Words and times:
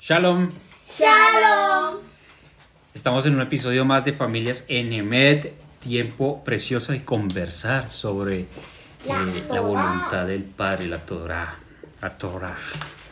Shalom. 0.00 0.48
Shalom. 0.80 1.96
Estamos 2.94 3.26
en 3.26 3.34
un 3.34 3.40
episodio 3.40 3.84
más 3.84 4.04
de 4.04 4.12
Familias 4.12 4.64
Enemed, 4.68 5.50
tiempo 5.80 6.44
precioso 6.44 6.92
de 6.92 7.04
conversar 7.04 7.90
sobre 7.90 8.46
La 9.08 9.22
eh, 9.24 9.44
la 9.50 9.60
voluntad 9.60 10.24
del 10.28 10.44
Padre, 10.44 10.86
la 10.86 11.04
Torah, 11.04 11.58
la 12.00 12.16
Torah, 12.16 12.56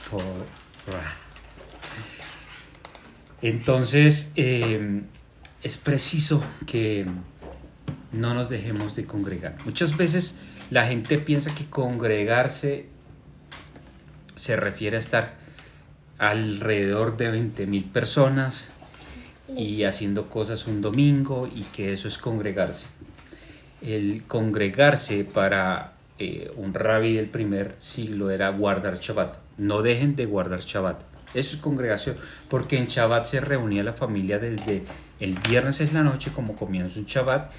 Torah. 0.09 1.17
Entonces, 3.43 4.31
eh, 4.37 5.03
es 5.65 5.77
preciso 5.79 6.41
que 6.69 7.05
no 8.13 8.33
nos 8.33 8.49
dejemos 8.49 8.95
de 8.95 9.07
congregar. 9.07 9.57
Muchas 9.65 9.97
veces 9.97 10.39
la 10.71 10.87
gente 10.87 11.19
piensa 11.19 11.53
que 11.53 11.67
congregarse 11.67 12.87
se 14.37 14.55
refiere 14.55 14.95
a 14.97 15.01
estar 15.01 15.46
alrededor 16.19 17.17
de 17.17 17.31
20 17.31 17.67
mil 17.67 17.85
personas 17.85 18.73
y 19.57 19.85
haciendo 19.85 20.29
cosas 20.29 20.67
un 20.67 20.83
domingo 20.83 21.49
y 21.55 21.63
que 21.63 21.93
eso 21.93 22.09
es 22.09 22.19
congregarse. 22.19 22.87
El 23.83 24.25
congregarse 24.27 25.25
para 25.25 25.93
eh, 26.19 26.51
un 26.57 26.75
rabí 26.75 27.15
del 27.15 27.29
primer 27.29 27.75
siglo 27.79 28.31
era 28.31 28.51
guardar 28.51 28.99
Shabbat. 28.99 29.37
No 29.59 29.83
dejen 29.83 30.17
de 30.17 30.27
guardar 30.27 30.61
Shabbat. 30.61 31.03
Eso 31.35 31.57
es 31.57 31.63
congregación, 31.63 32.17
porque 32.49 32.79
en 32.79 32.87
Shabbat 32.87 33.27
se 33.27 33.41
reunía 33.41 33.83
la 33.83 33.93
familia 33.93 34.39
desde 34.39 34.85
el 35.21 35.39
viernes 35.49 35.81
en 35.81 35.93
la 35.93 36.03
noche 36.03 36.31
como 36.33 36.57
comienza 36.57 36.99
un 36.99 37.07
Shabbat 37.07 37.53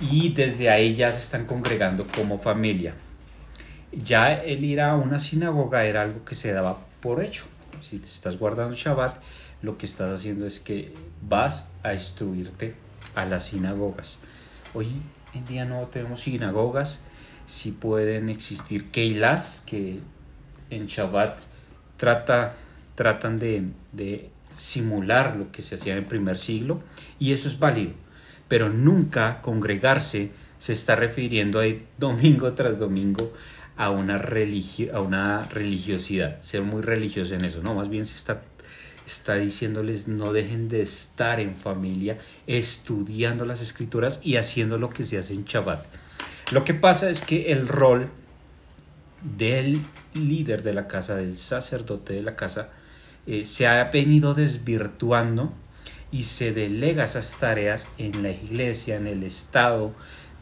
y 0.00 0.32
desde 0.32 0.70
ahí 0.70 0.94
ya 0.94 1.10
se 1.12 1.22
están 1.22 1.46
congregando 1.46 2.06
como 2.06 2.38
familia. 2.38 2.94
Ya 3.92 4.32
el 4.32 4.64
ir 4.64 4.80
a 4.80 4.94
una 4.94 5.18
sinagoga 5.18 5.84
era 5.84 6.02
algo 6.02 6.24
que 6.24 6.34
se 6.34 6.52
daba 6.52 6.78
por 7.00 7.22
hecho. 7.22 7.44
Si 7.80 7.98
te 7.98 8.06
estás 8.06 8.38
guardando 8.38 8.74
Shabbat, 8.74 9.16
lo 9.62 9.78
que 9.78 9.86
estás 9.86 10.10
haciendo 10.10 10.46
es 10.46 10.60
que 10.60 10.94
vas 11.22 11.70
a 11.82 11.94
instruirte 11.94 12.74
a 13.14 13.24
las 13.24 13.46
sinagogas. 13.46 14.18
Hoy 14.74 14.88
en 15.34 15.46
día 15.46 15.64
no 15.64 15.86
tenemos 15.86 16.20
sinagogas, 16.20 17.00
sí 17.46 17.72
pueden 17.72 18.28
existir 18.28 18.90
keilas 18.90 19.62
que 19.66 20.00
en 20.70 20.86
Shabbat 20.86 21.38
trata, 21.96 22.54
tratan 22.94 23.38
de, 23.38 23.64
de 23.92 24.30
simular 24.56 25.36
lo 25.36 25.52
que 25.52 25.62
se 25.62 25.76
hacía 25.76 25.92
en 25.92 26.00
el 26.00 26.06
primer 26.06 26.38
siglo 26.38 26.80
y 27.18 27.32
eso 27.32 27.48
es 27.48 27.58
válido, 27.58 27.92
pero 28.48 28.68
nunca 28.68 29.40
congregarse 29.42 30.30
se 30.58 30.72
está 30.72 30.96
refiriendo 30.96 31.60
ahí 31.60 31.86
domingo 31.98 32.52
tras 32.54 32.78
domingo 32.78 33.32
a 33.76 33.90
una, 33.90 34.18
religio, 34.18 34.96
a 34.96 35.00
una 35.00 35.44
religiosidad, 35.44 36.40
ser 36.40 36.62
muy 36.62 36.82
religioso 36.82 37.34
en 37.34 37.44
eso, 37.44 37.62
no, 37.62 37.74
más 37.74 37.88
bien 37.88 38.06
se 38.06 38.16
está, 38.16 38.42
está 39.06 39.34
diciéndoles 39.34 40.08
no 40.08 40.32
dejen 40.32 40.68
de 40.68 40.82
estar 40.82 41.40
en 41.40 41.56
familia, 41.56 42.18
estudiando 42.46 43.44
las 43.44 43.60
escrituras 43.60 44.20
y 44.22 44.36
haciendo 44.36 44.78
lo 44.78 44.90
que 44.90 45.04
se 45.04 45.18
hace 45.18 45.34
en 45.34 45.44
Shabbat. 45.44 45.84
Lo 46.52 46.64
que 46.64 46.74
pasa 46.74 47.10
es 47.10 47.22
que 47.22 47.52
el 47.52 47.68
rol 47.68 48.08
del 49.22 49.82
líder 50.14 50.62
de 50.62 50.72
la 50.72 50.86
casa, 50.88 51.16
del 51.16 51.36
sacerdote 51.36 52.14
de 52.14 52.22
la 52.22 52.36
casa, 52.36 52.70
eh, 53.26 53.44
se 53.44 53.66
ha 53.66 53.82
venido 53.84 54.34
desvirtuando 54.34 55.52
y 56.12 56.22
se 56.22 56.52
delega 56.52 57.04
esas 57.04 57.38
tareas 57.38 57.88
en 57.98 58.22
la 58.22 58.30
iglesia, 58.30 58.96
en 58.96 59.06
el 59.06 59.24
Estado, 59.24 59.92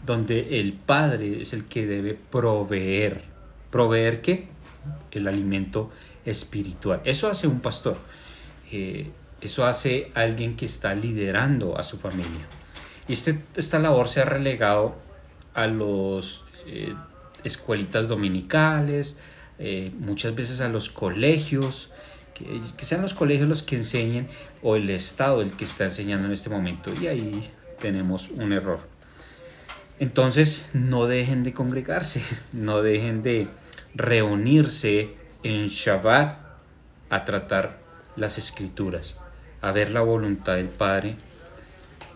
donde 0.04 0.60
el 0.60 0.72
padre 0.72 1.40
es 1.40 1.52
el 1.52 1.64
que 1.64 1.86
debe 1.86 2.14
proveer. 2.14 3.24
¿Proveer 3.70 4.20
qué? 4.20 4.48
El 5.10 5.28
alimento 5.28 5.90
espiritual. 6.24 7.00
Eso 7.04 7.28
hace 7.28 7.46
un 7.46 7.60
pastor. 7.60 7.96
Eh, 8.70 9.10
eso 9.40 9.66
hace 9.66 10.10
alguien 10.14 10.56
que 10.56 10.66
está 10.66 10.94
liderando 10.94 11.78
a 11.78 11.82
su 11.82 11.98
familia. 11.98 12.46
Y 13.08 13.12
este, 13.12 13.38
esta 13.56 13.78
labor 13.78 14.08
se 14.08 14.20
ha 14.20 14.24
relegado 14.24 14.96
a 15.52 15.66
los 15.66 16.44
eh, 16.66 16.94
escuelitas 17.44 18.08
dominicales, 18.08 19.18
eh, 19.58 19.92
muchas 19.98 20.34
veces 20.34 20.60
a 20.60 20.68
los 20.68 20.88
colegios, 20.88 21.90
que, 22.32 22.60
que, 22.76 22.84
sean 22.84 23.02
los 23.02 23.14
colegios 23.14 23.48
los 23.48 23.62
que 23.62 23.76
enseñen 23.76 24.26
o 24.62 24.74
el 24.76 24.90
Estado 24.90 25.42
el 25.42 25.52
que 25.52 25.64
está 25.64 25.84
enseñando 25.84 26.26
en 26.26 26.32
este 26.32 26.48
momento. 26.50 26.92
Y 27.00 27.06
ahí 27.06 27.50
tenemos 27.80 28.30
un 28.30 28.52
error. 28.52 28.93
Entonces 29.98 30.68
no 30.72 31.06
dejen 31.06 31.42
de 31.42 31.52
congregarse, 31.52 32.22
no 32.52 32.82
dejen 32.82 33.22
de 33.22 33.46
reunirse 33.94 35.14
en 35.42 35.66
Shabbat 35.66 36.38
a 37.10 37.24
tratar 37.24 37.78
las 38.16 38.38
escrituras, 38.38 39.18
a 39.60 39.72
ver 39.72 39.90
la 39.90 40.00
voluntad 40.00 40.56
del 40.56 40.68
Padre 40.68 41.16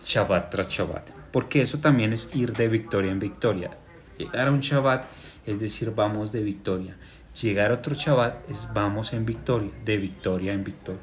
Shabbat 0.03 0.49
tras 0.49 0.69
Shabbat. 0.69 1.09
Porque 1.31 1.61
eso 1.61 1.79
también 1.79 2.13
es 2.13 2.29
ir 2.33 2.53
de 2.53 2.67
victoria 2.67 3.11
en 3.11 3.19
victoria. 3.19 3.71
Llegar 4.17 4.47
a 4.47 4.51
un 4.51 4.61
Shabbat 4.61 5.05
es 5.45 5.59
decir, 5.59 5.93
vamos 5.95 6.31
de 6.31 6.41
victoria. 6.41 6.95
Llegar 7.41 7.71
a 7.71 7.75
otro 7.75 7.95
Shabbat 7.95 8.49
es 8.49 8.67
vamos 8.73 9.13
en 9.13 9.25
victoria, 9.25 9.71
de 9.83 9.97
victoria 9.97 10.53
en 10.53 10.63
victoria. 10.63 11.01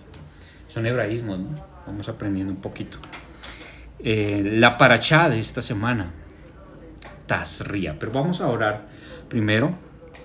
Son 0.68 0.86
hebraísmos, 0.86 1.40
¿no? 1.40 1.54
Vamos 1.86 2.08
aprendiendo 2.08 2.52
un 2.52 2.60
poquito. 2.60 2.98
Eh, 3.98 4.42
la 4.44 4.76
paracha 4.78 5.28
de 5.28 5.38
esta 5.38 5.62
semana, 5.62 6.12
Tazria. 7.26 7.96
Pero 7.98 8.12
vamos 8.12 8.40
a 8.40 8.48
orar 8.48 8.86
primero. 9.28 9.74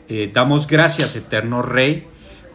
Eh, 0.08 0.30
damos 0.34 0.68
gracias, 0.68 1.16
eterno 1.16 1.62
Rey, 1.62 2.08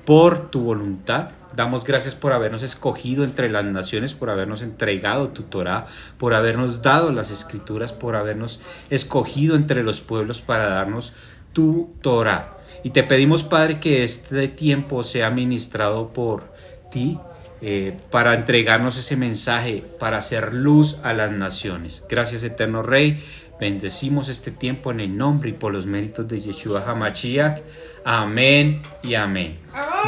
por 0.04 0.50
tu 0.50 0.60
voluntad. 0.60 1.30
Damos 1.54 1.84
gracias 1.84 2.14
por 2.14 2.32
habernos 2.32 2.62
escogido 2.62 3.24
entre 3.24 3.48
las 3.48 3.64
naciones, 3.64 4.12
por 4.12 4.28
habernos 4.28 4.60
entregado 4.60 5.28
tu 5.28 5.44
Torah, 5.44 5.86
por 6.18 6.34
habernos 6.34 6.82
dado 6.82 7.12
las 7.12 7.30
escrituras, 7.30 7.92
por 7.92 8.14
habernos 8.14 8.60
escogido 8.90 9.56
entre 9.56 9.82
los 9.82 10.02
pueblos 10.02 10.42
para 10.42 10.68
darnos 10.68 11.14
tu 11.54 11.94
Torah. 12.02 12.58
Y 12.82 12.90
te 12.90 13.02
pedimos, 13.02 13.42
Padre, 13.42 13.80
que 13.80 14.04
este 14.04 14.48
tiempo 14.48 15.02
sea 15.02 15.30
ministrado 15.30 16.08
por 16.08 16.52
ti 16.90 17.18
eh, 17.62 17.96
para 18.10 18.34
entregarnos 18.34 18.98
ese 18.98 19.16
mensaje, 19.16 19.82
para 19.98 20.18
hacer 20.18 20.52
luz 20.52 20.98
a 21.02 21.14
las 21.14 21.30
naciones. 21.32 22.04
Gracias, 22.08 22.44
eterno 22.44 22.82
Rey. 22.82 23.18
Bendecimos 23.59 24.28
este 24.28 24.50
tiempo 24.50 24.91
en 24.91 25.00
el 25.00 25.17
nombre 25.17 25.50
y 25.50 25.53
por 25.53 25.72
los 25.72 25.87
méritos 25.87 26.28
de 26.28 26.41
Yeshua 26.41 26.84
Hamashiach. 26.87 27.62
Amén 28.05 28.83
y 29.03 29.15
amén. 29.15 29.59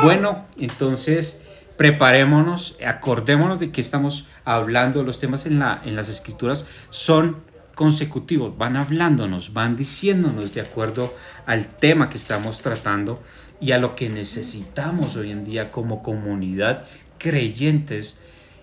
Bueno, 0.02 0.46
entonces 0.58 1.40
preparémonos, 1.76 2.76
acordémonos 2.84 3.58
de 3.58 3.70
que 3.70 3.80
estamos 3.80 4.26
hablando, 4.44 5.02
los 5.02 5.18
temas 5.18 5.46
en, 5.46 5.58
la, 5.58 5.80
en 5.84 5.96
las 5.96 6.08
escrituras 6.08 6.66
son 6.90 7.36
consecutivos, 7.74 8.58
van 8.58 8.76
hablándonos, 8.76 9.52
van 9.52 9.76
diciéndonos 9.76 10.52
de 10.52 10.60
acuerdo 10.60 11.14
al 11.46 11.66
tema 11.68 12.10
que 12.10 12.18
estamos 12.18 12.60
tratando 12.60 13.22
y 13.60 13.72
a 13.72 13.78
lo 13.78 13.94
que 13.94 14.08
necesitamos 14.08 15.16
hoy 15.16 15.30
en 15.30 15.44
día 15.44 15.70
como 15.70 16.02
comunidad 16.02 16.84
creyentes 17.18 18.20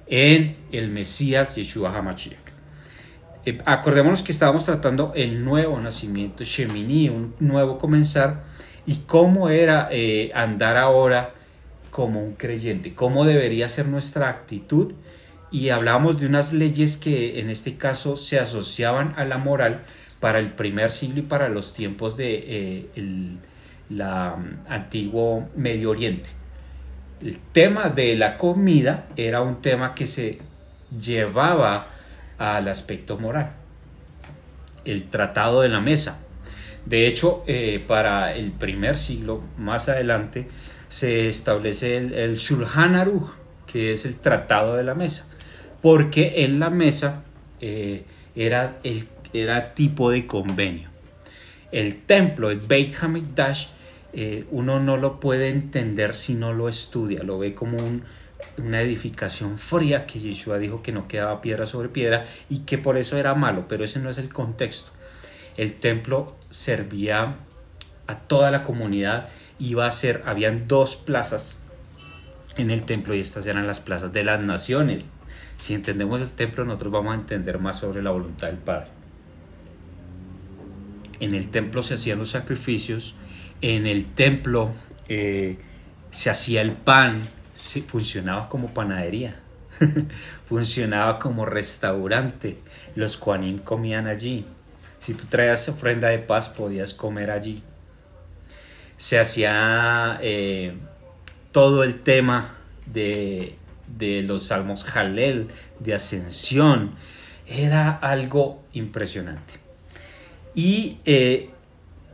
en 0.07 0.57
el 0.72 0.90
Mesías 0.90 1.56
Yeshua 1.56 1.96
HaMashiach. 1.96 2.44
Eh, 3.45 3.59
acordémonos 3.66 4.23
que 4.23 4.31
estábamos 4.31 4.66
tratando 4.66 5.11
el 5.16 5.44
nuevo 5.45 5.79
nacimiento, 5.79 6.44
Shemini, 6.44 7.09
un 7.09 7.35
nuevo 7.39 7.78
comenzar, 7.78 8.44
y 8.88 8.95
cómo 9.07 9.50
era 9.50 9.88
eh, 9.91 10.31
andar 10.33 10.78
ahora 10.78 11.31
como 11.91 12.23
un 12.23 12.34
creyente, 12.34 12.94
cómo 12.94 13.25
debería 13.25 13.69
ser 13.69 13.88
nuestra 13.88 14.29
actitud 14.29 14.94
y 15.51 15.69
hablábamos 15.69 16.19
de 16.19 16.25
unas 16.28 16.51
leyes 16.53 16.97
que 16.97 17.39
en 17.39 17.50
este 17.50 17.78
caso 17.78 18.17
se 18.17 18.39
asociaban 18.39 19.13
a 19.16 19.23
la 19.25 19.38
moral 19.38 19.81
para 20.19 20.39
el 20.39 20.51
primer 20.51 20.91
siglo 20.91 21.19
y 21.19 21.22
para 21.23 21.47
los 21.47 21.73
tiempos 21.73 22.17
de 22.17 22.35
eh, 22.35 22.89
el 22.95 23.38
um, 23.91 24.44
antiguo 24.67 25.47
Medio 25.55 25.91
Oriente. 25.91 26.29
El 27.22 27.38
tema 27.38 27.89
de 27.89 28.16
la 28.16 28.38
comida 28.38 29.08
era 29.16 29.41
un 29.41 29.61
tema 29.61 29.96
que 29.96 30.08
se 30.08 30.40
llevaba 30.99 31.94
al 32.37 32.67
aspecto 32.67 33.17
moral. 33.17 33.52
El 34.84 35.05
tratado 35.05 35.61
de 35.61 35.70
la 35.70 35.82
mesa. 35.82 36.20
De 36.85 37.08
hecho, 37.08 37.43
eh, 37.47 37.84
para 37.87 38.35
el 38.35 38.52
primer 38.52 38.97
siglo, 38.97 39.41
más 39.58 39.90
adelante, 39.90 40.47
se 40.87 41.29
establece 41.29 41.97
el, 41.97 42.14
el 42.14 42.37
Shulchan 42.37 42.96
Aruch, 42.96 43.32
que 43.66 43.93
es 43.93 44.05
el 44.05 44.17
tratado 44.17 44.76
de 44.76 44.84
la 44.84 44.93
mesa 44.93 45.26
porque 45.85 46.43
en 46.43 46.59
la 46.59 46.72
mesa 46.72 47.22
eh, 47.61 48.05
era, 48.35 48.79
el, 48.81 49.08
era 49.34 49.76
tipo 49.76 50.09
de 50.09 50.26
convenio. 50.26 50.90
El 51.72 52.02
templo, 52.02 52.49
el 52.49 52.58
Beit 52.58 52.96
Hamikdash, 52.99 53.67
eh, 54.11 54.46
uno 54.49 54.79
no 54.79 54.97
lo 54.97 55.20
puede 55.20 55.49
entender 55.49 56.16
si 56.16 56.34
no 56.34 56.53
lo 56.53 56.70
estudia, 56.70 57.22
lo 57.22 57.38
ve 57.38 57.53
como 57.53 57.78
un, 57.78 58.02
una 58.58 58.82
edificación 58.82 59.58
fría 59.58 60.05
que 60.05 60.20
Yeshua 60.20 60.58
dijo 60.58 60.82
que 60.82 60.91
no 60.91 61.08
quedaba 61.08 61.41
piedra 61.41 61.66
sobre 61.66 61.90
piedra 61.90 62.26
y 62.49 62.59
que 62.59 62.78
por 62.78 62.97
eso 62.97 63.17
era 63.17 63.34
malo, 63.35 63.66
pero 63.67 63.84
ese 63.84 63.99
no 63.99 64.09
es 64.09 64.17
el 64.17 64.32
contexto. 64.32 64.91
El 65.58 65.73
templo 65.76 66.35
servía 66.52 67.35
a 68.08 68.16
toda 68.20 68.52
la 68.52 68.64
comunidad, 68.64 69.29
iba 69.59 69.87
a 69.87 69.91
ser, 69.91 70.23
habían 70.26 70.67
dos 70.67 70.96
plazas 70.96 71.58
en 72.58 72.72
el 72.72 72.84
templo 72.84 73.16
y 73.16 73.20
estas 73.20 73.46
eran 73.46 73.67
las 73.67 73.79
plazas 73.79 74.14
de 74.14 74.23
las 74.23 74.41
naciones. 74.41 75.05
Si 75.58 75.73
entendemos 75.73 76.22
el 76.22 76.31
templo, 76.34 76.66
nosotros 76.66 76.91
vamos 76.91 77.14
a 77.14 77.16
entender 77.16 77.59
más 77.59 77.79
sobre 77.79 78.02
la 78.02 78.11
voluntad 78.11 78.47
del 78.47 78.58
Padre. 78.58 78.88
En 81.20 81.34
el 81.34 81.49
templo 81.49 81.81
se 81.81 81.93
hacían 81.93 82.20
los 82.20 82.31
sacrificios, 82.31 83.16
en 83.61 83.88
el 83.88 84.05
templo 84.05 84.72
eh, 85.08 85.58
se 86.11 86.29
hacía 86.29 86.61
el 86.61 86.73
pan, 86.73 87.22
funcionaba 87.82 88.47
como 88.47 88.73
panadería, 88.73 89.35
funcionaba 90.47 91.20
como 91.20 91.46
restaurante, 91.46 92.58
los 92.96 93.17
Kuanim 93.17 93.58
comían 93.58 94.08
allí. 94.08 94.46
Si 95.00 95.14
tú 95.14 95.26
traías 95.26 95.67
ofrenda 95.67 96.09
de 96.09 96.20
paz, 96.20 96.50
podías 96.50 96.94
comer 96.94 97.32
allí. 97.32 97.62
Se 98.97 99.20
hacía 99.20 100.17
eh, 100.22 100.73
todo 101.52 101.84
el 101.84 102.02
tema 102.02 102.56
de, 102.85 103.56
los 104.00 104.47
salmos 104.47 104.84
Jalel, 104.84 105.47
de 105.79 105.94
ascensión. 105.94 106.91
Era 107.47 107.91
algo 107.91 108.64
impresionante. 108.73 109.53
Y 110.56 110.97
eh, 111.06 111.50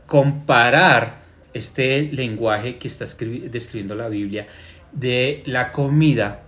comparar 0.06 1.22
este 1.54 2.02
lenguaje 2.02 2.78
que 2.78 2.88
está 2.88 3.04
describiendo 3.04 3.94
la 3.94 4.08
Biblia 4.08 4.46
de 4.92 5.42
la 5.46 5.72
comida 5.72 6.42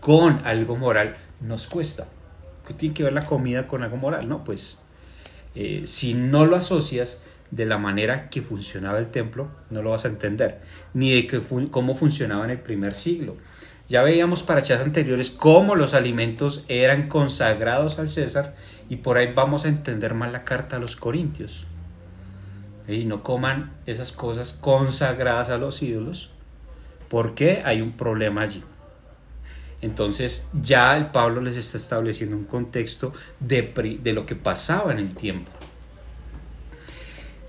con 0.00 0.44
algo 0.44 0.76
moral 0.76 1.16
nos 1.40 1.66
cuesta. 1.66 2.06
¿Qué 2.66 2.74
tiene 2.74 2.94
que 2.94 3.02
ver 3.02 3.12
la 3.12 3.22
comida 3.22 3.66
con 3.66 3.82
algo 3.82 3.96
moral? 3.96 4.28
No, 4.28 4.44
pues 4.44 4.78
eh, 5.54 5.82
si 5.84 6.14
no 6.14 6.46
lo 6.46 6.56
asocias 6.56 7.22
de 7.50 7.64
la 7.64 7.78
manera 7.78 8.28
que 8.28 8.42
funcionaba 8.42 8.98
el 8.98 9.08
templo, 9.08 9.48
no 9.70 9.82
lo 9.82 9.90
vas 9.90 10.04
a 10.04 10.08
entender, 10.08 10.60
ni 10.94 11.14
de 11.14 11.26
que 11.26 11.40
cómo 11.70 11.94
funcionaba 11.94 12.44
en 12.44 12.50
el 12.50 12.58
primer 12.58 12.94
siglo. 12.94 13.36
Ya 13.88 14.02
veíamos 14.02 14.42
para 14.42 14.62
chas 14.62 14.80
anteriores 14.80 15.30
cómo 15.30 15.76
los 15.76 15.94
alimentos 15.94 16.64
eran 16.66 17.08
consagrados 17.08 18.00
al 18.00 18.08
César 18.08 18.56
y 18.88 18.96
por 18.96 19.16
ahí 19.16 19.32
vamos 19.32 19.64
a 19.64 19.68
entender 19.68 20.14
más 20.14 20.32
la 20.32 20.42
carta 20.44 20.76
a 20.76 20.80
los 20.80 20.96
Corintios. 20.96 21.66
Y 22.88 23.04
no 23.04 23.22
coman 23.22 23.72
esas 23.86 24.10
cosas 24.10 24.52
consagradas 24.52 25.50
a 25.50 25.58
los 25.58 25.82
ídolos 25.82 26.30
porque 27.08 27.62
hay 27.64 27.82
un 27.82 27.92
problema 27.92 28.42
allí. 28.42 28.62
Entonces 29.82 30.48
ya 30.62 30.96
el 30.96 31.06
Pablo 31.06 31.40
les 31.40 31.56
está 31.56 31.76
estableciendo 31.76 32.36
un 32.36 32.44
contexto 32.44 33.12
de, 33.40 33.98
de 34.02 34.12
lo 34.12 34.26
que 34.26 34.34
pasaba 34.34 34.92
en 34.92 34.98
el 34.98 35.14
tiempo. 35.14 35.50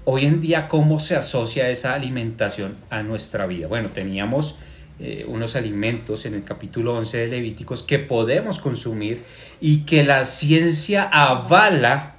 Hoy 0.06 0.26
en 0.26 0.40
día, 0.40 0.68
¿cómo 0.68 1.00
se 1.00 1.16
asocia 1.16 1.70
esa 1.70 1.94
alimentación 1.94 2.78
a 2.90 3.04
nuestra 3.04 3.46
vida? 3.46 3.68
Bueno, 3.68 3.90
teníamos 3.90 4.56
eh, 5.00 5.26
unos 5.28 5.56
alimentos 5.56 6.26
en 6.26 6.34
el 6.34 6.44
capítulo 6.44 6.96
11 6.96 7.18
de 7.18 7.28
Levíticos 7.28 7.84
que 7.84 8.00
podemos 8.00 8.60
consumir 8.60 9.24
y 9.62 9.82
que 9.82 10.04
la 10.04 10.26
ciencia 10.26 11.04
avala, 11.04 12.16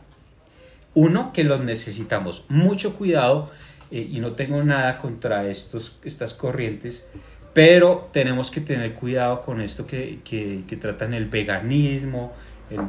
uno, 0.95 1.33
que 1.33 1.45
los 1.45 1.61
necesitamos. 1.61 2.45
Mucho 2.49 2.95
cuidado, 2.95 3.51
eh, 3.91 4.09
y 4.11 4.21
no 4.21 4.33
tengo 4.33 4.63
nada 4.63 4.99
contra 4.99 5.49
estos, 5.49 5.99
estas 6.05 6.35
corrientes, 6.35 7.09
pero 7.55 8.09
tenemos 8.13 8.51
que 8.51 8.61
tener 8.61 8.95
cuidado 8.95 9.43
con 9.43 9.61
esto 9.61 9.87
que, 9.87 10.21
que, 10.25 10.77
tratan 10.77 11.15
el 11.15 11.27
veganismo, 11.27 12.33
el, 12.71 12.81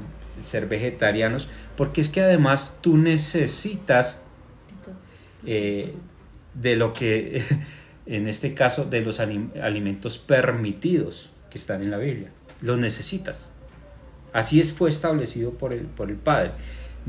ser 0.44 0.68
vegetarianos, 0.68 1.50
porque 1.76 2.02
es 2.02 2.10
que 2.10 2.22
además 2.22 2.80
tú 2.82 2.98
necesitas 2.98 4.22
eh, 5.46 5.94
de 6.54 6.76
lo 6.76 6.94
que 6.94 7.44
en 8.06 8.28
este 8.28 8.54
caso 8.54 8.86
de 8.86 9.02
los 9.02 9.20
alimentos 9.20 10.18
permitidos 10.18 11.30
que 11.50 11.58
están 11.58 11.82
en 11.82 11.92
la 11.92 11.98
Biblia. 11.98 12.30
Los 12.62 12.78
necesitas. 12.78 13.48
Así 14.34 14.60
es, 14.60 14.72
fue 14.72 14.90
establecido 14.90 15.52
por 15.52 15.74
el, 15.74 15.86
por 15.86 16.10
el 16.10 16.18
Padre. 16.18 16.52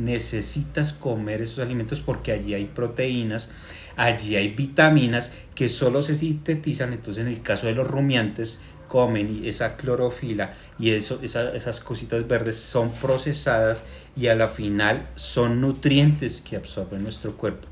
Necesitas 0.01 0.93
comer 0.93 1.43
esos 1.43 1.59
alimentos 1.59 2.01
porque 2.01 2.33
allí 2.33 2.55
hay 2.55 2.65
proteínas, 2.65 3.51
allí 3.97 4.37
hay 4.37 4.49
vitaminas 4.49 5.33
que 5.55 5.69
solo 5.69 6.03
se 6.03 6.17
sintetizan. 6.17 6.93
Entonces, 6.93 7.25
en 7.25 7.31
el 7.31 7.43
caso 7.43 7.67
de 7.67 7.75
los 7.75 7.87
rumiantes, 7.87 8.59
comen 8.89 9.43
esa 9.45 9.77
clorofila 9.77 10.53
y 10.79 10.91
eso, 10.91 11.21
esas 11.23 11.81
cositas 11.81 12.27
verdes 12.27 12.57
son 12.57 12.91
procesadas 12.91 13.85
y 14.17 14.27
a 14.27 14.35
la 14.35 14.49
final 14.49 15.05
son 15.15 15.61
nutrientes 15.61 16.41
que 16.41 16.57
absorbe 16.57 16.99
nuestro 16.99 17.37
cuerpo. 17.37 17.69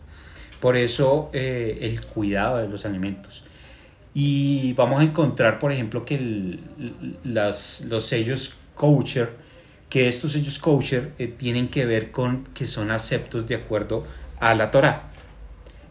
Por 0.61 0.77
eso 0.77 1.31
eh, 1.33 1.79
el 1.83 2.01
cuidado 2.03 2.59
de 2.59 2.69
los 2.69 2.85
alimentos. 2.85 3.43
Y 4.15 4.73
vamos 4.75 5.01
a 5.01 5.05
encontrar, 5.05 5.59
por 5.59 5.73
ejemplo, 5.73 6.05
que 6.05 6.59
las, 7.25 7.83
los 7.83 8.07
sellos 8.07 8.55
kosher, 8.75 9.31
que 9.89 10.09
estos 10.09 10.33
sellos 10.33 10.59
kosher 10.59 11.13
eh, 11.19 11.29
tienen 11.29 11.69
que 11.69 11.87
ver 11.87 12.11
con 12.11 12.45
que 12.55 12.67
son 12.67 12.91
aceptos 12.91 13.47
de 13.47 13.55
acuerdo 13.55 14.05
a 14.41 14.55
la 14.55 14.71
Torah. 14.71 15.11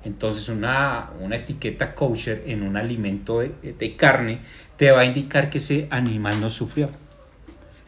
Entonces 0.03 0.49
una, 0.49 1.09
una 1.19 1.38
etiqueta 1.38 1.94
kosher 1.94 2.44
en 2.47 2.63
un 2.63 2.77
alimento 2.77 3.39
de, 3.39 3.51
de, 3.77 3.95
carne 3.95 4.39
te 4.77 4.91
va 4.91 5.01
a 5.01 5.05
indicar 5.05 5.49
que 5.49 5.57
ese 5.57 5.88
animal 5.89 6.39
no 6.39 6.49
sufrió. 6.49 6.89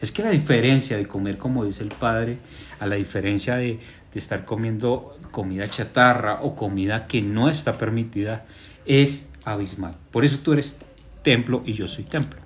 Es 0.00 0.10
que 0.12 0.22
la 0.22 0.30
diferencia 0.30 0.96
de 0.96 1.06
comer 1.06 1.38
como 1.38 1.64
dice 1.64 1.82
el 1.82 1.90
Padre, 1.90 2.38
a 2.78 2.86
la 2.86 2.96
diferencia 2.96 3.56
de, 3.56 3.78
de 4.12 4.18
estar 4.18 4.44
comiendo 4.44 5.16
comida 5.30 5.68
chatarra 5.68 6.40
o 6.42 6.56
comida 6.56 7.06
que 7.06 7.22
no 7.22 7.48
está 7.48 7.78
permitida 7.78 8.44
es 8.84 9.28
abismal. 9.44 9.94
Por 10.10 10.24
eso 10.24 10.38
tú 10.42 10.52
eres 10.52 10.78
templo 11.22 11.62
y 11.64 11.74
yo 11.74 11.86
soy 11.86 12.04
templo. 12.04 12.40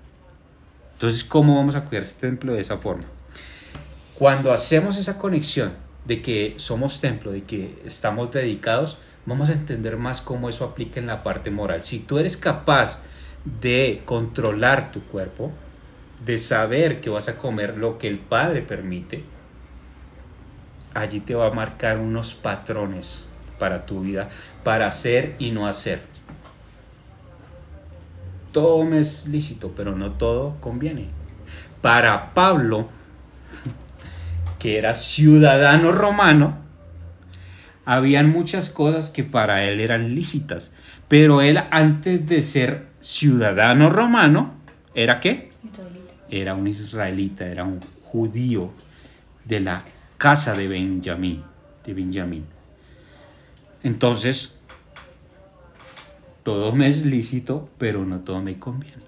Entonces, 0.92 1.24
¿cómo 1.24 1.56
vamos 1.56 1.74
a 1.74 1.84
cuidar 1.84 2.04
este 2.04 2.28
templo 2.28 2.54
de 2.54 2.60
esa 2.60 2.78
forma? 2.78 3.04
Cuando 4.14 4.52
hacemos 4.52 4.96
esa 4.96 5.18
conexión 5.18 5.72
de 6.04 6.22
que 6.22 6.54
somos 6.58 7.00
templo, 7.00 7.32
de 7.32 7.42
que 7.42 7.82
estamos 7.84 8.30
dedicados, 8.30 8.98
vamos 9.26 9.50
a 9.50 9.54
entender 9.54 9.96
más 9.96 10.20
cómo 10.20 10.48
eso 10.48 10.64
aplica 10.64 11.00
en 11.00 11.08
la 11.08 11.24
parte 11.24 11.50
moral. 11.50 11.84
Si 11.84 11.98
tú 11.98 12.18
eres 12.18 12.36
capaz 12.36 13.00
de 13.60 14.02
controlar 14.04 14.92
tu 14.92 15.02
cuerpo, 15.02 15.50
de 16.24 16.38
saber 16.38 17.00
que 17.00 17.10
vas 17.10 17.28
a 17.28 17.36
comer 17.36 17.76
lo 17.76 17.98
que 17.98 18.06
el 18.06 18.18
Padre 18.20 18.62
permite, 18.62 19.24
allí 20.94 21.18
te 21.18 21.34
va 21.34 21.48
a 21.48 21.50
marcar 21.50 21.98
unos 21.98 22.34
patrones 22.34 23.26
para 23.58 23.84
tu 23.84 24.02
vida, 24.02 24.28
para 24.62 24.86
hacer 24.86 25.34
y 25.40 25.50
no 25.50 25.66
hacer. 25.66 26.00
Todo 28.52 28.84
me 28.84 29.00
es 29.00 29.26
lícito, 29.26 29.72
pero 29.76 29.96
no 29.96 30.12
todo 30.12 30.56
conviene. 30.60 31.08
Para 31.82 32.32
Pablo, 32.32 32.88
que 34.64 34.78
era 34.78 34.94
ciudadano 34.94 35.92
romano, 35.92 36.56
habían 37.84 38.30
muchas 38.30 38.70
cosas 38.70 39.10
que 39.10 39.22
para 39.22 39.62
él 39.64 39.78
eran 39.78 40.14
lícitas, 40.14 40.72
pero 41.06 41.42
él 41.42 41.58
antes 41.70 42.26
de 42.26 42.40
ser 42.40 42.86
ciudadano 42.98 43.90
romano, 43.90 44.54
¿era 44.94 45.20
qué? 45.20 45.50
Era 46.30 46.54
un 46.54 46.66
israelita, 46.66 47.46
era 47.46 47.64
un 47.64 47.80
judío 48.04 48.70
de 49.44 49.60
la 49.60 49.84
casa 50.16 50.54
de 50.54 50.66
Benjamín, 50.66 51.42
de 51.84 51.92
Benjamín. 51.92 52.46
Entonces, 53.82 54.58
todo 56.42 56.72
me 56.72 56.88
es 56.88 57.04
lícito, 57.04 57.68
pero 57.76 58.06
no 58.06 58.20
todo 58.20 58.40
me 58.40 58.58
conviene. 58.58 59.04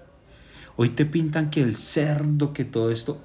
Hoy 0.75 0.89
te 0.89 1.07
pintan 1.07 1.49
que 1.49 1.63
el 1.63 1.77
cerdo, 1.77 2.53
que 2.53 2.63
todo 2.63 2.91
esto, 2.91 3.19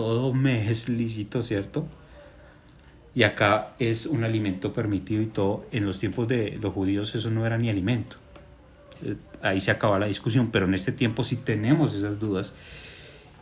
todo 0.00 0.32
me 0.32 0.70
es 0.70 0.88
lícito, 0.88 1.42
¿cierto? 1.42 1.86
Y 3.14 3.24
acá 3.24 3.74
es 3.78 4.06
un 4.06 4.24
alimento 4.24 4.72
permitido 4.72 5.20
y 5.20 5.26
todo. 5.26 5.66
En 5.72 5.84
los 5.84 6.00
tiempos 6.00 6.26
de 6.26 6.58
los 6.60 6.72
judíos 6.72 7.14
eso 7.14 7.30
no 7.30 7.44
era 7.44 7.58
ni 7.58 7.68
alimento. 7.68 8.16
Eh, 9.04 9.16
ahí 9.42 9.60
se 9.60 9.70
acaba 9.70 9.98
la 9.98 10.06
discusión, 10.06 10.50
pero 10.50 10.66
en 10.66 10.74
este 10.74 10.92
tiempo 10.92 11.22
sí 11.22 11.36
tenemos 11.36 11.94
esas 11.94 12.18
dudas. 12.18 12.54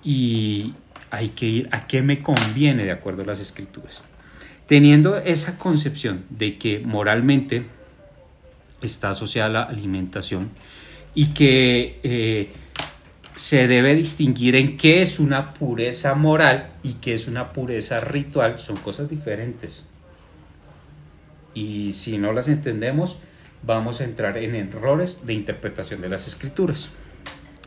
Y, 0.02 0.74
hay 1.10 1.30
que 1.30 1.46
ir 1.46 1.68
a 1.72 1.86
qué 1.86 2.02
me 2.02 2.22
conviene 2.22 2.84
de 2.84 2.92
acuerdo 2.92 3.22
a 3.22 3.26
las 3.26 3.40
escrituras. 3.40 4.02
Teniendo 4.66 5.16
esa 5.16 5.58
concepción 5.58 6.24
de 6.30 6.58
que 6.58 6.80
moralmente 6.80 7.64
está 8.82 9.10
asociada 9.10 9.48
la 9.48 9.62
alimentación 9.62 10.50
y 11.14 11.28
que 11.28 12.00
eh, 12.02 12.52
se 13.38 13.68
debe 13.68 13.94
distinguir 13.94 14.56
en 14.56 14.76
qué 14.76 15.00
es 15.00 15.20
una 15.20 15.54
pureza 15.54 16.16
moral 16.16 16.70
y 16.82 16.94
qué 16.94 17.14
es 17.14 17.28
una 17.28 17.52
pureza 17.52 18.00
ritual, 18.00 18.58
son 18.58 18.76
cosas 18.78 19.08
diferentes. 19.08 19.84
Y 21.54 21.92
si 21.92 22.18
no 22.18 22.32
las 22.32 22.48
entendemos, 22.48 23.18
vamos 23.62 24.00
a 24.00 24.04
entrar 24.04 24.36
en 24.38 24.56
errores 24.56 25.24
de 25.24 25.34
interpretación 25.34 26.00
de 26.00 26.08
las 26.08 26.26
escrituras. 26.26 26.90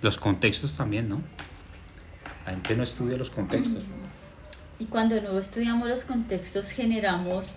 Los 0.02 0.18
contextos 0.18 0.76
también, 0.76 1.08
¿no? 1.08 1.22
La 2.46 2.52
gente 2.52 2.76
no 2.76 2.84
estudia 2.84 3.16
los 3.16 3.30
contextos. 3.30 3.86
Y 4.78 4.86
cuando 4.88 5.22
no 5.22 5.40
estudiamos 5.40 5.88
los 5.88 6.04
contextos 6.04 6.72
generamos 6.72 7.54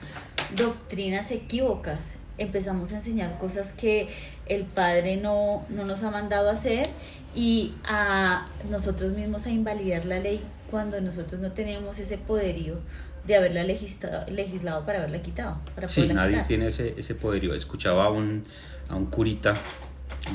doctrinas 0.55 1.33
equívocas 1.33 2.15
empezamos 2.39 2.93
a 2.93 2.97
enseñar 2.97 3.39
cosas 3.39 3.73
que 3.73 4.09
el 4.47 4.65
Padre 4.65 5.17
no, 5.17 5.65
no 5.69 5.85
nos 5.85 6.03
ha 6.03 6.11
mandado 6.11 6.51
a 6.51 6.53
hacer 6.53 6.89
y 7.35 7.73
a 7.85 8.47
nosotros 8.71 9.13
mismos 9.13 9.47
a 9.47 9.51
invalidar 9.51 10.07
la 10.07 10.19
ley 10.21 10.43
cuando 10.71 11.01
nosotros 11.01 11.41
no 11.41 11.53
tenemos 11.53 11.99
ese 11.99 12.19
poderío 12.19 12.79
de 13.27 13.37
haberla 13.37 13.65
legislado, 13.65 14.31
legislado 14.31 14.85
para 14.85 14.99
haberla 14.99 15.23
quitado. 15.23 15.59
Para 15.75 15.89
Sí, 15.89 16.07
nadie 16.09 16.33
quitar. 16.33 16.47
tiene 16.47 16.67
ese, 16.69 16.95
ese 16.97 17.15
poderío. 17.15 17.55
Escuchaba 17.55 18.05
a 18.07 18.11
un, 18.11 18.45
a 18.89 18.97
un 18.97 19.07
curita 19.07 19.55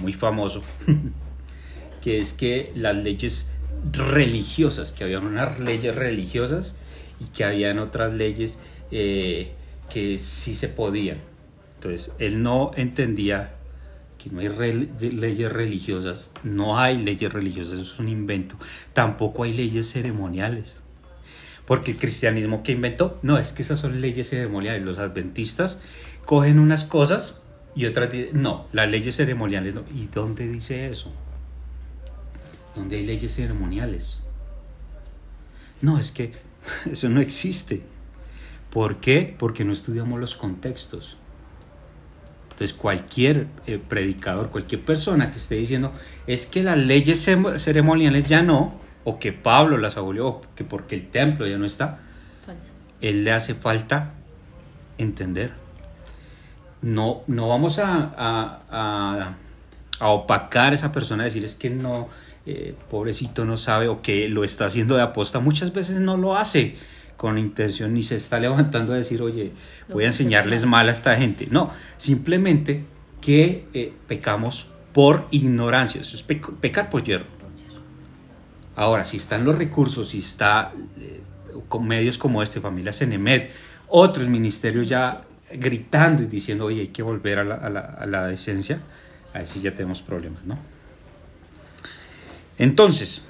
muy 0.01 0.13
famoso 0.13 0.61
que 2.01 2.19
es 2.19 2.33
que 2.33 2.71
las 2.75 2.95
leyes 2.95 3.49
religiosas, 3.91 4.91
que 4.93 5.03
habían 5.03 5.25
unas 5.25 5.59
leyes 5.59 5.95
religiosas 5.95 6.75
y 7.19 7.25
que 7.25 7.43
habían 7.43 7.79
otras 7.79 8.13
leyes 8.13 8.59
eh, 8.91 9.51
que 9.89 10.17
sí 10.19 10.55
se 10.55 10.67
podían. 10.69 11.17
Entonces, 11.75 12.11
él 12.19 12.41
no 12.43 12.71
entendía 12.75 13.53
que 14.19 14.29
no 14.29 14.41
hay 14.41 14.49
leyes 14.99 15.51
religiosas, 15.51 16.31
no 16.43 16.77
hay 16.77 16.97
leyes 16.97 17.31
religiosas, 17.31 17.79
eso 17.79 17.93
es 17.93 17.99
un 17.99 18.09
invento. 18.09 18.55
Tampoco 18.93 19.43
hay 19.43 19.53
leyes 19.53 19.89
ceremoniales. 19.89 20.83
Porque 21.65 21.91
el 21.91 21.97
cristianismo 21.97 22.61
que 22.61 22.73
inventó, 22.73 23.17
no, 23.21 23.37
es 23.37 23.53
que 23.53 23.61
esas 23.61 23.79
son 23.79 24.01
leyes 24.01 24.29
ceremoniales. 24.29 24.83
Los 24.83 24.99
adventistas 24.99 25.79
cogen 26.25 26.59
unas 26.59 26.83
cosas 26.83 27.39
y 27.75 27.85
otras 27.85 28.11
dicen, 28.11 28.41
no, 28.41 28.67
las 28.73 28.89
leyes 28.89 29.15
ceremoniales 29.15 29.73
no. 29.73 29.83
¿Y 29.95 30.07
dónde 30.07 30.47
dice 30.47 30.91
eso? 30.91 31.13
¿Dónde 32.75 32.97
hay 32.97 33.05
leyes 33.05 33.33
ceremoniales? 33.33 34.21
No, 35.81 35.97
es 35.97 36.11
que 36.11 36.33
eso 36.91 37.07
no 37.07 37.21
existe. 37.21 37.83
¿Por 38.69 38.99
qué? 38.99 39.33
Porque 39.37 39.63
no 39.63 39.71
estudiamos 39.71 40.19
los 40.19 40.35
contextos. 40.35 41.17
Entonces 42.59 42.75
cualquier 42.77 43.47
eh, 43.67 43.79
predicador, 43.87 44.49
cualquier 44.49 44.81
persona 44.83 45.31
que 45.31 45.37
esté 45.37 45.55
diciendo 45.55 45.93
es 46.27 46.45
que 46.45 46.61
las 46.61 46.77
leyes 46.77 47.23
ceremoniales 47.57 48.27
ya 48.27 48.43
no, 48.43 48.73
o 49.05 49.17
que 49.17 49.31
Pablo 49.31 49.77
las 49.77 49.95
abolió, 49.95 50.27
o 50.27 50.41
que 50.57 50.65
porque 50.65 50.93
el 50.95 51.07
templo 51.07 51.47
ya 51.47 51.57
no 51.57 51.65
está, 51.65 51.99
Falso. 52.45 52.71
él 52.99 53.23
le 53.23 53.31
hace 53.31 53.55
falta 53.55 54.11
entender. 54.97 55.53
No, 56.81 57.21
no 57.27 57.47
vamos 57.47 57.79
a, 57.79 58.11
a, 58.17 58.59
a- 58.69 59.33
a 60.01 60.07
opacar 60.09 60.73
a 60.73 60.75
esa 60.75 60.91
persona, 60.91 61.23
decir 61.23 61.45
es 61.45 61.55
que 61.55 61.69
no, 61.69 62.09
eh, 62.45 62.75
pobrecito 62.91 63.45
no 63.45 63.55
sabe 63.55 63.87
o 63.87 64.01
que 64.01 64.27
lo 64.27 64.43
está 64.43 64.65
haciendo 64.65 64.95
de 64.97 65.01
aposta. 65.01 65.39
Muchas 65.39 65.71
veces 65.71 66.01
no 66.01 66.17
lo 66.17 66.35
hace 66.37 66.75
con 67.19 67.37
intención 67.37 67.93
ni 67.93 68.01
se 68.01 68.15
está 68.15 68.39
levantando 68.39 68.93
a 68.93 68.95
decir, 68.95 69.21
oye, 69.21 69.51
voy 69.89 70.05
a 70.05 70.07
enseñarles 70.07 70.65
mal 70.65 70.87
a 70.87 70.93
esta 70.93 71.17
gente. 71.17 71.49
No, 71.51 71.69
simplemente 71.97 72.85
que 73.19 73.65
eh, 73.73 73.91
pecamos 74.07 74.67
por 74.93 75.27
ignorancia. 75.29 75.99
Eso 75.99 76.15
es 76.15 76.25
pec- 76.25 76.55
pecar 76.61 76.89
por 76.89 77.03
hierro. 77.03 77.25
Ahora, 78.77 79.03
si 79.03 79.17
están 79.17 79.43
los 79.43 79.57
recursos, 79.57 80.11
si 80.11 80.19
está 80.19 80.71
eh, 80.97 81.21
con 81.67 81.85
medios 81.85 82.17
como 82.17 82.41
este, 82.41 82.61
Familia 82.61 82.93
Cenemed, 82.93 83.49
otros 83.89 84.29
ministerios 84.29 84.87
ya 84.87 85.21
gritando 85.51 86.23
y 86.23 86.27
diciendo, 86.27 86.63
oye, 86.67 86.79
hay 86.79 86.87
que 86.87 87.03
volver 87.03 87.39
a 87.39 87.43
la, 87.43 87.55
a 87.55 87.69
la, 87.69 87.81
a 87.81 88.05
la 88.05 88.27
decencia, 88.27 88.79
ahí 89.33 89.45
sí 89.45 89.59
ya 89.59 89.75
tenemos 89.75 90.01
problemas, 90.01 90.45
¿no? 90.45 90.57
Entonces, 92.57 93.23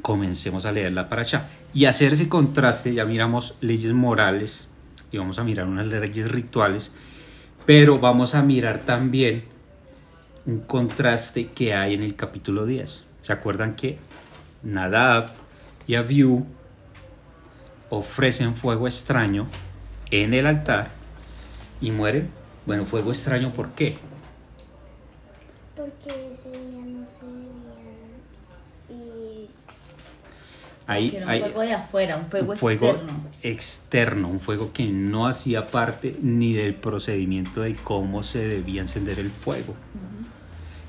comencemos 0.00 0.66
a 0.66 0.72
leerla 0.72 1.08
para 1.08 1.22
allá 1.22 1.48
y 1.74 1.84
hacer 1.84 2.14
ese 2.14 2.28
contraste, 2.28 2.94
ya 2.94 3.04
miramos 3.04 3.56
leyes 3.60 3.92
morales 3.92 4.68
y 5.10 5.18
vamos 5.18 5.38
a 5.38 5.44
mirar 5.44 5.66
unas 5.66 5.86
leyes 5.86 6.30
rituales, 6.30 6.92
pero 7.66 7.98
vamos 7.98 8.34
a 8.34 8.42
mirar 8.42 8.80
también 8.84 9.44
un 10.46 10.60
contraste 10.60 11.48
que 11.48 11.74
hay 11.74 11.94
en 11.94 12.02
el 12.02 12.16
capítulo 12.16 12.64
10. 12.64 13.04
¿Se 13.22 13.32
acuerdan 13.32 13.76
que 13.76 13.98
Nadab 14.62 15.30
y 15.86 15.94
Abiú 15.94 16.46
ofrecen 17.90 18.54
fuego 18.54 18.86
extraño 18.86 19.46
en 20.10 20.32
el 20.32 20.46
altar 20.46 20.90
y 21.80 21.90
mueren? 21.90 22.30
Bueno, 22.64 22.86
fuego 22.86 23.10
extraño, 23.10 23.52
¿por 23.52 23.70
qué? 23.70 23.98
Porque 25.76 26.10
ese 26.32 26.50
día 26.50 26.84
no 26.84 27.06
se 27.06 27.24
debían 27.26 28.18
y 28.90 29.48
Ahí, 30.88 31.10
Que 31.10 31.18
era 31.18 31.26
un 31.26 31.30
hay 31.30 31.40
fuego 31.40 31.60
de 31.60 31.72
afuera, 31.74 32.16
un 32.16 32.26
fuego, 32.30 32.52
un 32.52 32.58
fuego 32.58 32.88
externo. 32.88 33.22
externo, 33.42 34.28
un 34.28 34.40
fuego 34.40 34.72
que 34.72 34.86
no 34.86 35.26
hacía 35.28 35.66
parte 35.66 36.16
ni 36.22 36.54
del 36.54 36.74
procedimiento 36.74 37.60
de 37.60 37.76
cómo 37.76 38.22
se 38.22 38.48
debía 38.48 38.80
encender 38.80 39.20
el 39.20 39.30
fuego. 39.30 39.74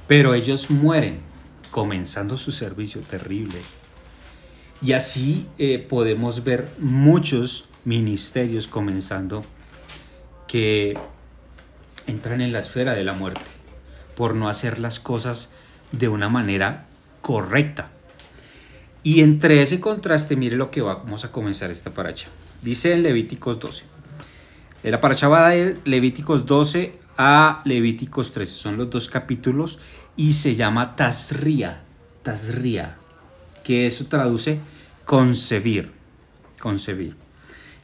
Pero 0.08 0.34
ellos 0.34 0.72
mueren 0.72 1.20
comenzando 1.70 2.38
su 2.38 2.52
servicio 2.54 3.02
terrible. 3.02 3.60
Y 4.82 4.94
así 4.94 5.48
eh, 5.58 5.80
podemos 5.80 6.46
ver 6.46 6.70
muchos 6.80 7.68
ministerios 7.84 8.68
comenzando 8.68 9.44
que 10.48 10.98
entran 12.08 12.40
en 12.40 12.54
la 12.54 12.60
esfera 12.60 12.96
de 12.96 13.04
la 13.04 13.12
muerte 13.14 13.42
por 14.16 14.34
no 14.34 14.48
hacer 14.48 14.80
las 14.80 15.02
cosas 15.02 15.52
de 15.92 16.08
una 16.08 16.30
manera 16.30 16.86
correcta. 17.22 17.92
Y 19.04 19.22
entre 19.22 19.62
ese 19.62 19.80
contraste, 19.80 20.36
mire 20.36 20.58
lo 20.58 20.72
que 20.72 20.82
vamos 20.82 21.24
a 21.24 21.32
comenzar 21.32 21.72
esta 21.72 21.92
paracha. 21.92 22.28
Dice 22.62 22.94
en 22.94 23.04
Levíticos 23.04 23.60
12. 23.60 23.84
La 24.84 25.00
paracha 25.02 25.28
va 25.28 25.50
de 25.50 25.78
Levíticos 25.86 26.46
12 26.46 26.94
a 27.18 27.62
Levíticos 27.66 28.34
13. 28.34 28.54
Son 28.56 28.78
los 28.78 28.90
dos 28.90 29.10
capítulos 29.10 29.80
y 30.18 30.34
se 30.34 30.56
llama 30.56 30.96
Tazría. 30.96 31.82
Tazría. 32.24 32.98
Que 33.64 33.88
eso 33.88 34.06
traduce 34.08 34.60
concebir. 35.06 35.92
Concebir. 36.60 37.16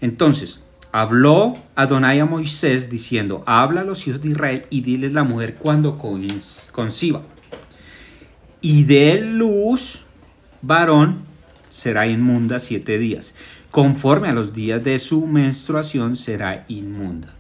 Entonces, 0.02 0.62
habló 0.92 1.56
Adonai 1.76 2.20
a 2.20 2.26
Moisés 2.26 2.90
diciendo, 2.90 3.44
habla 3.46 3.82
a 3.82 3.84
los 3.86 4.08
hijos 4.08 4.22
de 4.22 4.30
Israel 4.30 4.66
y 4.70 4.82
diles 4.82 5.14
la 5.14 5.24
mujer 5.24 5.56
cuando 5.56 5.98
con- 5.98 6.28
conciba. 6.72 7.24
Y 8.62 8.84
de 8.84 9.22
luz 9.22 10.05
varón 10.62 11.24
será 11.70 12.08
inmunda 12.08 12.60
siete 12.60 12.98
días. 12.98 13.34
Conforme 13.72 14.30
a 14.30 14.34
los 14.34 14.54
días 14.54 14.84
de 14.84 14.98
su 15.00 15.28
menstruación 15.28 16.16
será 16.16 16.66
inmunda. 16.68 17.34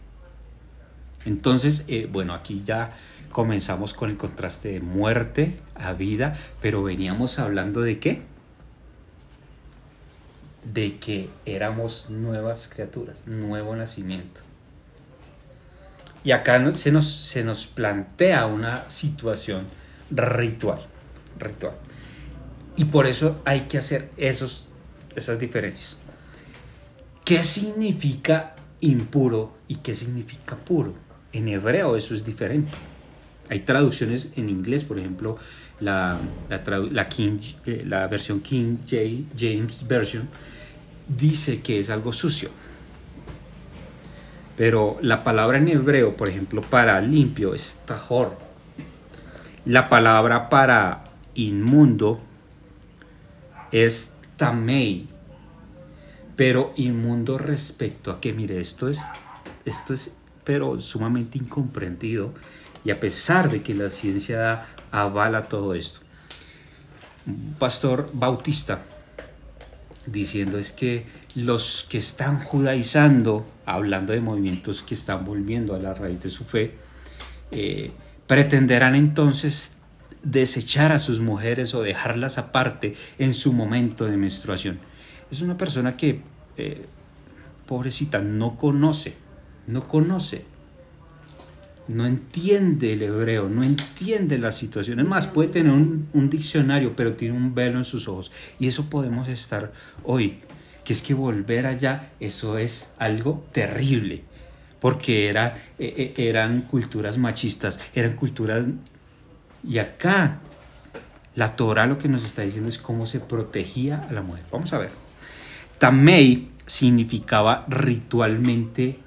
Entonces, 1.25 1.85
eh, 1.87 2.07
bueno, 2.11 2.33
aquí 2.33 2.61
ya 2.65 2.91
comenzamos 3.31 3.93
con 3.93 4.09
el 4.09 4.17
contraste 4.17 4.69
de 4.69 4.79
muerte 4.79 5.57
a 5.75 5.93
vida, 5.93 6.35
pero 6.61 6.83
veníamos 6.83 7.39
hablando 7.39 7.81
de 7.81 7.99
qué? 7.99 8.21
De 10.73 10.97
que 10.97 11.29
éramos 11.45 12.09
nuevas 12.09 12.67
criaturas, 12.67 13.23
nuevo 13.27 13.75
nacimiento. 13.75 14.41
Y 16.23 16.31
acá 16.31 16.71
se, 16.73 16.91
nos, 16.91 17.09
se 17.09 17.43
nos 17.43 17.67
plantea 17.67 18.45
una 18.45 18.89
situación 18.89 19.65
ritual, 20.11 20.79
ritual. 21.39 21.75
Y 22.77 22.85
por 22.85 23.07
eso 23.07 23.41
hay 23.45 23.61
que 23.61 23.77
hacer 23.77 24.09
esos, 24.17 24.67
esas 25.15 25.39
diferencias. 25.39 25.97
¿Qué 27.23 27.43
significa 27.43 28.55
impuro 28.81 29.57
y 29.67 29.77
qué 29.77 29.95
significa 29.95 30.55
puro? 30.55 30.93
En 31.31 31.47
hebreo 31.47 31.95
eso 31.95 32.13
es 32.13 32.25
diferente. 32.25 32.71
Hay 33.49 33.61
traducciones 33.61 34.31
en 34.35 34.49
inglés, 34.49 34.83
por 34.83 34.99
ejemplo, 34.99 35.37
la, 35.79 36.19
la, 36.49 36.61
la 36.91 37.09
King, 37.09 37.39
eh, 37.65 37.83
la 37.85 38.07
versión 38.07 38.41
King 38.41 38.77
James 38.87 39.87
Version 39.87 40.27
dice 41.07 41.61
que 41.61 41.79
es 41.79 41.89
algo 41.89 42.11
sucio. 42.11 42.49
Pero 44.57 44.97
la 45.01 45.23
palabra 45.23 45.57
en 45.57 45.67
hebreo, 45.67 46.15
por 46.15 46.29
ejemplo, 46.29 46.61
para 46.61 47.01
limpio 47.01 47.53
es 47.53 47.81
tahor. 47.85 48.37
La 49.65 49.89
palabra 49.89 50.49
para 50.49 51.03
inmundo 51.35 52.21
es 53.75 54.13
tamei. 54.37 55.07
Pero 56.35 56.73
inmundo 56.77 57.37
respecto 57.37 58.11
a 58.11 58.21
que, 58.21 58.31
mire, 58.31 58.59
esto 58.59 58.87
es, 58.89 59.05
esto 59.65 59.93
es, 59.93 60.15
pero 60.43 60.79
sumamente 60.79 61.37
incomprendido. 61.37 62.33
Y 62.83 62.91
a 62.91 62.99
pesar 62.99 63.49
de 63.49 63.61
que 63.63 63.73
la 63.73 63.89
ciencia 63.89 64.65
avala 64.91 65.49
todo 65.49 65.73
esto. 65.73 65.99
Pastor 67.59 68.07
bautista 68.13 68.83
diciendo 70.05 70.57
es 70.59 70.71
que 70.71 71.05
los 71.33 71.85
que 71.89 71.97
están 71.97 72.39
judaizando, 72.39 73.45
hablando 73.65 74.13
de 74.13 74.21
movimientos 74.21 74.83
que 74.83 74.93
están 74.93 75.25
volviendo 75.25 75.75
a 75.75 75.79
la 75.79 75.93
raíz 75.93 76.21
de 76.21 76.29
su 76.29 76.45
fe, 76.45 76.75
eh, 77.51 77.91
pretenderán 78.27 78.95
entonces 78.95 79.74
desechar 80.25 80.91
a 80.91 80.99
sus 80.99 81.21
mujeres 81.21 81.73
o 81.73 81.81
dejarlas 81.81 82.37
aparte 82.37 82.95
en 83.17 83.33
su 83.33 83.53
momento 83.53 84.05
de 84.05 84.17
menstruación. 84.17 84.79
Es 85.31 85.39
una 85.41 85.57
persona 85.57 85.95
que, 85.95 86.21
eh, 86.57 86.85
pobrecita, 87.65 88.19
no 88.19 88.57
conoce, 88.57 89.15
no 89.67 89.87
conoce 89.87 90.43
no 91.87 92.05
entiende 92.05 92.93
el 92.93 93.03
hebreo, 93.03 93.47
no 93.49 93.63
entiende 93.63 94.37
la 94.37 94.51
situación. 94.51 94.99
Es 94.99 95.05
más, 95.05 95.27
puede 95.27 95.49
tener 95.49 95.71
un, 95.71 96.07
un 96.13 96.29
diccionario, 96.29 96.95
pero 96.95 97.13
tiene 97.13 97.37
un 97.37 97.53
velo 97.53 97.77
en 97.77 97.85
sus 97.85 98.07
ojos. 98.07 98.31
Y 98.59 98.67
eso 98.67 98.89
podemos 98.89 99.27
estar 99.27 99.71
hoy. 100.03 100.39
Que 100.83 100.93
es 100.93 101.01
que 101.01 101.13
volver 101.13 101.65
allá, 101.65 102.11
eso 102.19 102.57
es 102.57 102.93
algo 102.97 103.45
terrible. 103.51 104.23
Porque 104.79 105.29
era, 105.29 105.55
eh, 105.79 106.13
eh, 106.17 106.27
eran 106.27 106.63
culturas 106.63 107.17
machistas, 107.17 107.79
eran 107.93 108.13
culturas... 108.13 108.65
Y 109.67 109.79
acá, 109.79 110.39
la 111.35 111.55
Torah 111.55 111.85
lo 111.85 111.97
que 111.97 112.07
nos 112.07 112.23
está 112.23 112.43
diciendo 112.43 112.69
es 112.69 112.77
cómo 112.77 113.05
se 113.05 113.19
protegía 113.19 114.05
a 114.09 114.13
la 114.13 114.21
mujer. 114.21 114.43
Vamos 114.51 114.71
a 114.73 114.77
ver. 114.77 114.91
Tamei 115.79 116.49
significaba 116.65 117.65
ritualmente 117.67 118.99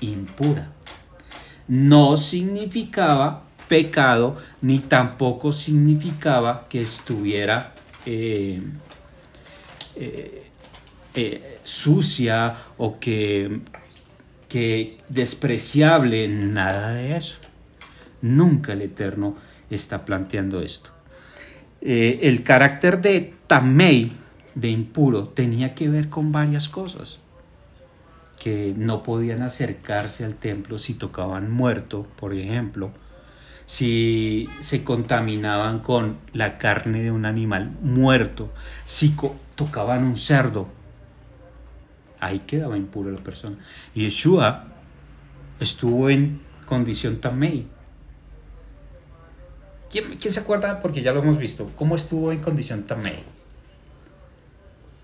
impura 0.00 0.74
no 1.68 2.16
significaba 2.16 3.44
pecado 3.68 4.36
ni 4.60 4.80
tampoco 4.80 5.52
significaba 5.52 6.66
que 6.68 6.82
estuviera 6.82 7.72
eh, 8.04 8.60
eh, 9.96 10.50
eh, 11.14 11.58
sucia 11.64 12.56
o 12.76 12.98
que, 12.98 13.60
que 14.48 14.98
despreciable, 15.08 16.28
nada 16.28 16.92
de 16.94 17.16
eso. 17.16 17.38
Nunca 18.20 18.72
el 18.72 18.82
Eterno 18.82 19.36
está 19.74 20.04
planteando 20.04 20.60
esto. 20.60 20.90
el 21.80 22.42
carácter 22.42 23.00
de 23.00 23.34
Tamei, 23.46 24.12
de 24.54 24.68
impuro, 24.70 25.28
tenía 25.28 25.74
que 25.74 25.88
ver 25.88 26.08
con 26.08 26.32
varias 26.32 26.68
cosas 26.68 27.18
que 28.40 28.74
no 28.76 29.02
podían 29.02 29.42
acercarse 29.42 30.24
al 30.24 30.34
templo 30.34 30.78
si 30.78 30.94
tocaban 30.94 31.50
muerto, 31.50 32.06
por 32.16 32.34
ejemplo, 32.34 32.92
si 33.66 34.48
se 34.60 34.84
contaminaban 34.84 35.80
con 35.80 36.18
la 36.32 36.58
carne 36.58 37.02
de 37.02 37.10
un 37.10 37.24
animal 37.24 37.72
muerto, 37.80 38.52
si 38.84 39.14
tocaban 39.54 40.04
un 40.04 40.18
cerdo, 40.18 40.68
ahí 42.20 42.40
quedaba 42.40 42.76
impuro 42.76 43.10
la 43.10 43.22
persona. 43.22 43.56
Y 43.94 44.02
Yeshua 44.02 44.66
estuvo 45.60 46.10
en 46.10 46.40
condición 46.66 47.18
tamei. 47.18 47.66
¿Quién, 49.94 50.16
¿Quién, 50.16 50.34
se 50.34 50.40
acuerda? 50.40 50.80
Porque 50.82 51.02
ya 51.02 51.12
lo 51.12 51.22
hemos 51.22 51.38
visto. 51.38 51.70
¿Cómo 51.76 51.94
estuvo 51.94 52.32
en 52.32 52.40
condición 52.40 52.82
tamei? 52.82 53.22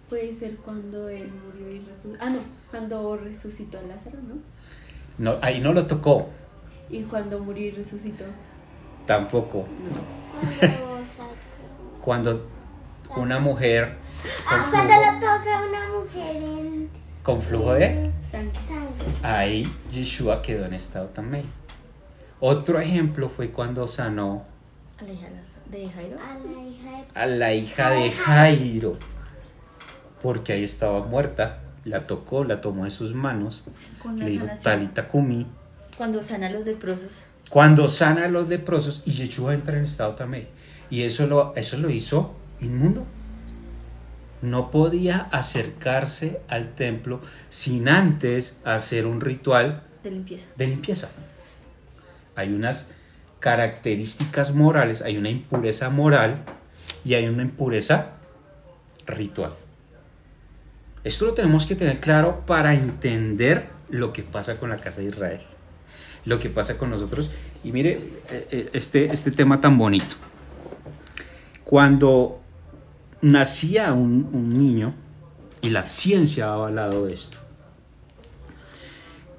Puede 0.08 0.34
ser 0.34 0.56
cuando 0.56 1.08
él 1.08 1.30
murió 1.30 1.68
y 1.68 1.78
resucitó. 1.78 2.18
Ah, 2.18 2.28
no, 2.28 2.40
cuando 2.72 3.16
resucitó 3.16 3.78
a 3.78 3.82
Lázaro, 3.82 4.18
¿no? 4.26 4.34
No, 5.16 5.38
ahí 5.42 5.60
no 5.60 5.72
lo 5.72 5.86
tocó. 5.86 6.28
¿Y 6.90 7.02
cuando 7.02 7.38
murió 7.38 7.68
y 7.68 7.70
resucitó? 7.70 8.24
Tampoco. 9.06 9.68
cuando 12.02 12.48
una 13.14 13.38
mujer. 13.38 13.94
Ah, 14.44 14.66
cuando 14.72 14.92
lo 14.92 15.12
toca 15.20 15.68
una 15.68 15.88
mujer 16.00 16.36
en. 16.42 16.90
Con 17.22 17.40
flujo 17.40 17.74
de 17.74 18.10
sangre. 18.32 18.50
Ahí 19.22 19.72
Yeshua 19.92 20.42
quedó 20.42 20.64
en 20.64 20.74
estado 20.74 21.06
también. 21.10 21.44
Otro 22.40 22.80
ejemplo 22.80 23.28
fue 23.28 23.52
cuando 23.52 23.86
sanó 23.86 24.50
a 25.00 25.04
la 25.04 25.12
hija 25.12 25.28
de 25.70 25.88
Jairo. 25.90 26.16
A 27.14 27.26
la 27.26 27.54
hija 27.54 27.90
de 27.90 28.10
Jairo 28.10 28.98
porque 30.22 30.52
ahí 30.52 30.62
estaba 30.62 31.02
muerta, 31.06 31.60
la 31.84 32.06
tocó, 32.06 32.44
la 32.44 32.60
tomó 32.60 32.84
en 32.84 32.90
sus 32.90 33.14
manos, 33.14 33.64
Con 34.02 34.18
la 34.18 34.24
le 34.26 34.32
dijo 34.32 34.44
sanación. 34.46 34.64
Talita 34.74 35.08
Kumi. 35.08 35.46
Cuando 35.96 36.22
sana 36.22 36.48
a 36.48 36.50
los 36.50 36.64
leprosos. 36.64 37.22
Cuando 37.48 37.88
sana 37.88 38.26
a 38.26 38.28
los 38.28 38.48
leprosos 38.48 39.02
y 39.06 39.12
Yeshua 39.12 39.54
entra 39.54 39.76
en 39.78 39.84
estado 39.84 40.14
también. 40.14 40.48
Y 40.90 41.02
eso 41.02 41.26
lo, 41.26 41.54
eso 41.56 41.78
lo 41.78 41.90
hizo 41.90 42.34
inmundo. 42.60 43.06
No 44.42 44.70
podía 44.70 45.28
acercarse 45.32 46.40
al 46.48 46.74
templo 46.74 47.20
sin 47.48 47.88
antes 47.88 48.58
hacer 48.64 49.06
un 49.06 49.20
ritual 49.20 49.82
De 50.02 50.10
limpieza. 50.10 50.46
de 50.56 50.66
limpieza. 50.66 51.08
Hay 52.36 52.52
unas 52.52 52.92
características 53.40 54.54
morales, 54.54 55.02
hay 55.02 55.16
una 55.16 55.30
impureza 55.30 55.88
moral 55.90 56.44
y 57.04 57.14
hay 57.14 57.26
una 57.26 57.42
impureza 57.42 58.12
ritual. 59.06 59.54
Esto 61.02 61.26
lo 61.26 61.32
tenemos 61.32 61.64
que 61.64 61.74
tener 61.74 61.98
claro 62.00 62.44
para 62.46 62.74
entender 62.74 63.68
lo 63.88 64.12
que 64.12 64.22
pasa 64.22 64.58
con 64.58 64.68
la 64.68 64.76
casa 64.76 65.00
de 65.00 65.08
Israel, 65.08 65.40
lo 66.26 66.38
que 66.38 66.50
pasa 66.50 66.76
con 66.76 66.90
nosotros. 66.90 67.30
Y 67.64 67.72
mire 67.72 67.94
eh, 68.28 68.46
eh, 68.50 68.70
este, 68.74 69.06
este 69.06 69.30
tema 69.30 69.60
tan 69.60 69.78
bonito. 69.78 70.16
Cuando 71.64 72.40
nacía 73.22 73.92
un, 73.92 74.58
niño, 74.58 74.94
y 75.62 75.70
la 75.70 75.82
ciencia 75.82 76.48
ha 76.48 76.54
avalado 76.54 77.06
esto, 77.06 77.38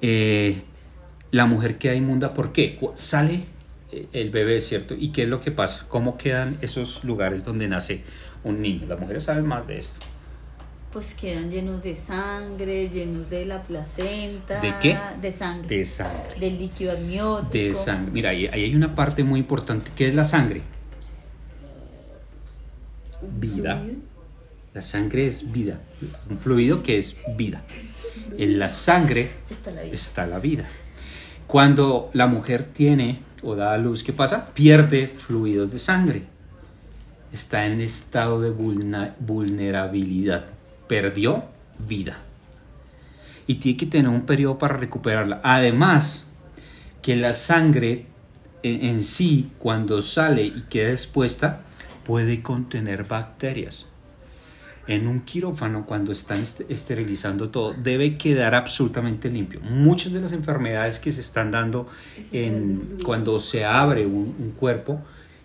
eh, 0.00 0.62
la 1.30 1.46
mujer 1.46 1.78
queda 1.78 1.94
inmunda, 1.94 2.34
¿por 2.34 2.52
qué? 2.52 2.78
Sale 2.94 3.44
el 4.12 4.30
bebé, 4.30 4.60
¿cierto? 4.60 4.94
¿Y 4.98 5.08
qué 5.10 5.24
es 5.24 5.28
lo 5.28 5.40
que 5.40 5.50
pasa? 5.50 5.86
¿Cómo 5.88 6.16
quedan 6.16 6.58
esos 6.62 7.04
lugares 7.04 7.44
donde 7.44 7.68
nace 7.68 8.02
un 8.44 8.60
niño? 8.62 8.86
Las 8.86 8.98
mujeres 8.98 9.24
saben 9.24 9.46
más 9.46 9.66
de 9.66 9.78
esto. 9.78 10.04
Pues 10.92 11.14
quedan 11.14 11.50
llenos 11.50 11.82
de 11.82 11.96
sangre, 11.96 12.88
llenos 12.90 13.30
de 13.30 13.46
la 13.46 13.62
placenta. 13.62 14.60
¿De 14.60 14.74
qué? 14.80 14.98
De 15.22 15.32
sangre. 15.32 15.76
De 15.78 15.84
sangre. 15.86 16.38
Del 16.38 16.58
líquido 16.58 16.92
amniótico. 16.92 17.52
De 17.52 17.74
sangre. 17.74 18.12
Mira, 18.12 18.30
ahí, 18.30 18.46
ahí 18.46 18.64
hay 18.64 18.74
una 18.74 18.94
parte 18.94 19.24
muy 19.24 19.40
importante. 19.40 19.90
¿Qué 19.96 20.08
es 20.08 20.14
la 20.14 20.24
sangre? 20.24 20.60
Vida. 23.38 23.82
La 24.74 24.82
sangre 24.82 25.26
es 25.26 25.52
vida. 25.52 25.80
Un 26.28 26.38
fluido 26.38 26.82
que 26.82 26.98
es 26.98 27.16
vida. 27.36 27.62
En 28.36 28.58
la 28.58 28.68
sangre 28.70 29.30
Está 29.50 29.70
la 29.70 29.82
vida. 29.82 29.94
está 29.94 30.26
la 30.26 30.38
vida. 30.38 30.64
Cuando 31.46 32.10
la 32.12 32.26
mujer 32.26 32.64
tiene 32.64 33.20
o 33.42 33.56
da 33.56 33.72
a 33.72 33.78
luz, 33.78 34.02
¿qué 34.02 34.12
pasa? 34.12 34.46
Pierde 34.54 35.08
fluidos 35.08 35.70
de 35.70 35.78
sangre. 35.78 36.22
Está 37.32 37.66
en 37.66 37.80
estado 37.80 38.40
de 38.40 38.50
vulnerabilidad. 38.50 40.46
Perdió 40.86 41.44
vida. 41.86 42.18
Y 43.46 43.56
tiene 43.56 43.76
que 43.76 43.86
tener 43.86 44.08
un 44.08 44.26
periodo 44.26 44.58
para 44.58 44.76
recuperarla. 44.76 45.40
Además, 45.42 46.26
que 47.00 47.16
la 47.16 47.32
sangre 47.32 48.06
en 48.62 49.02
sí, 49.02 49.50
cuando 49.58 50.02
sale 50.02 50.44
y 50.44 50.62
queda 50.68 50.90
expuesta, 50.90 51.62
puede 52.04 52.42
contener 52.42 53.04
bacterias. 53.04 53.86
En 54.88 55.06
un 55.06 55.20
quirófano, 55.20 55.86
cuando 55.86 56.10
están 56.10 56.40
est- 56.40 56.62
esterilizando 56.68 57.50
todo, 57.50 57.72
debe 57.72 58.16
quedar 58.16 58.54
absolutamente 58.56 59.30
limpio. 59.30 59.60
Muchas 59.62 60.12
de 60.12 60.20
las 60.20 60.32
enfermedades 60.32 60.98
que 60.98 61.12
se 61.12 61.20
están 61.20 61.52
dando 61.52 61.86
en, 62.32 62.98
cuando 63.04 63.38
se 63.38 63.64
abre 63.64 64.06
un, 64.06 64.34
un 64.38 64.50
cuerpo 64.58 65.00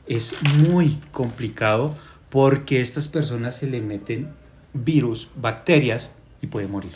es 0.08 0.36
muy 0.68 1.00
complicado 1.12 1.96
porque 2.30 2.80
a 2.80 2.82
estas 2.82 3.08
personas 3.08 3.56
se 3.58 3.70
le 3.70 3.80
meten 3.80 4.30
virus, 4.74 5.28
bacterias 5.36 6.12
y 6.42 6.48
puede 6.48 6.68
morir. 6.68 6.94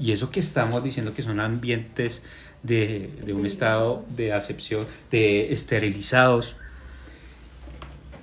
Y 0.00 0.10
eso 0.10 0.30
que 0.32 0.40
estamos 0.40 0.82
diciendo 0.82 1.14
que 1.14 1.22
son 1.22 1.38
ambientes 1.38 2.24
de, 2.64 3.08
de 3.24 3.32
un 3.34 3.46
estado 3.46 4.04
de 4.16 4.32
acepción, 4.32 4.86
de 5.12 5.52
esterilizados. 5.52 6.56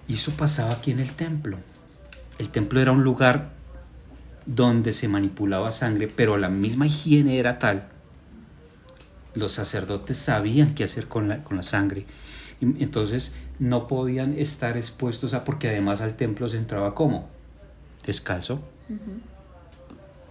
Y 0.10 0.16
eso 0.16 0.32
pasaba 0.32 0.74
aquí 0.74 0.92
en 0.92 1.00
el 1.00 1.12
templo. 1.14 1.58
El 2.40 2.50
templo 2.50 2.80
era 2.80 2.94
un 2.94 3.04
lugar 3.04 3.50
donde 4.46 4.94
se 4.94 5.08
manipulaba 5.08 5.72
sangre, 5.72 6.08
pero 6.08 6.38
la 6.38 6.50
misma 6.50 6.88
higiene 6.88 7.38
era 7.38 7.60
tal. 7.60 7.90
Los 9.36 9.52
sacerdotes 9.52 10.18
sabían 10.18 10.74
qué 10.74 10.86
hacer 10.86 11.08
con 11.08 11.28
la, 11.28 11.44
con 11.44 11.58
la 11.58 11.64
sangre. 11.64 12.06
Entonces 12.62 13.36
no 13.60 13.88
podían 13.88 14.34
estar 14.34 14.78
expuestos 14.78 15.34
a, 15.34 15.44
porque 15.44 15.68
además 15.68 16.02
al 16.02 16.16
templo 16.16 16.48
se 16.50 16.58
entraba 16.58 16.96
como 16.96 17.28
descalzo. 18.06 18.62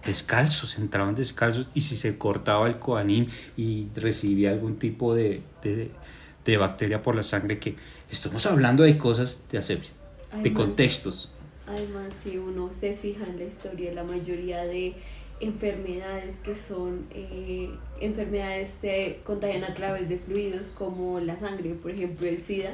Descalzos, 0.03 0.79
entraban 0.79 1.13
descalzos 1.13 1.67
y 1.75 1.81
si 1.81 1.95
se 1.95 2.17
cortaba 2.17 2.67
el 2.67 2.79
coanim 2.79 3.27
y 3.55 3.87
recibía 3.95 4.49
algún 4.49 4.79
tipo 4.79 5.13
de, 5.13 5.43
de, 5.63 5.91
de 6.43 6.57
bacteria 6.57 7.03
por 7.03 7.15
la 7.15 7.23
sangre, 7.23 7.59
que 7.59 7.75
estamos 8.09 8.47
hablando 8.47 8.81
de 8.83 8.97
cosas 8.97 9.43
de 9.51 9.59
asepsia, 9.59 9.93
de 10.41 10.53
contextos. 10.53 11.29
Además, 11.69 12.13
si 12.23 12.37
uno 12.37 12.71
se 12.77 12.95
fija 12.95 13.25
en 13.25 13.37
la 13.37 13.45
historia, 13.45 13.93
la 13.93 14.03
mayoría 14.03 14.63
de 14.65 14.93
enfermedades 15.39 16.35
que 16.43 16.55
son 16.55 17.05
eh, 17.13 17.69
enfermedades 18.01 18.69
se 18.81 19.19
contagian 19.23 19.63
a 19.63 19.73
través 19.73 20.09
de 20.09 20.17
fluidos 20.17 20.67
como 20.77 21.19
la 21.19 21.39
sangre, 21.39 21.75
por 21.75 21.91
ejemplo 21.91 22.27
el 22.27 22.43
SIDA, 22.43 22.71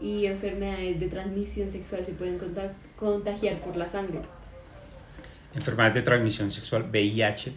y 0.00 0.26
enfermedades 0.26 0.98
de 0.98 1.06
transmisión 1.08 1.70
sexual 1.70 2.04
se 2.04 2.12
pueden 2.12 2.38
conta- 2.38 2.74
contagiar 2.98 3.60
por 3.60 3.76
la 3.76 3.88
sangre. 3.88 4.18
enfermedades 5.54 5.94
de 5.94 6.02
transmisión 6.02 6.50
sexual, 6.50 6.86
VIH, 6.90 7.52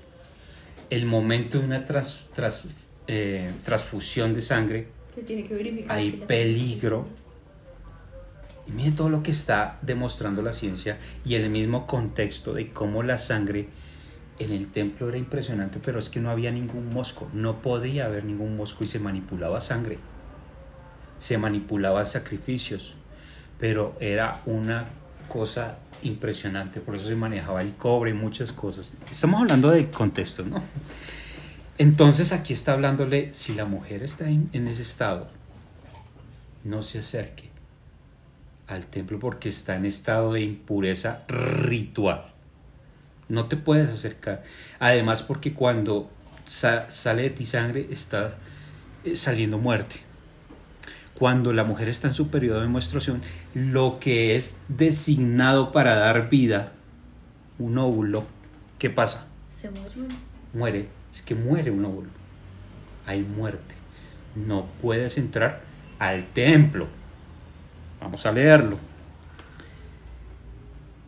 el 0.89 1.06
momento 1.06 1.60
de 1.60 1.65
una 1.65 1.84
tras- 1.86 2.26
tras- 2.36 2.65
eh, 3.08 3.50
transfusión 3.63 4.34
de 4.34 4.41
sangre, 4.41 4.88
Se 5.15 5.21
tiene 5.24 5.45
que 5.45 5.54
verificar. 5.56 5.98
hay 5.98 6.12
que 6.12 6.26
peligro. 6.26 7.08
Y 8.67 8.71
mire 8.71 8.91
todo 8.91 9.10
lo 9.10 9.21
que 9.21 9.32
está 9.32 9.78
demostrando 9.82 10.41
la 10.41 10.54
ciencia 10.54 10.97
y 11.23 11.36
el 11.36 11.49
mismo 11.49 11.86
contexto 11.86 12.54
de 12.54 12.69
cómo 12.69 13.04
la 13.04 13.17
sangre 13.17 13.67
en 14.39 14.51
el 14.51 14.67
templo 14.71 15.08
era 15.08 15.17
impresionante, 15.17 15.80
pero 15.84 15.99
es 15.99 16.10
que 16.10 16.19
no 16.19 16.30
había 16.30 16.51
ningún 16.51 16.93
mosco, 16.93 17.30
no 17.34 17.62
podía 17.62 18.06
haber 18.06 18.25
ningún 18.25 18.58
mosco 18.58 18.84
y 18.84 18.88
se 18.88 18.99
manipulaba 18.99 19.62
sangre, 19.62 19.97
se 21.19 21.38
manipulaba 21.38 22.04
sacrificios, 22.04 22.95
pero 23.60 23.95
era 23.99 24.41
una 24.45 24.86
cosa 25.30 25.78
impresionante, 26.01 26.82
por 26.82 26.95
eso 26.95 27.08
se 27.08 27.15
manejaba 27.15 27.62
el 27.62 27.73
cobre 27.73 28.13
muchas 28.13 28.51
cosas. 28.51 28.93
Estamos 29.10 29.41
hablando 29.41 29.71
de 29.71 29.89
contexto, 29.89 30.43
¿no? 30.43 30.62
Entonces 31.78 32.32
aquí 32.32 32.54
está 32.54 32.73
hablándole, 32.73 33.34
si 33.34 33.54
la 33.54 33.65
mujer 33.65 34.04
está 34.04 34.30
en 34.30 34.67
ese 34.67 34.82
estado, 34.82 35.28
no 36.63 36.84
se 36.84 36.99
acerque 36.99 37.55
al 38.67 38.86
templo 38.86 39.19
porque 39.19 39.49
está 39.49 39.75
en 39.75 39.86
estado 39.86 40.34
de 40.34 40.41
impureza 40.41 41.23
ritual. 41.28 42.25
No 43.30 43.45
te 43.45 43.58
puedes 43.58 43.89
acercar. 43.89 44.43
Además 44.80 45.23
porque 45.23 45.54
cuando 45.54 46.10
sa- 46.45 46.89
sale 46.89 47.23
de 47.23 47.30
ti 47.32 47.45
sangre 47.45 47.88
está 47.91 48.36
eh, 49.04 49.15
saliendo 49.15 49.58
muerte. 49.58 49.97
Cuando 51.15 51.54
la 51.54 51.63
mujer 51.63 51.88
está 51.88 52.10
en 52.10 52.13
su 52.13 52.28
periodo 52.30 52.60
de 52.62 52.67
menstruación, 52.67 53.21
lo 53.54 53.99
que 53.99 54.36
es 54.36 54.58
designado 54.67 55.71
para 55.71 55.95
dar 55.95 56.30
vida, 56.30 56.73
un 57.58 57.78
óvulo, 57.78 58.25
¿qué 58.80 58.89
pasa? 58.89 59.25
Se 59.58 59.69
murió. 59.69 60.04
muere, 60.54 60.88
es 61.13 61.21
que 61.21 61.34
muere 61.34 61.71
un 61.71 61.86
óvulo. 61.86 62.10
Hay 63.06 63.21
muerte. 63.21 63.75
No 64.36 64.65
puedes 64.82 65.17
entrar 65.17 65.62
al 65.99 66.25
templo. 66.25 66.88
Vamos 68.06 68.24
a 68.28 68.32
leerlo. 68.32 68.78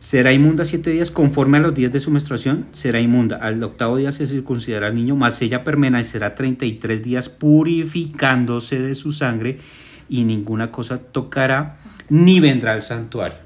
Será 0.00 0.32
inmunda 0.32 0.64
siete 0.64 0.90
días 0.90 1.12
conforme 1.12 1.58
a 1.58 1.60
los 1.60 1.72
días 1.72 1.92
de 1.92 2.00
su 2.00 2.10
menstruación. 2.10 2.66
Será 2.72 2.98
inmunda. 2.98 3.36
Al 3.36 3.62
octavo 3.62 3.98
día 3.98 4.10
se 4.10 4.26
circuncidará 4.26 4.88
al 4.88 4.96
niño, 4.96 5.14
mas 5.14 5.40
ella 5.40 5.62
permanecerá 5.62 6.34
33 6.34 7.00
días 7.00 7.28
purificándose 7.28 8.80
de 8.80 8.96
su 8.96 9.12
sangre 9.12 9.60
y 10.08 10.24
ninguna 10.24 10.72
cosa 10.72 10.98
tocará 10.98 11.76
ni 12.08 12.40
vendrá 12.40 12.72
al 12.72 12.82
santuario. 12.82 13.38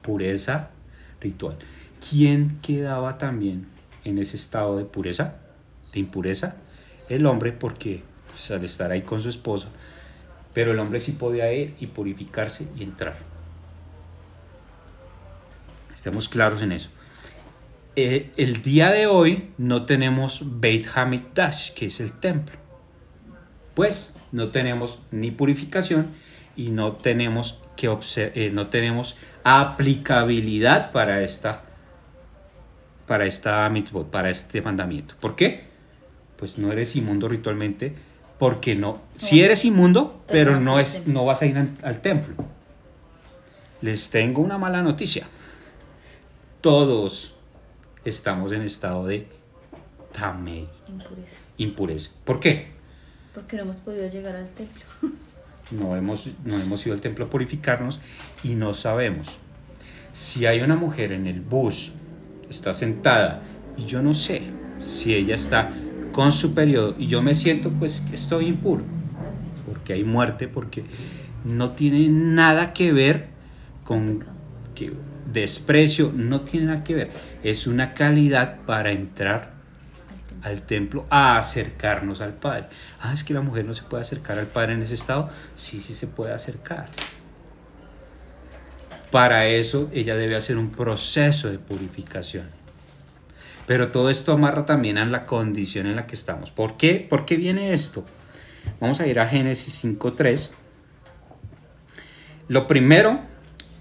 Pureza 0.00 0.70
ritual. 1.20 1.56
¿Quién 2.08 2.58
quedaba 2.62 3.18
también 3.18 3.66
en 4.04 4.18
ese 4.18 4.36
estado 4.36 4.78
de 4.78 4.84
pureza, 4.84 5.38
de 5.92 5.98
impureza? 5.98 6.54
El 7.08 7.26
hombre, 7.26 7.50
porque 7.50 8.04
pues, 8.30 8.48
al 8.52 8.62
estar 8.62 8.92
ahí 8.92 9.02
con 9.02 9.20
su 9.20 9.28
esposa, 9.28 9.70
pero 10.56 10.72
el 10.72 10.78
hombre 10.78 11.00
sí 11.00 11.12
podía 11.12 11.52
ir 11.52 11.74
y 11.80 11.88
purificarse 11.88 12.66
y 12.78 12.82
entrar. 12.82 13.18
Estemos 15.94 16.30
claros 16.30 16.62
en 16.62 16.72
eso. 16.72 16.88
Eh, 17.94 18.30
el 18.38 18.62
día 18.62 18.90
de 18.90 19.06
hoy 19.06 19.50
no 19.58 19.84
tenemos 19.84 20.58
Beit 20.58 20.86
Hamikdash, 20.94 21.74
que 21.74 21.84
es 21.84 22.00
el 22.00 22.10
templo. 22.12 22.56
Pues 23.74 24.14
no 24.32 24.48
tenemos 24.48 25.02
ni 25.10 25.30
purificación 25.30 26.06
y 26.56 26.70
no 26.70 26.92
tenemos 26.92 27.60
que 27.76 27.94
eh, 28.16 28.50
no 28.50 28.68
tenemos 28.68 29.18
aplicabilidad 29.44 30.90
para 30.90 31.20
esta 31.20 31.64
para 33.06 33.26
esta 33.26 33.68
mitzvot, 33.68 34.10
para 34.10 34.30
este 34.30 34.62
mandamiento. 34.62 35.16
¿Por 35.20 35.36
qué? 35.36 35.64
Pues 36.38 36.56
no 36.56 36.72
eres 36.72 36.96
inmundo 36.96 37.28
ritualmente, 37.28 37.94
porque 38.38 38.74
no, 38.74 39.00
si 39.14 39.42
eres 39.42 39.64
inmundo, 39.64 40.22
Pero 40.26 40.52
pero 40.52 40.60
no 40.60 40.78
es 40.78 41.06
no 41.06 41.24
vas 41.24 41.42
a 41.42 41.46
ir 41.46 41.56
al, 41.56 41.70
al 41.82 42.00
templo. 42.00 42.34
Les 43.80 44.10
tengo 44.10 44.42
una 44.42 44.58
mala 44.58 44.82
noticia. 44.82 45.26
Todos 46.60 47.34
estamos 48.04 48.52
en 48.52 48.62
estado 48.62 49.06
de 49.06 49.26
tamei, 50.12 50.68
Impureza. 50.88 51.38
impureza. 51.58 52.10
¿Por 52.24 52.40
qué? 52.40 52.68
Porque 53.34 53.56
no 53.56 53.62
hemos 53.62 53.76
podido 53.76 54.08
llegar 54.08 54.34
al 54.36 54.48
templo. 54.48 54.82
no 55.70 55.96
hemos, 55.96 56.28
no 56.44 56.58
hemos 56.58 56.84
ido 56.86 56.94
al 56.94 57.00
templo 57.00 57.26
a 57.26 57.30
purificarnos 57.30 58.00
y 58.42 58.54
no 58.54 58.72
sabemos. 58.74 59.38
Si 60.12 60.46
hay 60.46 60.60
una 60.62 60.76
mujer 60.76 61.12
en 61.12 61.26
el 61.26 61.40
bus, 61.40 61.92
está 62.48 62.72
sentada 62.72 63.42
y 63.76 63.84
yo 63.84 64.00
no 64.02 64.14
sé 64.14 64.42
si 64.80 65.14
ella 65.14 65.34
está 65.34 65.70
con 66.16 66.32
su 66.32 66.54
periodo 66.54 66.94
y 66.98 67.08
yo 67.08 67.20
me 67.20 67.34
siento 67.34 67.70
pues 67.70 68.00
que 68.00 68.14
estoy 68.14 68.46
impuro, 68.46 68.82
porque 69.66 69.92
hay 69.92 70.02
muerte, 70.02 70.48
porque 70.48 70.82
no 71.44 71.72
tiene 71.72 72.08
nada 72.08 72.72
que 72.72 72.90
ver 72.90 73.26
con 73.84 74.24
que 74.74 74.94
desprecio, 75.30 76.10
no 76.16 76.40
tiene 76.40 76.68
nada 76.68 76.84
que 76.84 76.94
ver. 76.94 77.10
Es 77.42 77.66
una 77.66 77.92
calidad 77.92 78.60
para 78.64 78.92
entrar 78.92 79.50
al 80.42 80.62
templo 80.62 81.04
a 81.10 81.36
acercarnos 81.36 82.22
al 82.22 82.32
Padre. 82.32 82.68
Ah, 83.02 83.12
es 83.12 83.22
que 83.22 83.34
la 83.34 83.42
mujer 83.42 83.66
no 83.66 83.74
se 83.74 83.82
puede 83.82 84.02
acercar 84.02 84.38
al 84.38 84.46
Padre 84.46 84.72
en 84.72 84.80
ese 84.80 84.94
estado. 84.94 85.28
Sí, 85.54 85.80
sí 85.80 85.92
se 85.92 86.06
puede 86.06 86.32
acercar. 86.32 86.86
Para 89.10 89.44
eso 89.48 89.90
ella 89.92 90.16
debe 90.16 90.34
hacer 90.34 90.56
un 90.56 90.70
proceso 90.70 91.50
de 91.50 91.58
purificación. 91.58 92.55
Pero 93.66 93.90
todo 93.90 94.10
esto 94.10 94.32
amarra 94.32 94.64
también 94.64 94.98
a 94.98 95.04
la 95.04 95.26
condición 95.26 95.86
en 95.86 95.96
la 95.96 96.06
que 96.06 96.14
estamos. 96.14 96.50
¿Por 96.50 96.76
qué? 96.76 97.04
¿Por 97.08 97.24
qué 97.24 97.36
viene 97.36 97.72
esto? 97.72 98.04
Vamos 98.80 99.00
a 99.00 99.06
ir 99.06 99.18
a 99.18 99.26
Génesis 99.26 99.84
5.3. 99.84 100.50
Lo 102.48 102.66
primero, 102.66 103.20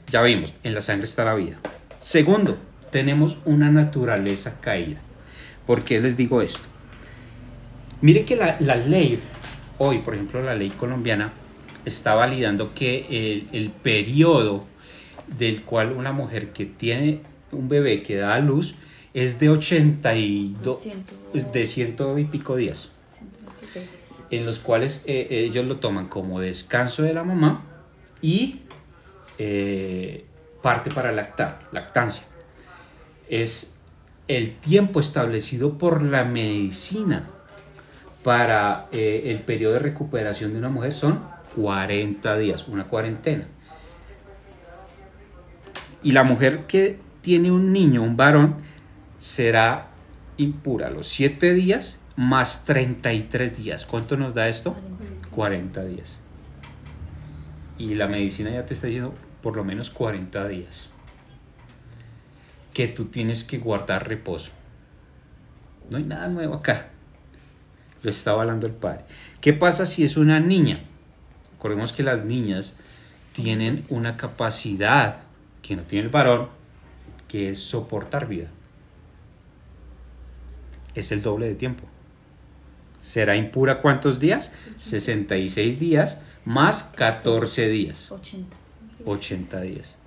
ya 0.10 0.22
vimos, 0.24 0.54
en 0.64 0.74
la 0.74 0.82
sangre 0.82 1.06
está 1.06 1.24
la 1.24 1.36
vida. 1.36 1.58
Segundo, 2.00 2.58
tenemos 2.92 3.38
una 3.46 3.70
naturaleza 3.70 4.60
caída. 4.60 5.00
¿Por 5.68 5.84
qué 5.84 6.00
les 6.00 6.18
digo 6.18 6.42
esto? 6.42 6.68
Mire 8.02 8.26
que 8.26 8.36
la, 8.36 8.58
la 8.60 8.76
ley, 8.76 9.20
hoy 9.78 10.00
por 10.00 10.16
ejemplo 10.16 10.42
la 10.42 10.56
ley 10.56 10.72
colombiana, 10.72 11.32
está 11.86 12.16
validando 12.16 12.74
que 12.74 13.06
el, 13.10 13.50
el 13.52 13.70
periodo 13.70 14.66
del 15.38 15.62
cual 15.62 15.92
una 15.92 16.12
mujer 16.12 16.50
que 16.50 16.66
tiene 16.66 17.22
un 17.52 17.70
bebé 17.70 18.04
que 18.04 18.16
da 18.16 18.36
a 18.36 18.40
luz 18.40 18.76
es 19.16 19.40
de 19.40 19.50
82, 19.50 20.80
Ciento- 20.82 21.14
de 21.52 21.66
ciento 21.66 22.18
y 22.20 22.26
pico 22.26 22.56
días, 22.58 22.90
126 23.60 23.86
días. 23.86 24.20
en 24.30 24.46
los 24.46 24.60
cuales 24.60 25.02
eh, 25.06 25.28
ellos 25.30 25.66
lo 25.66 25.78
toman 25.78 26.08
como 26.08 26.40
descanso 26.42 27.02
de 27.04 27.14
la 27.14 27.24
mamá 27.24 27.64
y 28.22 28.60
eh, 29.40 30.26
parte 30.62 30.92
para 30.92 31.12
lactar, 31.12 31.62
lactancia. 31.72 32.24
Es 33.30 33.72
el 34.28 34.54
tiempo 34.56 35.00
establecido 35.00 35.78
por 35.78 36.02
la 36.04 36.24
medicina 36.26 37.28
para 38.24 38.88
eh, 38.92 39.24
el 39.28 39.40
periodo 39.40 39.74
de 39.74 39.80
recuperación 39.80 40.52
de 40.54 40.60
una 40.60 40.70
mujer 40.70 40.94
son 40.94 41.22
40 41.56 42.38
días, 42.38 42.68
una 42.68 42.86
cuarentena. 42.86 43.46
Y 46.04 46.12
la 46.12 46.24
mujer 46.24 46.66
que 46.68 46.98
tiene 47.22 47.52
un 47.52 47.72
niño, 47.74 48.04
un 48.04 48.16
varón, 48.18 48.56
será 49.26 49.88
impura 50.38 50.92
los 50.92 51.08
7 51.08 51.54
días 51.56 52.00
más 52.16 52.64
33 52.66 53.58
días. 53.58 53.86
¿Cuánto 53.86 54.18
nos 54.18 54.36
da 54.36 54.48
esto? 54.48 54.76
40 55.32 55.84
días. 55.86 56.18
Y 57.80 57.96
la 57.96 58.08
medicina 58.08 58.52
ya 58.52 58.66
te 58.66 58.76
está 58.76 58.88
diciendo 58.88 59.16
por 59.42 59.56
lo 59.56 59.64
menos 59.64 59.90
40 59.90 60.48
días. 60.48 60.88
Que 62.74 62.88
tú 62.88 63.06
tienes 63.06 63.44
que 63.44 63.58
guardar 63.58 64.08
reposo. 64.08 64.52
No 65.90 65.98
hay 65.98 66.04
nada 66.04 66.28
nuevo 66.28 66.54
acá. 66.54 66.90
Lo 68.04 68.12
está 68.12 68.32
avalando 68.32 68.68
el 68.68 68.74
padre. 68.74 69.06
¿Qué 69.42 69.54
pasa 69.54 69.88
si 69.88 70.04
es 70.04 70.18
una 70.18 70.40
niña? 70.40 70.82
Recordemos 71.54 71.94
que 71.94 72.04
las 72.04 72.24
niñas 72.24 72.76
tienen 73.34 73.84
una 73.90 74.18
capacidad 74.18 75.18
que 75.64 75.76
no 75.76 75.82
tiene 75.82 76.06
el 76.06 76.12
varón, 76.12 76.48
que 77.28 77.50
es 77.50 77.60
soportar 77.60 78.28
vida. 78.28 78.50
Es 80.96 81.12
el 81.12 81.22
doble 81.22 81.48
de 81.48 81.56
tiempo. 81.56 81.84
¿Será 83.02 83.36
impura 83.36 83.82
cuántos 83.82 84.20
días? 84.20 84.52
66 84.80 85.80
días 85.80 86.18
más 86.44 86.84
14 86.84 87.68
días. 87.70 88.12
80. 88.12 88.56
80 89.06 89.62
días. 89.62 89.98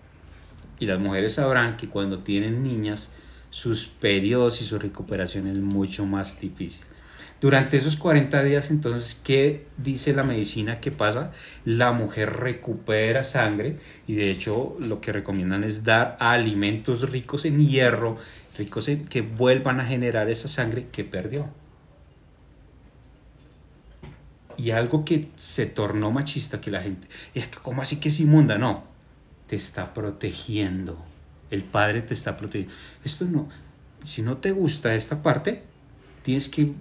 Y 0.80 0.86
las 0.86 0.98
mujeres 0.98 1.34
sabrán 1.34 1.76
que 1.76 1.88
cuando 1.88 2.20
tienen 2.20 2.62
niñas, 2.62 3.10
sus 3.50 3.86
periodos 3.86 4.60
y 4.60 4.64
su 4.64 4.78
recuperación 4.78 5.46
es 5.46 5.58
mucho 5.58 6.06
más 6.06 6.40
difícil. 6.40 6.84
Durante 7.40 7.76
esos 7.76 7.94
40 7.94 8.42
días, 8.42 8.70
entonces, 8.70 9.14
¿qué 9.14 9.64
dice 9.76 10.12
la 10.12 10.24
medicina 10.24 10.80
que 10.80 10.90
pasa? 10.90 11.30
La 11.64 11.92
mujer 11.92 12.32
recupera 12.32 13.22
sangre 13.22 13.76
y 14.08 14.16
de 14.16 14.32
hecho 14.32 14.76
lo 14.80 15.00
que 15.00 15.12
recomiendan 15.12 15.62
es 15.62 15.84
dar 15.84 16.16
alimentos 16.18 17.08
ricos 17.08 17.44
en 17.44 17.68
hierro, 17.68 18.18
ricos 18.58 18.88
en 18.88 19.04
que 19.06 19.22
vuelvan 19.22 19.80
a 19.80 19.84
generar 19.84 20.28
esa 20.28 20.48
sangre 20.48 20.88
que 20.92 21.04
perdió. 21.04 21.48
y 24.58 24.72
algo 24.72 25.04
que 25.04 25.28
se 25.36 25.66
tornó 25.66 26.10
machista, 26.10 26.60
que 26.60 26.70
la 26.70 26.82
gente, 26.82 27.06
es 27.32 27.46
que 27.46 27.58
¿cómo 27.58 27.80
así 27.80 27.96
que 27.96 28.08
es 28.08 28.18
inmunda? 28.18 28.58
No, 28.58 28.82
te 29.46 29.56
está 29.56 29.94
protegiendo. 29.94 30.98
El 31.50 31.62
Padre 31.62 32.02
te 32.02 32.12
está 32.12 32.36
protegiendo. 32.36 32.74
Esto 33.04 33.24
no, 33.24 33.48
si 34.04 34.20
no 34.20 34.36
te 34.38 34.50
gusta 34.50 34.94
esta 34.94 35.22
parte, 35.22 35.62
tienes 36.24 36.48
que 36.48 36.72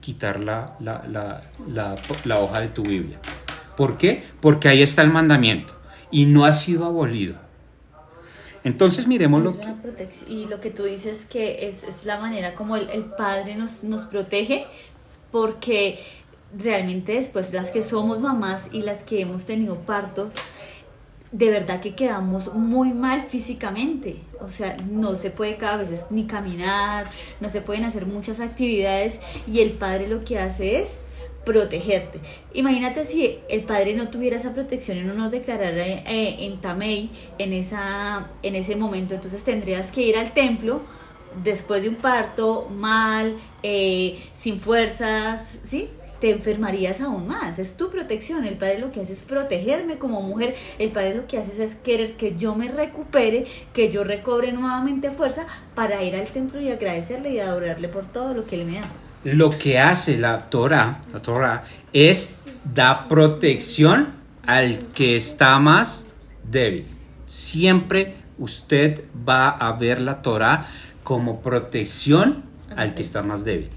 quitar 0.00 0.40
la, 0.40 0.76
la, 0.80 1.04
la, 1.06 1.96
la 2.24 2.40
hoja 2.40 2.60
de 2.60 2.68
tu 2.68 2.82
Biblia. 2.82 3.20
¿Por 3.76 3.98
qué? 3.98 4.24
Porque 4.40 4.70
ahí 4.70 4.80
está 4.80 5.02
el 5.02 5.10
mandamiento 5.10 5.78
y 6.10 6.24
no 6.24 6.46
ha 6.46 6.52
sido 6.52 6.86
abolido. 6.86 7.38
Entonces 8.66 9.06
miremos 9.06 9.44
lo 9.44 9.54
protección. 9.80 10.30
Y 10.30 10.46
lo 10.46 10.60
que 10.60 10.70
tú 10.70 10.82
dices 10.82 11.24
que 11.24 11.68
es, 11.68 11.84
es 11.84 12.04
la 12.04 12.18
manera 12.18 12.56
como 12.56 12.74
el, 12.74 12.90
el 12.90 13.04
Padre 13.04 13.54
nos, 13.54 13.84
nos 13.84 14.02
protege, 14.02 14.66
porque 15.30 16.00
realmente 16.58 17.12
después 17.12 17.52
las 17.52 17.70
que 17.70 17.80
somos 17.80 18.20
mamás 18.20 18.68
y 18.72 18.82
las 18.82 19.04
que 19.04 19.20
hemos 19.20 19.44
tenido 19.44 19.76
partos, 19.76 20.34
de 21.30 21.50
verdad 21.50 21.80
que 21.80 21.94
quedamos 21.94 22.54
muy 22.54 22.92
mal 22.92 23.22
físicamente. 23.22 24.16
O 24.40 24.48
sea, 24.48 24.76
no 24.90 25.14
se 25.14 25.30
puede 25.30 25.56
cada 25.56 25.76
vez 25.76 26.06
ni 26.10 26.26
caminar, 26.26 27.08
no 27.40 27.48
se 27.48 27.60
pueden 27.60 27.84
hacer 27.84 28.06
muchas 28.06 28.40
actividades 28.40 29.20
y 29.46 29.60
el 29.60 29.72
padre 29.72 30.08
lo 30.08 30.24
que 30.24 30.40
hace 30.40 30.80
es 30.80 31.00
protegerte. 31.46 32.18
Imagínate 32.52 33.04
si 33.04 33.38
el 33.48 33.62
padre 33.62 33.94
no 33.94 34.08
tuviera 34.08 34.36
esa 34.36 34.52
protección 34.52 34.98
y 34.98 35.02
no 35.02 35.14
nos 35.14 35.30
declarara 35.30 35.86
eh, 35.86 36.44
en 36.44 36.60
Tamei 36.60 37.08
en, 37.38 37.52
esa, 37.52 38.28
en 38.42 38.56
ese 38.56 38.74
momento, 38.74 39.14
entonces 39.14 39.44
tendrías 39.44 39.92
que 39.92 40.02
ir 40.02 40.18
al 40.18 40.34
templo 40.34 40.82
después 41.42 41.84
de 41.84 41.88
un 41.88 41.94
parto, 41.94 42.68
mal, 42.68 43.36
eh, 43.62 44.18
sin 44.34 44.58
fuerzas, 44.58 45.58
¿sí? 45.62 45.88
te 46.20 46.30
enfermarías 46.30 47.00
aún 47.00 47.28
más. 47.28 47.58
Es 47.58 47.76
tu 47.76 47.90
protección. 47.90 48.44
El 48.44 48.56
Padre 48.56 48.78
lo 48.78 48.90
que 48.90 49.02
hace 49.02 49.12
es 49.12 49.22
protegerme 49.22 49.98
como 49.98 50.22
mujer. 50.22 50.56
El 50.78 50.90
Padre 50.90 51.14
lo 51.14 51.26
que 51.26 51.38
hace 51.38 51.62
es 51.62 51.76
querer 51.76 52.16
que 52.16 52.36
yo 52.36 52.54
me 52.54 52.68
recupere, 52.68 53.46
que 53.72 53.92
yo 53.92 54.02
recobre 54.02 54.50
nuevamente 54.52 55.10
fuerza 55.10 55.46
para 55.74 56.02
ir 56.02 56.16
al 56.16 56.26
templo 56.26 56.60
y 56.60 56.70
agradecerle 56.70 57.30
y 57.30 57.38
adorarle 57.38 57.88
por 57.88 58.10
todo 58.10 58.34
lo 58.34 58.46
que 58.46 58.56
Él 58.56 58.66
me 58.66 58.80
da. 58.80 59.05
Lo 59.34 59.50
que 59.50 59.78
hace 59.78 60.18
la 60.18 60.50
Torah, 60.50 61.00
la 61.12 61.20
Torah 61.20 61.64
es 61.92 62.36
da 62.74 63.08
protección 63.08 64.10
al 64.44 64.78
que 64.78 65.16
está 65.16 65.58
más 65.58 66.06
débil. 66.48 66.86
Siempre 67.26 68.14
usted 68.38 69.02
va 69.28 69.48
a 69.48 69.72
ver 69.72 70.00
la 70.00 70.22
Torah 70.22 70.66
como 71.02 71.40
protección 71.40 72.44
al 72.76 72.94
que 72.94 73.02
está 73.02 73.22
más 73.22 73.44
débil. 73.44 73.70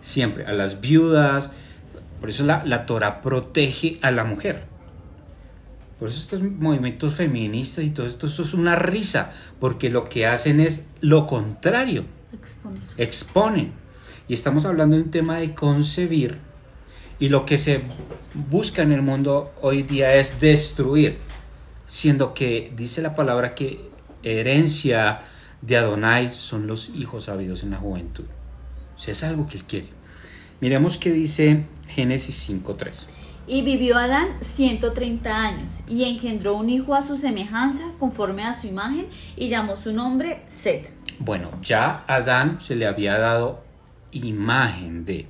Siempre, 0.00 0.46
a 0.46 0.52
las 0.52 0.80
viudas. 0.80 1.52
Por 2.20 2.30
eso 2.30 2.44
la, 2.44 2.62
la 2.64 2.86
Torah 2.86 3.20
protege 3.20 3.98
a 4.00 4.10
la 4.10 4.24
mujer. 4.24 4.64
Por 5.98 6.08
eso 6.08 6.18
estos 6.18 6.42
movimientos 6.42 7.14
feministas 7.14 7.84
y 7.84 7.90
todo 7.90 8.06
esto, 8.06 8.26
eso 8.26 8.42
es 8.42 8.54
una 8.54 8.74
risa, 8.74 9.32
porque 9.60 9.90
lo 9.90 10.08
que 10.08 10.26
hacen 10.26 10.58
es 10.60 10.88
lo 11.00 11.26
contrario 11.26 12.04
Exponer. 12.32 12.82
exponen. 12.96 13.81
Y 14.28 14.34
estamos 14.34 14.64
hablando 14.64 14.96
de 14.96 15.02
un 15.02 15.10
tema 15.10 15.36
de 15.38 15.54
concebir. 15.54 16.38
Y 17.18 17.28
lo 17.28 17.44
que 17.46 17.58
se 17.58 17.80
busca 18.50 18.82
en 18.82 18.92
el 18.92 19.02
mundo 19.02 19.52
hoy 19.60 19.82
día 19.82 20.14
es 20.14 20.40
destruir. 20.40 21.18
Siendo 21.88 22.34
que 22.34 22.72
dice 22.74 23.02
la 23.02 23.14
palabra 23.14 23.54
que 23.54 23.80
herencia 24.22 25.22
de 25.60 25.76
Adonai 25.76 26.34
son 26.34 26.66
los 26.66 26.90
hijos 26.90 27.28
habidos 27.28 27.62
en 27.62 27.70
la 27.70 27.78
juventud. 27.78 28.24
O 28.96 28.98
sea, 28.98 29.12
es 29.12 29.24
algo 29.24 29.46
que 29.46 29.58
él 29.58 29.64
quiere. 29.64 29.88
Miremos 30.60 30.96
qué 30.98 31.10
dice 31.10 31.64
Génesis 31.88 32.48
5.3. 32.48 33.06
Y 33.46 33.62
vivió 33.62 33.98
Adán 33.98 34.28
130 34.40 35.36
años 35.36 35.72
y 35.88 36.04
engendró 36.04 36.54
un 36.54 36.70
hijo 36.70 36.94
a 36.94 37.02
su 37.02 37.16
semejanza 37.16 37.82
conforme 37.98 38.44
a 38.44 38.54
su 38.54 38.68
imagen 38.68 39.06
y 39.36 39.48
llamó 39.48 39.76
su 39.76 39.92
nombre 39.92 40.42
Set. 40.48 40.90
Bueno, 41.18 41.50
ya 41.62 42.04
Adán 42.06 42.60
se 42.60 42.76
le 42.76 42.86
había 42.86 43.18
dado 43.18 43.64
imagen 44.12 45.04
de. 45.04 45.26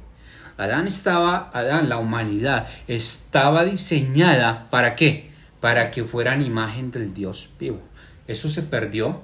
Adán 0.59 0.87
estaba, 0.87 1.51
Adán, 1.55 1.89
la 1.89 1.99
humanidad, 1.99 2.69
estaba 2.89 3.65
diseñada 3.65 4.69
para 4.71 4.95
qué? 4.95 5.31
Para 5.61 5.91
que 5.91 6.05
fueran 6.05 6.43
imagen 6.43 6.91
del 6.91 7.15
Dios 7.15 7.51
vivo. 7.59 7.81
Eso 8.29 8.49
se 8.49 8.63
perdió 8.63 9.23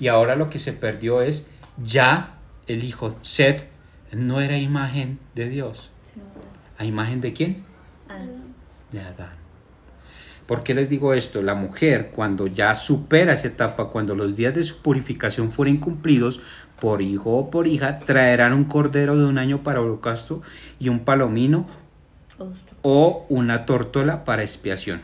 y 0.00 0.08
ahora 0.08 0.34
lo 0.34 0.50
que 0.50 0.58
se 0.58 0.72
perdió 0.72 1.22
es 1.22 1.48
ya 1.78 2.34
el 2.66 2.84
hijo 2.84 3.16
Set 3.22 3.68
no 4.12 4.40
era 4.40 4.58
imagen 4.58 5.18
de 5.34 5.48
Dios. 5.48 5.90
¿A 6.78 6.84
imagen 6.84 7.20
de 7.20 7.32
quién? 7.32 7.64
De 8.92 9.00
Adán. 9.00 9.44
¿Por 10.46 10.62
qué 10.62 10.74
les 10.74 10.90
digo 10.90 11.14
esto? 11.14 11.40
La 11.40 11.54
mujer, 11.54 12.10
cuando 12.12 12.46
ya 12.46 12.74
supera 12.74 13.32
esa 13.32 13.48
etapa, 13.48 13.86
cuando 13.86 14.14
los 14.14 14.36
días 14.36 14.54
de 14.54 14.62
su 14.62 14.82
purificación 14.82 15.50
fueren 15.52 15.78
cumplidos, 15.78 16.42
por 16.80 17.02
hijo 17.02 17.36
o 17.36 17.50
por 17.50 17.66
hija, 17.66 18.00
traerán 18.00 18.52
un 18.52 18.64
cordero 18.64 19.16
de 19.16 19.24
un 19.24 19.38
año 19.38 19.62
para 19.62 19.80
holocausto 19.80 20.42
y 20.78 20.88
un 20.88 21.00
palomino 21.00 21.66
o 22.82 23.24
una 23.28 23.64
tórtola 23.66 24.24
para 24.24 24.42
expiación. 24.42 25.00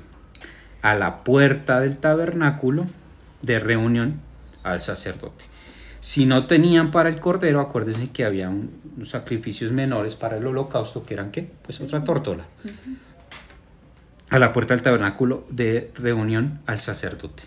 A 0.82 0.94
la 0.94 1.24
puerta 1.24 1.80
del 1.80 1.96
tabernáculo 1.96 2.86
de 3.42 3.58
reunión 3.58 4.20
al 4.62 4.80
sacerdote. 4.80 5.44
Si 6.00 6.24
no 6.26 6.46
tenían 6.46 6.90
para 6.90 7.08
el 7.10 7.20
cordero, 7.20 7.60
acuérdense 7.60 8.08
que 8.10 8.24
había 8.24 8.48
un- 8.48 8.70
unos 8.96 9.10
sacrificios 9.10 9.72
menores 9.72 10.16
para 10.16 10.36
el 10.38 10.46
holocausto, 10.46 11.04
que 11.04 11.14
eran 11.14 11.30
qué? 11.30 11.50
Pues 11.62 11.80
otra 11.80 12.02
tórtola. 12.02 12.44
A 14.30 14.38
la 14.38 14.52
puerta 14.52 14.74
del 14.74 14.82
tabernáculo 14.82 15.44
de 15.50 15.90
reunión 15.96 16.60
al 16.66 16.80
sacerdote. 16.80 17.42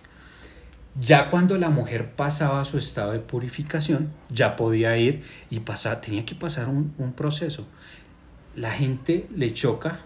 Ya 0.99 1.31
cuando 1.31 1.57
la 1.57 1.69
mujer 1.69 2.11
pasaba 2.11 2.63
su 2.65 2.77
estado 2.77 3.13
de 3.13 3.19
purificación, 3.19 4.11
ya 4.29 4.55
podía 4.55 4.95
ir 4.97 5.23
y 5.49 5.61
pasar, 5.61 6.01
tenía 6.01 6.25
que 6.25 6.35
pasar 6.35 6.69
un, 6.69 6.93
un 6.99 7.13
proceso. 7.13 7.65
La 8.55 8.71
gente 8.71 9.27
le 9.35 9.51
choca 9.53 10.01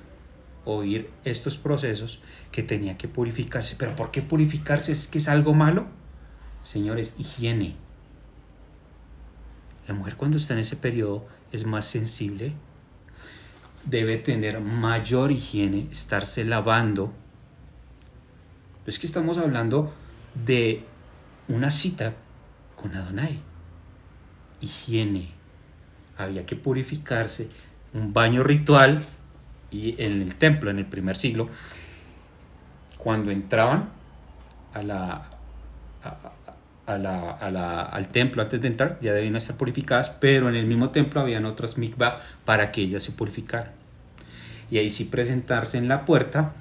oír 0.63 1.09
estos 1.25 1.57
procesos 1.57 2.19
que 2.51 2.63
tenía 2.63 2.97
que 2.97 3.07
purificarse. 3.07 3.75
¿Pero 3.77 3.95
por 3.95 4.11
qué 4.11 4.21
purificarse? 4.21 4.93
¿Es 4.93 5.07
que 5.07 5.17
es 5.17 5.27
algo 5.27 5.53
malo? 5.53 5.87
Señores, 6.63 7.15
higiene. 7.17 7.75
La 9.87 9.93
mujer 9.93 10.15
cuando 10.15 10.37
está 10.37 10.53
en 10.53 10.59
ese 10.59 10.75
periodo 10.75 11.25
es 11.51 11.65
más 11.65 11.85
sensible, 11.85 12.53
debe 13.85 14.17
tener 14.17 14.59
mayor 14.59 15.31
higiene, 15.31 15.87
estarse 15.91 16.43
lavando. 16.43 17.13
Es 18.85 18.99
que 18.99 19.07
estamos 19.07 19.37
hablando 19.37 19.93
de 20.45 20.83
una 21.47 21.71
cita 21.71 22.13
con 22.75 22.95
Adonai. 22.95 23.39
Higiene. 24.61 25.29
Había 26.17 26.45
que 26.45 26.55
purificarse, 26.55 27.47
un 27.93 28.13
baño 28.13 28.43
ritual 28.43 29.03
y 29.71 30.01
en 30.01 30.21
el 30.21 30.35
templo 30.35 30.69
en 30.71 30.79
el 30.79 30.85
primer 30.85 31.15
siglo 31.15 31.49
cuando 32.97 33.31
entraban 33.31 33.89
a 34.73 34.81
la, 34.83 35.25
a- 36.03 36.97
la- 36.97 37.31
a 37.31 37.51
la- 37.51 37.81
al 37.83 38.07
templo 38.07 38.41
antes 38.41 38.61
de 38.61 38.67
entrar 38.67 38.97
ya 39.01 39.13
debían 39.13 39.35
estar 39.35 39.55
purificadas, 39.57 40.09
pero 40.09 40.49
en 40.49 40.55
el 40.55 40.65
mismo 40.65 40.89
templo 40.89 41.21
habían 41.21 41.45
otras 41.45 41.77
mikvah 41.77 42.17
para 42.45 42.71
que 42.71 42.81
ellas 42.81 43.03
se 43.03 43.11
purificaran. 43.11 43.71
Y 44.71 44.77
ahí 44.79 44.89
sí 44.89 45.05
presentarse 45.05 45.77
en 45.77 45.87
la 45.87 46.05
puerta 46.05 46.53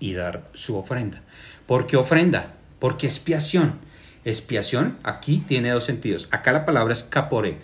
y 0.00 0.14
dar 0.14 0.44
su 0.54 0.76
ofrenda. 0.76 1.20
¿Por 1.66 1.86
qué 1.86 1.96
ofrenda? 1.96 2.52
Porque 2.78 3.06
expiación. 3.06 3.74
Expiación 4.24 4.96
aquí 5.04 5.44
tiene 5.46 5.70
dos 5.70 5.84
sentidos. 5.84 6.28
Acá 6.30 6.52
la 6.52 6.64
palabra 6.64 6.92
es 6.92 7.02
caporet. 7.02 7.58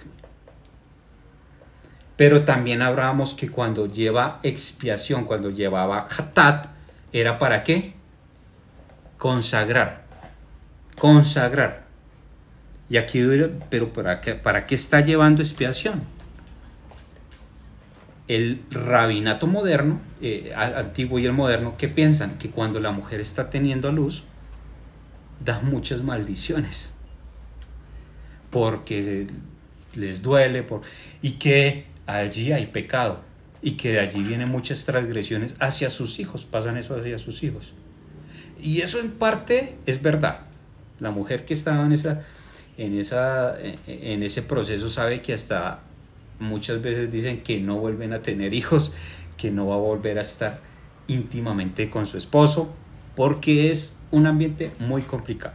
Pero 2.17 2.45
también 2.45 2.83
hablábamos 2.83 3.35
que 3.35 3.51
cuando 3.51 3.87
lleva 3.87 4.39
expiación, 4.43 5.25
cuando 5.25 5.51
llevaba 5.51 6.07
hatat, 6.09 6.67
¿era 7.13 7.39
para 7.39 7.65
qué? 7.65 7.95
Consagrar. 9.19 10.03
Consagrar. 10.97 11.83
Y 12.89 12.97
aquí, 12.99 13.27
pero 13.71 13.93
¿para 13.93 14.21
qué, 14.21 14.35
¿para 14.35 14.67
qué 14.67 14.75
está 14.75 15.01
llevando 15.01 15.43
expiación? 15.43 16.03
El 18.29 18.63
rabinato 18.71 19.47
moderno, 19.47 19.99
eh, 20.21 20.53
antiguo 20.55 21.19
y 21.19 21.27
el 21.27 21.33
moderno, 21.33 21.75
¿qué 21.77 21.89
piensan? 21.89 22.39
Que 22.39 22.51
cuando 22.51 22.81
la 22.81 22.93
mujer 22.93 23.21
está 23.21 23.51
teniendo 23.51 23.89
a 23.89 23.93
luz, 23.93 24.25
da 25.45 25.61
muchas 25.61 26.03
maldiciones. 26.03 26.95
Porque 28.51 29.27
les 29.95 30.23
duele, 30.23 30.63
por, 30.63 30.83
y 31.23 31.33
que 31.33 31.87
allí 32.07 32.53
hay 32.53 32.67
pecado, 32.67 33.21
y 33.63 33.73
que 33.73 33.93
de 33.93 34.01
allí 34.01 34.23
vienen 34.23 34.49
muchas 34.49 34.85
transgresiones 34.85 35.55
hacia 35.59 35.89
sus 35.89 36.19
hijos, 36.19 36.45
pasan 36.45 36.77
eso 36.77 36.97
hacia 36.97 37.19
sus 37.19 37.43
hijos. 37.43 37.73
Y 38.61 38.81
eso 38.81 39.01
en 39.01 39.11
parte 39.11 39.77
es 39.87 40.03
verdad. 40.03 40.41
La 41.01 41.11
mujer 41.11 41.45
que 41.45 41.55
estaba 41.55 41.85
en, 41.85 41.93
esa, 41.93 42.23
en, 42.77 42.99
esa, 42.99 43.57
en- 43.61 44.23
ese 44.23 44.43
proceso 44.43 44.89
sabe 44.91 45.23
que 45.23 45.33
hasta 45.33 45.81
muchas 46.39 46.83
veces 46.83 47.11
dicen 47.11 47.43
que 47.43 47.59
no 47.61 47.79
vuelven 47.79 48.13
a 48.13 48.21
tener 48.21 48.53
hijos, 48.55 48.93
que 49.37 49.51
no 49.51 49.69
va 49.69 49.77
a 49.77 49.79
volver 49.79 50.19
a 50.19 50.23
estar 50.23 50.61
íntimamente 51.09 51.89
con 51.91 52.07
su 52.07 52.19
esposo 52.19 52.73
porque 53.15 53.71
es 53.71 53.97
un 54.11 54.27
ambiente 54.27 54.71
muy 54.79 55.03
complicado. 55.03 55.55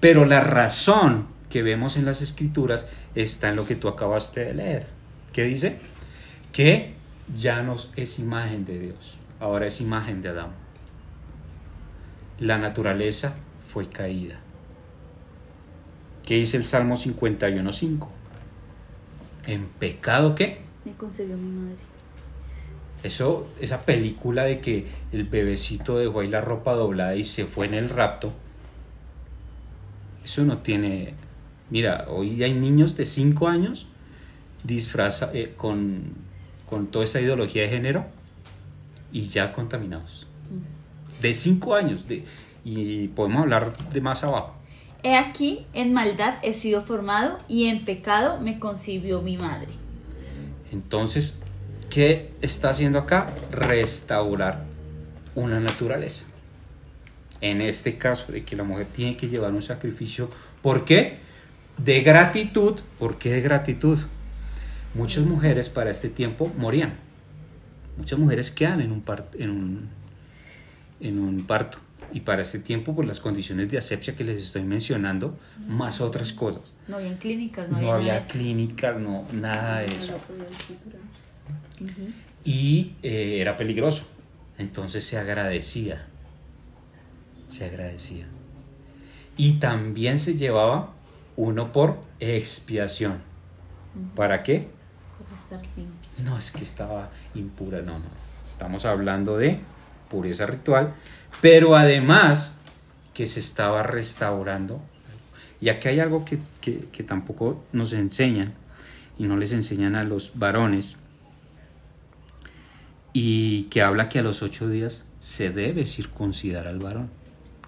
Pero 0.00 0.24
la 0.24 0.40
razón 0.40 1.26
que 1.50 1.62
vemos 1.62 1.96
en 1.96 2.04
las 2.04 2.22
escrituras 2.22 2.88
está 3.14 3.48
en 3.48 3.56
lo 3.56 3.66
que 3.66 3.76
tú 3.76 3.88
acabaste 3.88 4.44
de 4.44 4.54
leer. 4.54 4.86
¿Qué 5.32 5.44
dice? 5.44 5.78
Que 6.52 6.94
ya 7.36 7.62
no 7.62 7.76
es 7.96 8.18
imagen 8.18 8.64
de 8.64 8.78
Dios, 8.78 9.18
ahora 9.40 9.66
es 9.66 9.80
imagen 9.80 10.22
de 10.22 10.28
Adán. 10.28 10.50
La 12.38 12.58
naturaleza 12.58 13.34
fue 13.72 13.88
caída. 13.88 14.38
¿Qué 16.24 16.34
dice 16.34 16.56
el 16.56 16.64
Salmo 16.64 16.94
51.5? 16.96 18.08
¿En 19.46 19.66
pecado 19.66 20.34
qué? 20.34 20.60
Me 20.84 20.92
concedió 20.92 21.36
mi 21.36 21.50
madre. 21.50 21.76
Eso, 23.06 23.46
esa 23.60 23.82
película 23.82 24.42
de 24.42 24.60
que 24.60 24.86
el 25.12 25.24
bebecito 25.24 25.96
dejó 25.98 26.20
ahí 26.20 26.28
la 26.28 26.40
ropa 26.40 26.74
doblada 26.74 27.14
y 27.14 27.22
se 27.22 27.44
fue 27.44 27.66
en 27.66 27.74
el 27.74 27.88
rapto, 27.88 28.32
eso 30.24 30.44
no 30.44 30.58
tiene... 30.58 31.14
Mira, 31.70 32.06
hoy 32.08 32.42
hay 32.42 32.52
niños 32.52 32.96
de 32.96 33.04
5 33.04 33.46
años 33.46 33.86
disfraza, 34.64 35.30
eh, 35.32 35.54
con, 35.56 36.14
con 36.68 36.88
toda 36.88 37.04
esta 37.04 37.20
ideología 37.20 37.62
de 37.62 37.68
género 37.68 38.06
y 39.12 39.28
ya 39.28 39.52
contaminados. 39.52 40.26
De 41.20 41.32
5 41.32 41.74
años, 41.76 42.08
de, 42.08 42.24
y 42.64 43.06
podemos 43.08 43.42
hablar 43.42 43.76
de 43.90 44.00
más 44.00 44.24
abajo. 44.24 44.54
He 45.04 45.14
aquí, 45.14 45.64
en 45.74 45.92
maldad 45.92 46.38
he 46.42 46.52
sido 46.52 46.82
formado 46.82 47.38
y 47.46 47.66
en 47.66 47.84
pecado 47.84 48.40
me 48.40 48.58
concibió 48.58 49.22
mi 49.22 49.36
madre. 49.36 49.68
Entonces, 50.72 51.40
¿qué 51.90 52.30
está 52.42 52.70
haciendo 52.70 52.98
acá? 52.98 53.26
Restaurar 53.50 54.64
una 55.34 55.60
naturaleza. 55.60 56.24
En 57.40 57.60
este 57.60 57.98
caso, 57.98 58.32
de 58.32 58.44
que 58.44 58.56
la 58.56 58.64
mujer 58.64 58.86
tiene 58.86 59.16
que 59.16 59.28
llevar 59.28 59.52
un 59.52 59.62
sacrificio. 59.62 60.30
¿Por 60.62 60.84
qué? 60.84 61.18
De 61.78 62.00
gratitud. 62.00 62.76
¿Por 62.98 63.18
qué 63.18 63.32
de 63.32 63.40
gratitud? 63.42 63.98
Muchas 64.94 65.24
mujeres 65.24 65.68
para 65.68 65.90
este 65.90 66.08
tiempo 66.08 66.50
morían. 66.56 66.94
Muchas 67.98 68.18
mujeres 68.18 68.50
quedan 68.50 68.80
en 68.80 68.92
un, 68.92 69.02
parto, 69.02 69.36
en 69.38 69.50
un, 69.50 69.88
en 71.00 71.18
un 71.18 71.44
parto. 71.46 71.78
Y 72.12 72.20
para 72.20 72.42
este 72.42 72.60
tiempo, 72.60 72.94
por 72.94 73.04
las 73.04 73.20
condiciones 73.20 73.70
de 73.70 73.78
asepsia 73.78 74.14
que 74.16 74.24
les 74.24 74.42
estoy 74.42 74.62
mencionando, 74.62 75.36
más 75.66 76.00
otras 76.00 76.32
cosas. 76.32 76.62
No 76.88 76.96
había 76.96 77.18
clínicas, 77.18 77.68
no, 77.68 77.72
No 77.72 77.78
había, 77.78 77.88
nada 77.88 77.96
había 77.98 78.12
de 78.14 78.20
eso. 78.20 78.28
clínicas, 78.30 79.00
no, 79.00 79.24
nada 79.32 79.78
de 79.80 79.88
No 79.88 79.92
eso. 79.94 80.16
Y 82.44 82.92
eh, 83.02 83.38
era 83.40 83.56
peligroso. 83.56 84.06
Entonces 84.58 85.04
se 85.04 85.18
agradecía, 85.18 86.06
se 87.50 87.64
agradecía. 87.66 88.26
Y 89.36 89.54
también 89.54 90.18
se 90.18 90.34
llevaba 90.34 90.92
uno 91.36 91.72
por 91.72 91.98
expiación. 92.20 93.18
¿Para 94.14 94.42
qué? 94.42 94.68
Estar. 95.42 95.60
No, 96.24 96.38
es 96.38 96.50
que 96.50 96.62
estaba 96.62 97.10
impura, 97.34 97.82
no, 97.82 97.98
no. 97.98 98.06
Estamos 98.44 98.84
hablando 98.84 99.36
de 99.36 99.60
pureza 100.10 100.46
ritual, 100.46 100.94
pero 101.42 101.76
además 101.76 102.52
que 103.12 103.26
se 103.26 103.40
estaba 103.40 103.82
restaurando. 103.82 104.80
Y 105.60 105.68
aquí 105.70 105.88
hay 105.88 106.00
algo 106.00 106.24
que, 106.24 106.38
que- 106.60 106.80
que 106.92 107.02
tampoco 107.02 107.64
nos 107.72 107.92
enseñan 107.92 108.52
y 109.18 109.24
no 109.24 109.36
les 109.36 109.52
enseñan 109.52 109.94
a 109.96 110.04
los 110.04 110.38
varones 110.38 110.96
y 113.18 113.62
que 113.70 113.80
habla 113.80 114.10
que 114.10 114.18
a 114.18 114.22
los 114.22 114.42
ocho 114.42 114.68
días 114.68 115.04
se 115.20 115.48
debe 115.48 115.86
circuncidar 115.86 116.66
al 116.66 116.80
varón. 116.80 117.08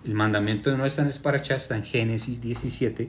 El 0.04 0.12
mandamiento 0.12 0.76
no 0.76 0.84
está 0.84 1.00
en 1.00 1.08
Esparachá, 1.08 1.56
está 1.56 1.74
en 1.74 1.84
Génesis 1.84 2.42
17, 2.42 3.08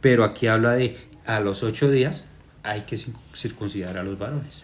pero 0.00 0.24
aquí 0.24 0.46
habla 0.46 0.74
de 0.74 0.96
a 1.26 1.40
los 1.40 1.64
ocho 1.64 1.90
días 1.90 2.26
hay 2.62 2.82
que 2.82 2.94
cir- 2.94 3.16
circuncidar 3.34 3.98
a 3.98 4.04
los 4.04 4.16
varones. 4.20 4.62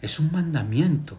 Es 0.00 0.18
un 0.18 0.32
mandamiento. 0.32 1.18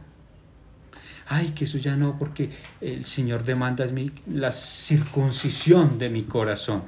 Ay, 1.28 1.50
que 1.50 1.66
eso 1.66 1.78
ya 1.78 1.96
no, 1.96 2.18
porque 2.18 2.50
el 2.82 3.06
Señor 3.06 3.44
demanda 3.44 3.86
la 4.28 4.50
circuncisión 4.52 6.00
de 6.00 6.10
mi 6.10 6.24
corazón. 6.24 6.82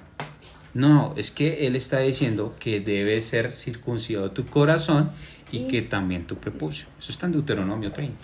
No, 0.73 1.13
es 1.17 1.29
que 1.29 1.67
Él 1.67 1.75
está 1.75 1.99
diciendo 1.99 2.55
que 2.59 2.79
debe 2.79 3.21
ser 3.21 3.53
circuncidado 3.53 4.31
tu 4.31 4.47
corazón 4.47 5.11
y 5.51 5.67
que 5.67 5.81
también 5.81 6.25
tu 6.25 6.35
prepucio. 6.35 6.87
Eso 6.99 7.11
está 7.11 7.25
en 7.25 7.33
Deuteronomio 7.33 7.91
30. 7.91 8.17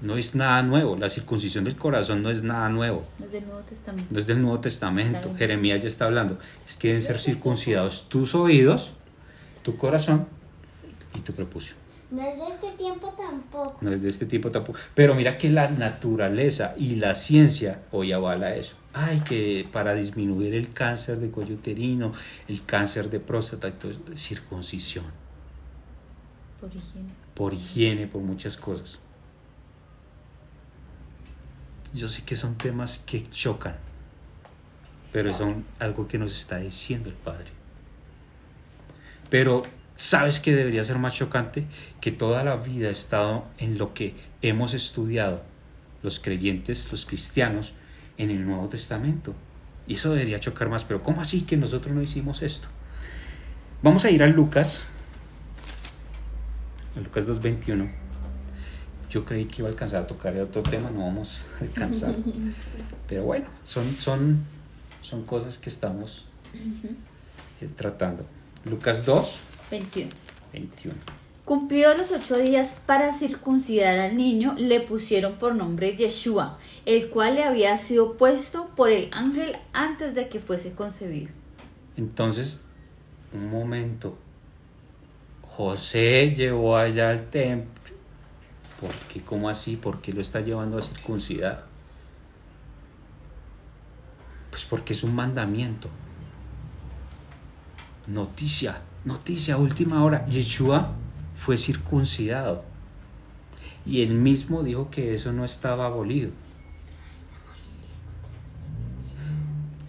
No 0.00 0.16
es 0.16 0.36
nada 0.36 0.62
nuevo, 0.62 0.96
la 0.96 1.08
circuncisión 1.08 1.64
del 1.64 1.76
corazón 1.76 2.22
no 2.22 2.30
es 2.30 2.44
nada 2.44 2.68
nuevo. 2.68 3.04
No 3.18 3.26
es 3.26 3.32
del 3.32 3.46
Nuevo 3.46 3.60
Testamento. 3.62 4.14
No 4.14 4.18
es 4.20 4.26
del 4.26 4.42
Nuevo 4.42 4.60
Testamento. 4.60 5.34
Jeremías 5.36 5.82
ya 5.82 5.88
está 5.88 6.04
hablando. 6.04 6.38
Es 6.64 6.76
que 6.76 6.88
deben 6.88 7.02
ser 7.02 7.18
circuncidados 7.18 8.08
tus 8.08 8.36
oídos, 8.36 8.92
tu 9.64 9.76
corazón 9.76 10.26
y 11.16 11.20
tu 11.20 11.32
prepucio. 11.32 11.74
No 12.10 12.22
es 12.22 12.38
de 12.38 12.46
este 12.46 12.70
tiempo 12.72 13.14
tampoco. 13.16 13.76
No 13.82 13.92
es 13.92 14.02
de 14.02 14.08
este 14.08 14.24
tipo 14.24 14.50
tampoco. 14.50 14.78
Pero 14.94 15.14
mira 15.14 15.36
que 15.36 15.50
la 15.50 15.68
naturaleza 15.68 16.74
y 16.78 16.94
la 16.94 17.14
ciencia 17.14 17.82
hoy 17.90 18.12
avala 18.12 18.54
eso. 18.54 18.76
Ay, 18.94 19.20
que 19.20 19.68
para 19.70 19.94
disminuir 19.94 20.54
el 20.54 20.72
cáncer 20.72 21.18
de 21.18 21.30
cuello 21.30 21.54
uterino, 21.54 22.12
el 22.48 22.64
cáncer 22.64 23.10
de 23.10 23.20
próstata, 23.20 23.68
eso, 23.68 24.00
circuncisión. 24.16 25.04
Por 26.60 26.74
higiene. 26.74 27.10
Por 27.34 27.54
higiene, 27.54 28.06
por 28.06 28.22
muchas 28.22 28.56
cosas. 28.56 29.00
Yo 31.94 32.08
sé 32.08 32.22
que 32.24 32.36
son 32.36 32.56
temas 32.56 32.98
que 32.98 33.28
chocan, 33.30 33.76
pero 35.12 35.32
son 35.32 35.64
algo 35.78 36.08
que 36.08 36.18
nos 36.18 36.32
está 36.32 36.58
diciendo 36.58 37.08
el 37.08 37.16
Padre. 37.16 37.50
Pero, 39.30 39.64
¿sabes 39.98 40.38
qué 40.38 40.54
debería 40.54 40.84
ser 40.84 40.96
más 40.98 41.12
chocante? 41.12 41.66
Que 42.00 42.12
toda 42.12 42.44
la 42.44 42.56
vida 42.56 42.88
ha 42.88 42.92
estado 42.92 43.44
en 43.58 43.76
lo 43.76 43.92
que 43.92 44.14
hemos 44.40 44.72
estudiado 44.72 45.42
los 46.02 46.20
creyentes, 46.20 46.90
los 46.90 47.04
cristianos, 47.04 47.74
en 48.16 48.30
el 48.30 48.46
Nuevo 48.46 48.68
Testamento. 48.68 49.34
Y 49.86 49.94
eso 49.94 50.12
debería 50.12 50.38
chocar 50.38 50.68
más, 50.68 50.84
pero 50.84 51.02
¿cómo 51.02 51.20
así 51.20 51.42
que 51.42 51.56
nosotros 51.56 51.94
no 51.94 52.00
hicimos 52.00 52.42
esto? 52.42 52.68
Vamos 53.82 54.04
a 54.04 54.10
ir 54.10 54.22
a 54.22 54.28
Lucas, 54.28 54.84
a 56.96 57.00
Lucas 57.00 57.26
2.21. 57.26 57.90
Yo 59.10 59.24
creí 59.24 59.46
que 59.46 59.62
iba 59.62 59.68
a 59.68 59.72
alcanzar 59.72 60.02
a 60.02 60.06
tocar 60.06 60.36
otro 60.36 60.62
tema, 60.62 60.90
no 60.90 61.00
vamos 61.00 61.46
a 61.58 61.64
alcanzar. 61.64 62.14
Pero 63.08 63.24
bueno, 63.24 63.46
son, 63.64 63.96
son, 63.98 64.44
son 65.02 65.24
cosas 65.24 65.58
que 65.58 65.70
estamos 65.70 66.24
eh, 67.60 67.68
tratando. 67.74 68.24
Lucas 68.64 69.04
2, 69.06 69.38
21. 69.70 70.10
21. 70.52 70.96
Cumplidos 71.44 71.96
los 71.96 72.12
ocho 72.12 72.36
días 72.36 72.76
para 72.84 73.10
circuncidar 73.10 73.98
al 73.98 74.16
niño, 74.18 74.54
le 74.58 74.80
pusieron 74.80 75.36
por 75.36 75.54
nombre 75.54 75.96
Yeshua, 75.96 76.58
el 76.84 77.08
cual 77.08 77.36
le 77.36 77.44
había 77.44 77.76
sido 77.78 78.18
puesto 78.18 78.68
por 78.76 78.90
el 78.90 79.08
ángel 79.12 79.56
antes 79.72 80.14
de 80.14 80.28
que 80.28 80.40
fuese 80.40 80.72
concebido. 80.72 81.30
Entonces, 81.96 82.60
un 83.32 83.50
momento. 83.50 84.18
José 85.42 86.34
llevó 86.36 86.76
allá 86.76 87.10
al 87.10 87.28
templo. 87.30 87.94
¿Por 88.78 88.94
qué? 89.10 89.22
¿Cómo 89.22 89.48
así? 89.48 89.76
¿Por 89.76 90.00
qué 90.02 90.12
lo 90.12 90.20
está 90.20 90.40
llevando 90.40 90.78
a 90.78 90.82
circuncidar? 90.82 91.64
Pues 94.50 94.64
porque 94.66 94.92
es 94.92 95.02
un 95.02 95.14
mandamiento. 95.14 95.88
Noticia, 98.08 98.80
noticia, 99.04 99.58
última 99.58 100.02
hora. 100.02 100.26
Yeshua 100.28 100.92
fue 101.36 101.58
circuncidado. 101.58 102.64
Y 103.84 104.00
él 104.00 104.14
mismo 104.14 104.62
dijo 104.62 104.90
que 104.90 105.14
eso 105.14 105.30
no 105.32 105.44
estaba 105.44 105.84
abolido. 105.84 106.30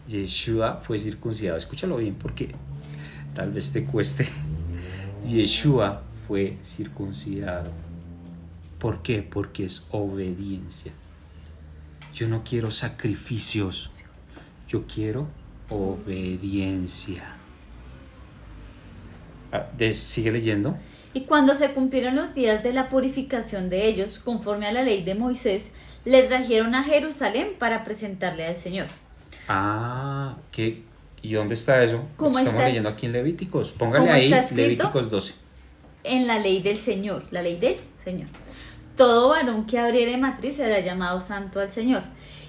Yeshua 0.09 0.81
fue 0.85 0.99
circuncidado. 0.99 1.57
Escúchalo 1.57 1.95
bien 1.95 2.15
porque 2.15 2.53
tal 3.33 3.53
vez 3.53 3.71
te 3.71 3.85
cueste. 3.85 4.27
Yeshua 5.25 6.01
fue 6.27 6.57
circuncidado. 6.61 7.71
¿Por 8.79 9.01
qué? 9.01 9.21
Porque 9.21 9.63
es 9.63 9.85
obediencia. 9.91 10.91
Yo 12.13 12.27
no 12.27 12.43
quiero 12.43 12.69
sacrificios. 12.69 13.91
Yo 14.67 14.85
quiero 14.87 15.27
obediencia. 15.69 17.38
De- 19.77 19.93
sigue 19.93 20.31
leyendo. 20.31 20.77
Y 21.13 21.21
cuando 21.21 21.55
se 21.55 21.71
cumplieron 21.71 22.15
los 22.15 22.35
días 22.35 22.61
de 22.63 22.71
la 22.73 22.89
purificación 22.89 23.69
de 23.69 23.87
ellos, 23.87 24.19
conforme 24.19 24.67
a 24.67 24.71
la 24.71 24.83
ley 24.83 25.03
de 25.03 25.15
Moisés, 25.15 25.71
le 26.05 26.23
trajeron 26.23 26.75
a 26.75 26.83
Jerusalén 26.83 27.49
para 27.57 27.83
presentarle 27.83 28.45
al 28.45 28.55
Señor. 28.57 28.87
Ah, 29.47 30.37
que 30.51 30.83
¿Y 31.21 31.33
dónde 31.33 31.53
está 31.53 31.83
eso? 31.83 32.05
¿Cómo 32.15 32.37
estamos 32.39 32.53
está- 32.59 32.67
leyendo 32.69 32.87
aquí 32.89 33.05
en 33.05 33.11
Levíticos. 33.11 33.71
Póngale 33.73 34.05
¿Cómo 34.05 34.13
ahí? 34.13 34.29
Levíticos 34.55 35.09
12. 35.09 35.33
en 36.05 36.27
la 36.27 36.39
ley 36.39 36.61
del 36.61 36.77
Señor, 36.77 37.25
la 37.31 37.41
ley 37.41 37.57
del 37.57 37.75
Señor. 38.03 38.29
Todo 38.95 39.27
varón 39.29 39.65
que 39.65 39.77
abriere 39.79 40.15
matriz 40.15 40.55
será 40.55 40.79
llamado 40.79 41.19
santo 41.19 41.59
al 41.59 41.71
Señor. 41.71 42.03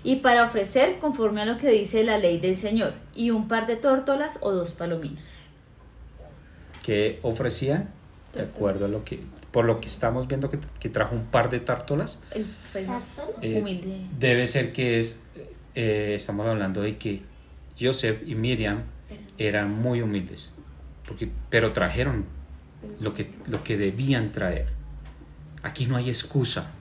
Y 0.04 0.16
para 0.16 0.44
ofrecer 0.44 0.98
conforme 1.00 1.42
a 1.42 1.46
lo 1.46 1.58
que 1.58 1.68
dice 1.68 2.04
la 2.04 2.18
ley 2.18 2.38
del 2.38 2.56
Señor, 2.56 2.94
y 3.14 3.30
un 3.30 3.48
par 3.48 3.66
de 3.66 3.74
tórtolas 3.76 4.38
o 4.40 4.52
dos 4.52 4.70
palominos. 4.72 5.20
Que 6.90 7.20
ofrecían 7.22 7.88
de 8.34 8.42
acuerdo 8.42 8.86
a 8.86 8.88
lo 8.88 9.04
que 9.04 9.20
por 9.52 9.64
lo 9.64 9.80
que 9.80 9.86
estamos 9.86 10.26
viendo 10.26 10.50
que, 10.50 10.58
que 10.80 10.88
trajo 10.88 11.14
un 11.14 11.24
par 11.26 11.48
de 11.48 11.60
tártolas 11.60 12.18
¿Tártolas? 12.72 13.22
eh, 13.42 14.08
debe 14.18 14.48
ser 14.48 14.72
que 14.72 14.98
es 14.98 15.20
eh, 15.76 16.14
estamos 16.16 16.48
hablando 16.48 16.82
de 16.82 16.96
que 16.96 17.22
Joseph 17.80 18.22
y 18.26 18.34
Miriam 18.34 18.82
eran 19.38 19.72
muy 19.72 20.02
humildes 20.02 20.50
porque 21.06 21.30
pero 21.48 21.72
trajeron 21.72 22.24
lo 22.98 23.14
que 23.14 23.30
lo 23.46 23.62
que 23.62 23.76
debían 23.76 24.32
traer. 24.32 24.66
Aquí 25.62 25.86
no 25.86 25.96
hay 25.96 26.08
excusa 26.08 26.72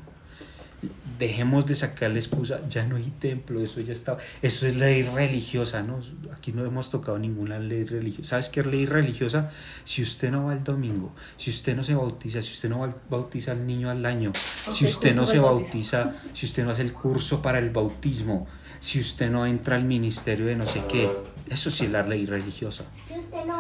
dejemos 1.18 1.66
de 1.66 1.76
sacar 1.76 2.12
la 2.12 2.20
excusa, 2.20 2.62
ya 2.70 2.86
no 2.86 2.96
hay 2.96 3.12
templo, 3.20 3.62
eso 3.62 3.82
ya 3.82 3.92
está, 3.92 4.18
eso 4.42 4.66
es 4.66 4.78
ley 4.78 5.04
religiosa, 5.04 5.82
¿no? 5.84 6.00
Aquí 6.34 6.54
no 6.54 6.64
hemos 6.66 6.90
tocado 6.90 7.20
ninguna 7.20 7.60
ley 7.60 7.84
religiosa. 7.84 8.30
¿Sabes 8.30 8.48
qué 8.50 8.62
es 8.62 8.68
ley 8.68 8.86
religiosa? 8.86 9.50
Si 9.84 10.02
usted 10.02 10.32
no 10.32 10.46
va 10.46 10.54
el 10.54 10.64
domingo, 10.64 11.14
si 11.36 11.50
usted 11.50 11.76
no 11.76 11.84
se 11.84 11.94
bautiza, 11.96 12.42
si 12.42 12.54
usted 12.54 12.70
no 12.70 12.80
ba- 12.80 12.96
bautiza 13.10 13.52
al 13.52 13.68
niño 13.68 13.90
al 13.90 14.06
año, 14.06 14.32
si 14.36 14.86
usted 14.86 15.14
no 15.14 15.26
se 15.26 15.40
bautismo. 15.40 15.64
bautiza, 15.66 16.14
si 16.34 16.46
usted 16.46 16.64
no 16.64 16.72
hace 16.72 16.84
el 16.84 16.94
curso 16.94 17.42
para 17.42 17.60
el 17.60 17.70
bautismo, 17.72 18.48
si 18.80 19.02
usted 19.02 19.30
no 19.30 19.46
entra 19.46 19.76
al 19.76 19.84
ministerio 19.84 20.46
de 20.46 20.56
no 20.56 20.66
sé 20.66 20.84
qué, 20.88 21.12
eso 21.50 21.70
sí 21.70 21.86
es 21.86 21.92
la 21.92 22.04
ley 22.04 22.26
religiosa. 22.26 22.86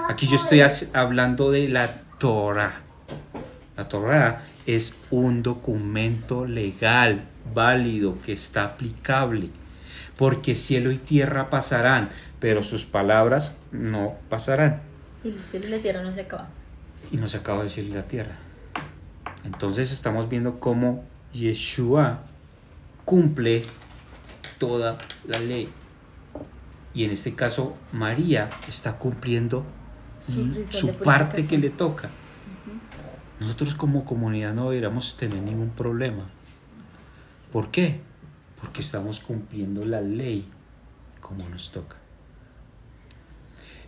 Aquí 0.07 0.27
yo 0.27 0.35
estoy 0.35 0.61
hablando 0.93 1.51
de 1.51 1.67
la 1.67 1.89
Torah. 2.17 2.83
La 3.79 3.87
Torah 3.87 4.41
es 4.65 4.97
un 5.09 5.41
documento 5.41 6.45
legal, 6.45 7.21
válido, 7.55 8.21
que 8.21 8.33
está 8.33 8.65
aplicable. 8.65 9.51
Porque 10.17 10.53
cielo 10.53 10.91
y 10.91 10.97
tierra 10.97 11.49
pasarán, 11.49 12.09
pero 12.41 12.61
sus 12.61 12.83
palabras 12.83 13.55
no 13.71 14.15
pasarán. 14.27 14.81
Y 15.23 15.29
el 15.29 15.39
cielo 15.45 15.67
y 15.67 15.69
la 15.69 15.77
tierra 15.77 16.03
no 16.03 16.11
se 16.11 16.19
acaban. 16.19 16.49
Y 17.09 17.15
no 17.15 17.29
se 17.29 17.37
acaba 17.37 17.63
el 17.63 17.69
cielo 17.69 17.91
y 17.91 17.93
la 17.93 18.03
tierra. 18.03 18.35
Entonces 19.45 19.93
estamos 19.93 20.27
viendo 20.27 20.59
cómo 20.59 21.05
Yeshua 21.31 22.19
cumple 23.05 23.63
toda 24.57 24.97
la 25.25 25.39
ley. 25.39 25.69
Y 26.93 27.05
en 27.05 27.11
este 27.11 27.33
caso, 27.33 27.77
María 27.93 28.49
está 28.67 28.97
cumpliendo 28.97 29.63
Su 30.69 30.91
parte 30.95 31.47
que 31.47 31.57
le 31.57 31.69
toca. 31.69 32.09
Nosotros 33.39 33.75
como 33.75 34.05
comunidad 34.05 34.53
no 34.53 34.69
deberíamos 34.69 35.15
tener 35.17 35.41
ningún 35.41 35.69
problema. 35.69 36.29
¿Por 37.51 37.71
qué? 37.71 38.01
Porque 38.59 38.81
estamos 38.81 39.19
cumpliendo 39.19 39.85
la 39.85 40.01
ley 40.01 40.47
como 41.21 41.47
nos 41.49 41.71
toca. 41.71 41.95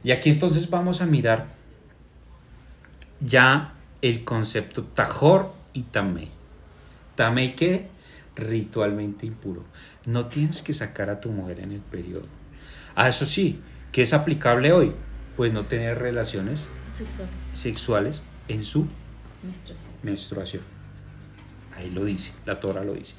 Y 0.03 0.11
aquí 0.11 0.29
entonces 0.29 0.69
vamos 0.69 1.01
a 1.01 1.05
mirar 1.05 1.47
ya 3.19 3.73
el 4.01 4.23
concepto 4.23 4.83
tajor 4.83 5.53
y 5.73 5.83
tamei. 5.83 6.29
Tamei 7.15 7.55
que 7.55 7.87
ritualmente 8.35 9.25
impuro. 9.25 9.63
No 10.05 10.25
tienes 10.25 10.63
que 10.63 10.73
sacar 10.73 11.09
a 11.09 11.19
tu 11.19 11.29
mujer 11.29 11.59
en 11.59 11.71
el 11.71 11.81
periodo. 11.81 12.25
Ah, 12.95 13.09
eso 13.09 13.25
sí, 13.25 13.59
que 13.91 14.01
es 14.01 14.13
aplicable 14.13 14.71
hoy, 14.73 14.93
pues 15.37 15.53
no 15.53 15.65
tener 15.65 15.99
relaciones 15.99 16.67
Sexuales. 16.97 17.43
sexuales 17.53 18.23
en 18.47 18.65
su 18.65 18.87
Menstruación. 19.43 19.91
menstruación. 20.03 20.63
Ahí 21.75 21.89
lo 21.89 22.05
dice, 22.05 22.31
la 22.45 22.59
Torah 22.59 22.83
lo 22.83 22.93
dice. 22.93 23.15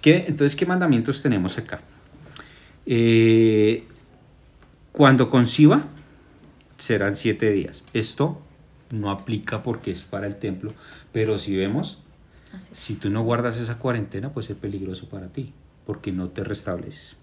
¿Qué, 0.00 0.24
entonces, 0.26 0.56
¿qué 0.56 0.66
mandamientos 0.66 1.22
tenemos 1.22 1.58
acá? 1.58 1.80
Eh, 2.86 3.84
cuando 4.92 5.30
conciba, 5.30 5.86
serán 6.78 7.14
siete 7.14 7.50
días. 7.52 7.84
Esto 7.92 8.40
no 8.90 9.10
aplica 9.10 9.62
porque 9.62 9.90
es 9.90 10.02
para 10.02 10.26
el 10.26 10.36
templo, 10.36 10.72
pero 11.12 11.38
si 11.38 11.56
vemos, 11.56 11.98
Así 12.52 12.68
si 12.72 12.94
tú 12.94 13.10
no 13.10 13.22
guardas 13.22 13.60
esa 13.60 13.78
cuarentena, 13.78 14.32
pues 14.32 14.50
es 14.50 14.56
peligroso 14.56 15.08
para 15.08 15.28
ti, 15.28 15.52
porque 15.86 16.10
no 16.10 16.28
te 16.30 16.42
restableces. 16.42 17.16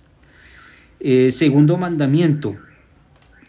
Eh, 1.00 1.32
segundo 1.32 1.78
mandamiento, 1.78 2.56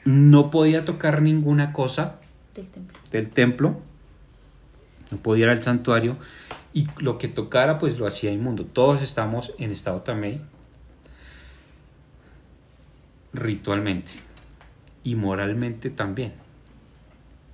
no 0.05 0.51
podía 0.51 0.85
tocar 0.85 1.23
ninguna 1.23 1.73
cosa 1.73 2.19
Del 2.55 2.67
templo. 2.67 2.99
del 3.13 3.29
templo, 3.29 3.83
no 5.11 5.19
podía 5.19 5.45
ir 5.45 5.51
al 5.51 5.63
santuario 5.63 6.17
y 6.75 6.87
lo 6.99 7.19
que 7.19 7.29
tocara 7.29 7.79
pues 7.79 7.99
lo 7.99 8.07
hacía 8.07 8.31
inmundo. 8.31 8.65
Todos 8.65 9.03
estamos 9.03 9.53
en 9.59 9.71
estado 9.71 10.03
tamei 10.03 10.41
ritualmente 13.33 14.13
y 15.05 15.15
moralmente 15.15 15.91
también. 15.91 16.33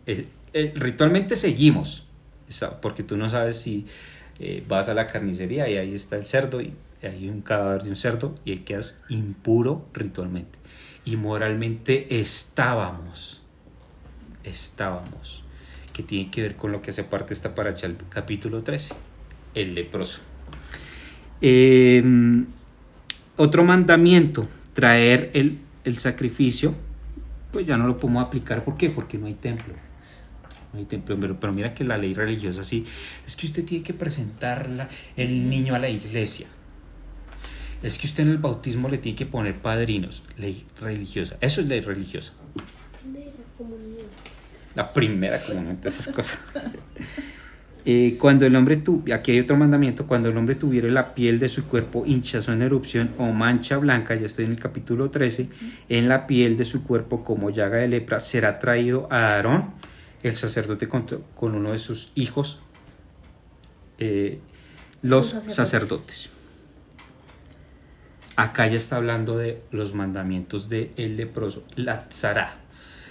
Eh, 0.07 0.27
eh, 0.53 0.73
ritualmente 0.77 1.37
seguimos, 1.37 2.07
porque 2.81 3.03
tú 3.03 3.17
no 3.17 3.29
sabes 3.29 3.61
si 3.61 3.87
eh, 4.39 4.65
vas 4.67 4.89
a 4.89 4.95
la 4.95 5.07
carnicería 5.07 5.69
y 5.69 5.77
ahí 5.77 5.95
está 5.95 6.17
el 6.17 6.27
cerdo 6.27 6.61
y 6.61 6.73
hay 7.03 7.29
un 7.29 7.43
cadáver 7.43 7.85
de 7.85 7.91
un 7.91 7.97
cerdo 7.97 8.35
y 8.45 8.53
ahí 8.53 8.59
quedas 8.59 9.03
impuro 9.09 9.87
ritualmente. 9.93 10.59
Y 11.05 11.17
moralmente 11.17 12.19
estábamos, 12.19 13.43
estábamos, 14.43 15.44
que 15.95 16.03
tiene 16.03 16.31
que 16.31 16.43
ver 16.43 16.57
con 16.57 16.73
lo 16.73 16.83
que 16.83 16.91
hace 16.91 17.05
parte 17.05 17.33
esta 17.33 17.55
paracha, 17.55 17.87
el 17.87 17.97
capítulo 18.11 18.63
13, 18.63 18.95
el 19.55 19.75
leproso. 19.75 20.21
Eh, 21.41 22.03
otro 23.37 23.65
mandamiento, 23.65 24.49
traer 24.75 25.31
el, 25.35 25.59
el 25.85 25.97
sacrificio, 25.99 26.75
pues 27.53 27.67
ya 27.67 27.77
no 27.77 27.87
lo 27.87 27.99
podemos 27.99 28.25
aplicar. 28.25 28.65
¿Por 28.65 28.77
qué? 28.77 28.91
Porque 28.91 29.17
no 29.17 29.27
hay 29.27 29.35
templo. 29.35 29.73
No 30.73 30.81
hay 30.81 30.85
templo. 30.85 31.17
Pero, 31.19 31.39
pero 31.39 31.53
mira 31.53 31.73
que 31.73 31.85
la 31.85 31.97
ley 31.97 32.13
religiosa 32.13 32.65
sí, 32.65 32.85
es 33.25 33.37
que 33.37 33.47
usted 33.47 33.65
tiene 33.65 33.85
que 33.85 33.95
presentar 33.95 34.89
el 35.17 35.49
niño 35.49 35.77
a 35.77 35.79
la 35.79 35.89
iglesia. 35.89 36.49
Es 37.85 37.99
que 37.99 38.09
usted 38.09 38.25
en 38.25 38.31
el 38.31 38.39
bautismo 38.39 38.89
le 38.89 38.99
tiene 38.99 39.17
que 39.17 39.27
poner 39.27 39.55
padrinos. 39.55 40.25
Ley 40.39 40.65
religiosa. 40.81 41.37
Eso 41.41 41.61
es 41.61 41.69
ley 41.69 41.81
religiosa. 41.81 42.33
de 43.05 43.33
comunión. 43.57 44.07
La 44.75 44.93
primera 44.93 45.43
comunión, 45.43 45.77
todas 45.77 45.99
esas 45.99 46.15
cosas. 46.15 46.39
Eh, 47.87 48.17
cuando 48.19 48.47
el 48.47 48.57
hombre 48.57 48.79
tu, 48.79 49.05
aquí 49.13 49.33
hay 49.33 49.41
otro 49.41 49.59
mandamiento, 49.59 50.07
cuando 50.07 50.31
el 50.31 50.37
hombre 50.39 50.55
tuviera 50.55 50.89
la 50.89 51.15
piel 51.15 51.39
de 51.39 51.51
su 51.51 51.67
cuerpo 51.67 52.05
hinchazón, 52.07 52.63
erupción 52.63 53.11
o 53.19 53.31
mancha 53.33 53.77
blanca, 53.77 54.15
ya 54.15 54.25
estoy 54.25 54.47
en 54.47 54.53
el 54.53 54.59
capítulo 54.59 55.11
13, 55.11 55.49
en 55.91 56.09
la 56.09 56.27
piel 56.27 56.57
de 56.57 56.65
su 56.65 56.83
cuerpo 56.83 57.23
como 57.25 57.51
llaga 57.51 57.77
de 57.77 57.89
lepra, 57.89 58.21
será 58.21 58.59
traído 58.59 59.07
a 59.11 59.35
Aarón, 59.35 59.67
el 60.23 60.35
sacerdote, 60.35 60.89
con, 60.89 61.05
con 61.35 61.55
uno 61.55 61.73
de 61.73 61.79
sus 61.79 62.11
hijos, 62.15 62.61
eh, 63.99 64.39
los 65.03 65.35
Los 65.35 65.43
sacerdotes. 65.55 65.57
sacerdotes. 65.57 66.31
Acá 68.37 68.67
ya 68.67 68.79
está 68.79 68.97
hablando 68.97 69.37
de 69.37 69.61
los 69.71 69.93
mandamientos 69.93 70.71
de 70.71 70.91
el 70.97 71.19
leproso, 71.19 71.65
la 71.77 72.09
tzara. 72.09 72.64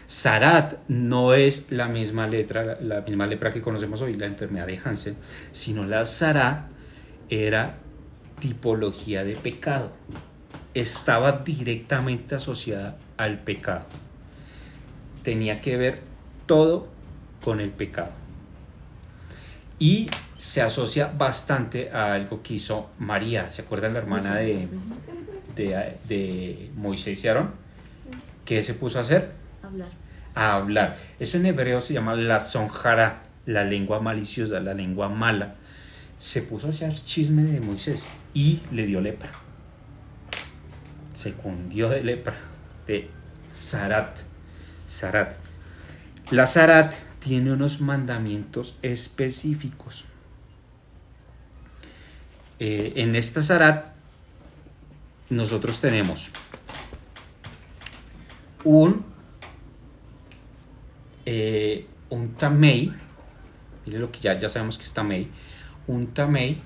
Zarat 0.10 0.78
no 0.88 1.34
es 1.34 1.72
la 1.72 1.88
misma 1.88 2.28
letra, 2.28 2.78
la, 2.82 3.01
misma 3.01 3.28
lepra 3.28 3.54
que 3.54 3.62
conocemos 3.62 4.01
hoy, 4.01 4.16
la 4.16 4.26
enfermedad 4.26 4.68
de 4.68 4.80
Hansen, 4.84 5.16
sino 5.51 5.84
la 5.84 6.06
Zarat 6.06 6.70
era 7.30 7.76
tipología 8.39 9.24
de 9.24 9.36
pecado. 9.36 9.91
Estaba 10.74 11.43
directamente 11.43 12.36
asociada 12.36 12.97
al 13.18 13.39
pecado. 13.39 13.86
Tenía 15.24 15.62
que 15.62 15.78
ver 15.78 16.01
todo 16.45 16.88
con 17.43 17.60
el 17.60 17.70
pecado. 17.70 18.12
Y 19.80 20.10
se 20.38 20.62
asocia 20.62 21.12
bastante 21.16 21.91
a 21.91 22.14
algo 22.14 22.41
que 22.43 22.56
hizo 22.56 22.89
María. 22.99 23.49
¿Se 23.49 23.62
acuerdan 23.62 23.93
la 23.93 23.99
hermana 23.99 24.36
de, 24.36 24.68
de, 25.56 25.97
de 26.08 26.70
Moisés 26.76 27.24
y 27.24 27.28
Aarón? 27.28 27.51
¿Qué 28.45 28.62
se 28.64 28.74
puso 28.74 28.97
a 28.97 29.01
hacer? 29.01 29.43
Hablar. 29.74 29.89
a 30.36 30.53
hablar. 30.53 30.97
Eso 31.19 31.38
en 31.38 31.47
hebreo 31.47 31.82
se 31.82 31.93
llama 31.93 32.15
la 32.15 32.39
sonjara, 32.39 33.24
la 33.47 33.63
lengua 33.63 33.99
maliciosa, 33.99 34.59
la 34.59 34.76
lengua 34.76 35.09
mala. 35.09 35.55
Se 36.19 36.43
puso 36.43 36.67
a 36.67 36.69
hacer 36.69 36.93
chisme 37.03 37.43
de 37.43 37.59
Moisés 37.59 38.05
y 38.36 38.61
le 38.71 38.86
dio 38.86 39.01
lepra. 39.01 39.32
Se 41.13 41.34
cundió 41.34 41.89
de 41.89 42.03
lepra, 42.03 42.36
de 42.86 43.09
Zarat. 43.51 44.19
Zarat. 44.88 45.36
La 46.30 46.45
Zarat 46.45 46.93
tiene 47.19 47.51
unos 47.51 47.82
mandamientos 47.82 48.78
específicos. 48.84 50.05
Eh, 52.59 52.93
en 52.97 53.15
esta 53.15 53.41
Zarat 53.41 53.88
nosotros 55.30 55.82
tenemos 55.82 56.30
un 58.63 59.12
eh, 61.26 61.86
un 62.09 62.34
tamei, 62.34 62.91
mire 63.86 63.99
lo 63.99 64.11
que 64.11 64.19
ya, 64.19 64.38
ya 64.39 64.49
sabemos 64.49 64.78
que 64.78 64.84
es 64.84 64.93
tamei, 64.93 65.28
un 65.88 66.07
tamei, 66.07 66.61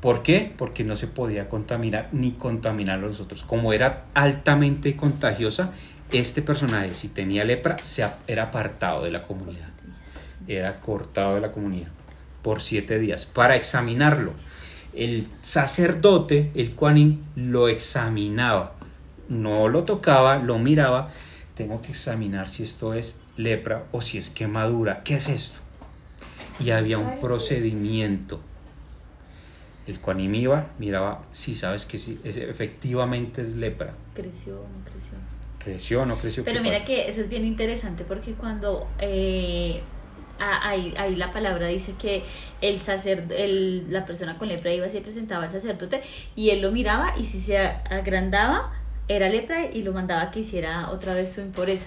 ¿por 0.00 0.22
qué? 0.22 0.52
Porque 0.56 0.84
no 0.84 0.96
se 0.96 1.06
podía 1.06 1.48
contaminar 1.48 2.08
ni 2.12 2.32
contaminar 2.32 2.98
a 2.98 3.02
los 3.02 3.20
otros. 3.20 3.42
Como 3.42 3.72
era 3.72 4.04
altamente 4.14 4.96
contagiosa, 4.96 5.72
este 6.12 6.42
personaje, 6.42 6.94
si 6.94 7.08
tenía 7.08 7.44
lepra, 7.44 7.82
se 7.82 8.06
era 8.26 8.44
apartado 8.44 9.04
de 9.04 9.10
la 9.10 9.22
comunidad, 9.22 9.68
era 10.46 10.76
cortado 10.76 11.34
de 11.34 11.40
la 11.40 11.52
comunidad 11.52 11.88
por 12.42 12.62
siete 12.62 12.98
días 12.98 13.26
para 13.26 13.56
examinarlo. 13.56 14.32
El 14.94 15.28
sacerdote, 15.42 16.50
el 16.54 16.74
Kuanin, 16.74 17.22
lo 17.36 17.68
examinaba, 17.68 18.72
no 19.28 19.68
lo 19.68 19.84
tocaba, 19.84 20.38
lo 20.38 20.58
miraba. 20.58 21.10
Tengo 21.54 21.80
que 21.82 21.92
examinar 21.92 22.48
si 22.48 22.62
esto 22.62 22.94
es 22.94 23.18
lepra 23.38 23.84
o 23.92 24.02
si 24.02 24.18
es 24.18 24.28
quemadura. 24.28 25.02
¿Qué 25.04 25.14
es 25.14 25.28
esto? 25.30 25.58
Y 26.60 26.70
había 26.70 26.98
un 26.98 27.18
procedimiento. 27.20 28.40
El 29.86 30.00
Kuanin 30.00 30.34
iba, 30.34 30.66
miraba 30.78 31.22
si 31.32 31.54
sabes 31.54 31.86
que 31.86 31.96
sí, 31.96 32.20
es- 32.24 32.36
efectivamente 32.36 33.40
es 33.40 33.56
lepra. 33.56 33.94
Creció, 34.14 34.54
no 34.56 34.84
creció. 34.90 35.12
¿Creció 35.58 36.04
no 36.06 36.16
creció? 36.18 36.44
Pero 36.44 36.56
¿Qué 36.58 36.62
mira 36.62 36.74
pasa? 36.80 36.86
que 36.86 37.08
eso 37.08 37.20
es 37.22 37.28
bien 37.30 37.44
interesante 37.46 38.04
porque 38.04 38.32
cuando 38.32 38.86
eh, 38.98 39.80
ahí, 40.40 40.94
ahí 40.98 41.16
la 41.16 41.32
palabra 41.32 41.68
dice 41.68 41.94
que 41.98 42.22
el 42.60 42.78
sacer, 42.80 43.26
el, 43.30 43.90
la 43.90 44.04
persona 44.04 44.36
con 44.36 44.48
lepra 44.48 44.72
iba 44.74 44.86
y 44.86 44.90
se 44.90 45.00
presentaba 45.00 45.44
al 45.44 45.50
sacerdote 45.50 46.02
y 46.36 46.50
él 46.50 46.60
lo 46.60 46.70
miraba 46.70 47.14
y 47.18 47.24
si 47.24 47.40
se 47.40 47.56
agrandaba 47.58 48.72
era 49.08 49.28
lepra 49.30 49.64
y 49.72 49.82
lo 49.82 49.92
mandaba 49.92 50.30
que 50.30 50.40
hiciera 50.40 50.90
otra 50.90 51.14
vez 51.14 51.32
su 51.32 51.40
impureza. 51.40 51.86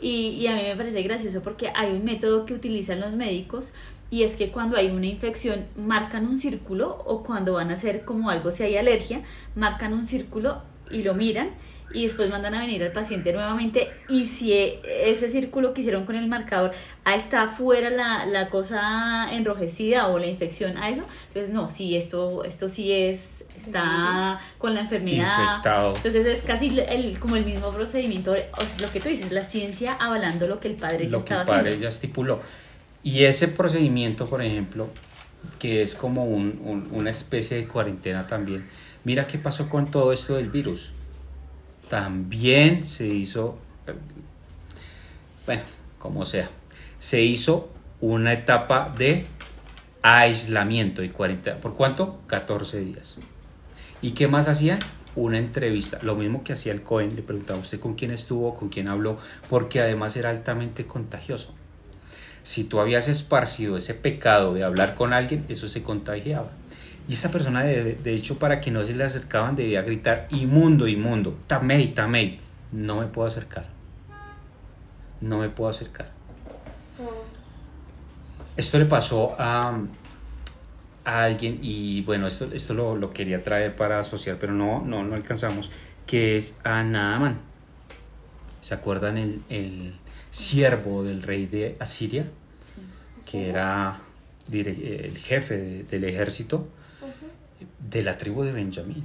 Y, 0.00 0.30
y 0.30 0.46
a 0.46 0.54
mí 0.54 0.62
me 0.62 0.76
parece 0.76 1.02
gracioso 1.02 1.42
porque 1.42 1.70
hay 1.74 1.92
un 1.92 2.04
método 2.04 2.46
que 2.46 2.54
utilizan 2.54 3.00
los 3.00 3.12
médicos 3.12 3.72
y 4.10 4.22
es 4.22 4.36
que 4.36 4.50
cuando 4.50 4.76
hay 4.76 4.90
una 4.90 5.06
infección 5.06 5.66
marcan 5.76 6.26
un 6.26 6.38
círculo 6.38 7.02
o 7.06 7.22
cuando 7.24 7.54
van 7.54 7.70
a 7.70 7.74
hacer 7.74 8.04
como 8.04 8.30
algo 8.30 8.52
si 8.52 8.62
hay 8.62 8.76
alergia, 8.76 9.22
marcan 9.56 9.92
un 9.92 10.04
círculo 10.06 10.62
y 10.90 11.02
lo 11.02 11.14
miran 11.14 11.50
y 11.94 12.04
después 12.04 12.28
mandan 12.28 12.54
a 12.54 12.60
venir 12.60 12.82
al 12.82 12.92
paciente 12.92 13.32
nuevamente 13.32 13.88
y 14.08 14.26
si 14.26 14.52
e- 14.52 14.80
ese 15.06 15.28
círculo 15.28 15.72
que 15.72 15.80
hicieron 15.80 16.04
con 16.04 16.16
el 16.16 16.26
marcador 16.26 16.72
ah, 17.04 17.14
está 17.14 17.46
fuera 17.46 17.88
la, 17.88 18.26
la 18.26 18.50
cosa 18.50 19.28
enrojecida 19.32 20.08
o 20.08 20.18
la 20.18 20.26
infección 20.26 20.76
a 20.76 20.90
eso, 20.90 21.02
entonces 21.28 21.52
no, 21.54 21.70
sí, 21.70 21.96
esto, 21.96 22.44
esto 22.44 22.68
sí 22.68 22.90
es, 22.92 23.44
está 23.56 24.40
con 24.58 24.74
la 24.74 24.80
enfermedad. 24.80 25.38
Infectado. 25.52 25.94
Entonces 25.96 26.26
es 26.26 26.42
casi 26.42 26.76
el, 26.78 27.18
como 27.20 27.36
el 27.36 27.44
mismo 27.44 27.70
procedimiento, 27.70 28.32
o 28.32 28.34
sea, 28.62 28.86
lo 28.86 28.92
que 28.92 29.00
tú 29.00 29.08
dices, 29.08 29.30
la 29.32 29.44
ciencia 29.44 29.94
avalando 29.94 30.46
lo 30.48 30.60
que 30.60 30.68
el 30.68 30.74
padre 30.74 31.04
ya 31.06 31.10
lo 31.10 31.18
que 31.18 31.22
estaba 31.34 31.42
el 31.42 31.46
padre 31.48 31.60
haciendo. 31.68 31.82
ya 31.82 31.88
estipuló. 31.88 32.40
Y 33.02 33.24
ese 33.24 33.48
procedimiento, 33.48 34.26
por 34.26 34.42
ejemplo, 34.42 34.88
que 35.58 35.82
es 35.82 35.94
como 35.94 36.24
un- 36.24 36.60
un- 36.64 36.88
una 36.90 37.10
especie 37.10 37.56
de 37.58 37.68
cuarentena 37.68 38.26
también, 38.26 38.66
mira 39.04 39.26
qué 39.26 39.38
pasó 39.38 39.68
con 39.68 39.90
todo 39.90 40.12
esto 40.12 40.36
del 40.36 40.48
virus. 40.50 40.92
También 41.88 42.84
se 42.84 43.06
hizo, 43.06 43.58
bueno, 45.46 45.62
como 45.98 46.24
sea, 46.24 46.50
se 46.98 47.22
hizo 47.22 47.70
una 48.00 48.32
etapa 48.32 48.92
de 48.96 49.26
aislamiento 50.02 51.02
y 51.02 51.08
cuarentena. 51.08 51.56
¿Por 51.56 51.74
cuánto? 51.74 52.20
14 52.26 52.80
días. 52.80 53.16
¿Y 54.02 54.12
qué 54.12 54.28
más 54.28 54.48
hacían? 54.48 54.78
Una 55.16 55.38
entrevista. 55.38 55.98
Lo 56.02 56.14
mismo 56.14 56.44
que 56.44 56.52
hacía 56.52 56.72
el 56.72 56.82
Cohen, 56.82 57.16
le 57.16 57.22
preguntaba 57.22 57.58
usted 57.58 57.80
con 57.80 57.94
quién 57.94 58.10
estuvo, 58.10 58.54
con 58.54 58.68
quién 58.68 58.88
habló, 58.88 59.18
porque 59.48 59.80
además 59.80 60.16
era 60.16 60.30
altamente 60.30 60.86
contagioso. 60.86 61.54
Si 62.42 62.64
tú 62.64 62.80
habías 62.80 63.08
esparcido 63.08 63.78
ese 63.78 63.94
pecado 63.94 64.52
de 64.52 64.64
hablar 64.64 64.94
con 64.94 65.14
alguien, 65.14 65.46
eso 65.48 65.68
se 65.68 65.82
contagiaba. 65.82 66.50
Y 67.08 67.12
esta 67.12 67.30
persona, 67.30 67.62
de, 67.64 67.94
de 67.94 68.14
hecho, 68.14 68.38
para 68.38 68.60
que 68.60 68.70
no 68.70 68.84
se 68.84 68.94
le 68.96 69.04
acercaban, 69.04 69.56
debía 69.56 69.82
gritar, 69.82 70.26
inmundo, 70.30 70.88
inmundo, 70.88 71.36
tamei, 71.46 71.88
tamei. 71.94 72.40
No 72.72 72.96
me 73.00 73.06
puedo 73.06 73.28
acercar. 73.28 73.66
No 75.20 75.38
me 75.38 75.48
puedo 75.50 75.70
acercar. 75.70 76.10
Esto 78.56 78.78
le 78.78 78.84
pasó 78.86 79.34
a, 79.38 79.80
a 81.04 81.22
alguien 81.24 81.58
y 81.60 82.02
bueno, 82.02 82.26
esto, 82.26 82.48
esto 82.52 82.72
lo, 82.74 82.96
lo 82.96 83.12
quería 83.12 83.42
traer 83.42 83.74
para 83.74 83.98
asociar, 83.98 84.38
pero 84.38 84.52
no, 84.52 84.80
no, 84.84 85.02
no 85.04 85.14
alcanzamos, 85.14 85.70
que 86.06 86.36
es 86.36 86.58
a 86.64 86.82
Naaman. 86.82 87.38
¿Se 88.60 88.74
acuerdan 88.74 89.18
el, 89.18 89.42
el 89.48 89.94
siervo 90.30 91.02
del 91.04 91.22
rey 91.22 91.46
de 91.46 91.76
Asiria? 91.80 92.24
Sí. 92.60 92.80
que 93.30 93.48
era 93.50 94.00
el 94.50 95.16
jefe 95.18 95.56
de- 95.56 95.82
del 95.84 96.04
ejército 96.04 96.68
de 97.78 98.02
la 98.02 98.16
tribu 98.18 98.42
de 98.42 98.52
Benjamín, 98.52 99.04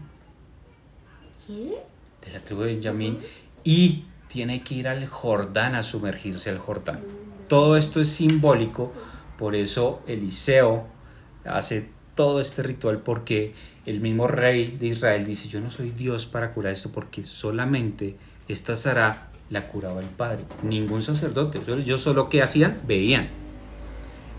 ¿Qué? 1.45 1.77
de 2.25 2.31
la 2.31 2.39
tribu 2.39 2.61
de 2.61 2.73
Benjamín, 2.73 3.19
y 3.63 4.05
tiene 4.27 4.63
que 4.63 4.75
ir 4.75 4.87
al 4.87 5.05
Jordán 5.07 5.75
a 5.75 5.83
sumergirse 5.83 6.49
al 6.49 6.59
Jordán. 6.59 7.01
Todo 7.47 7.77
esto 7.77 7.99
es 7.99 8.09
simbólico, 8.09 8.93
por 9.37 9.55
eso 9.55 10.01
Eliseo 10.07 10.85
hace 11.45 11.89
todo 12.15 12.41
este 12.41 12.63
ritual 12.63 12.99
porque 12.99 13.53
el 13.85 14.01
mismo 14.01 14.27
rey 14.27 14.77
de 14.77 14.87
Israel 14.87 15.25
dice, 15.25 15.47
yo 15.47 15.61
no 15.61 15.69
soy 15.69 15.91
Dios 15.91 16.25
para 16.25 16.51
curar 16.53 16.73
esto 16.73 16.91
porque 16.91 17.25
solamente 17.25 18.17
esta 18.47 18.75
Sara 18.75 19.29
la 19.49 19.67
curaba 19.67 19.99
el 20.01 20.07
Padre, 20.07 20.43
ningún 20.63 21.01
sacerdote. 21.01 21.59
Ellos 21.65 22.01
solo 22.01 22.29
que 22.29 22.43
hacían, 22.43 22.81
veían. 22.85 23.29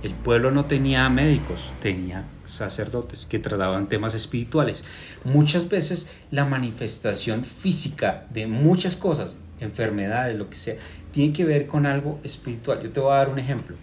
El 0.02 0.14
pueblo 0.14 0.50
no 0.50 0.66
tenía 0.66 1.08
médicos, 1.08 1.72
tenía 1.80 2.24
sacerdotes 2.52 3.26
que 3.26 3.38
trataban 3.38 3.88
temas 3.88 4.14
espirituales. 4.14 4.84
Muchas 5.24 5.68
veces 5.68 6.10
la 6.30 6.44
manifestación 6.44 7.44
física 7.44 8.26
de 8.30 8.46
muchas 8.46 8.96
cosas, 8.96 9.36
enfermedades, 9.60 10.36
lo 10.36 10.50
que 10.50 10.56
sea, 10.56 10.76
tiene 11.12 11.32
que 11.32 11.44
ver 11.44 11.66
con 11.66 11.86
algo 11.86 12.18
espiritual. 12.24 12.82
Yo 12.82 12.90
te 12.90 13.00
voy 13.00 13.12
a 13.12 13.16
dar 13.16 13.28
un 13.28 13.38
ejemplo. 13.38 13.76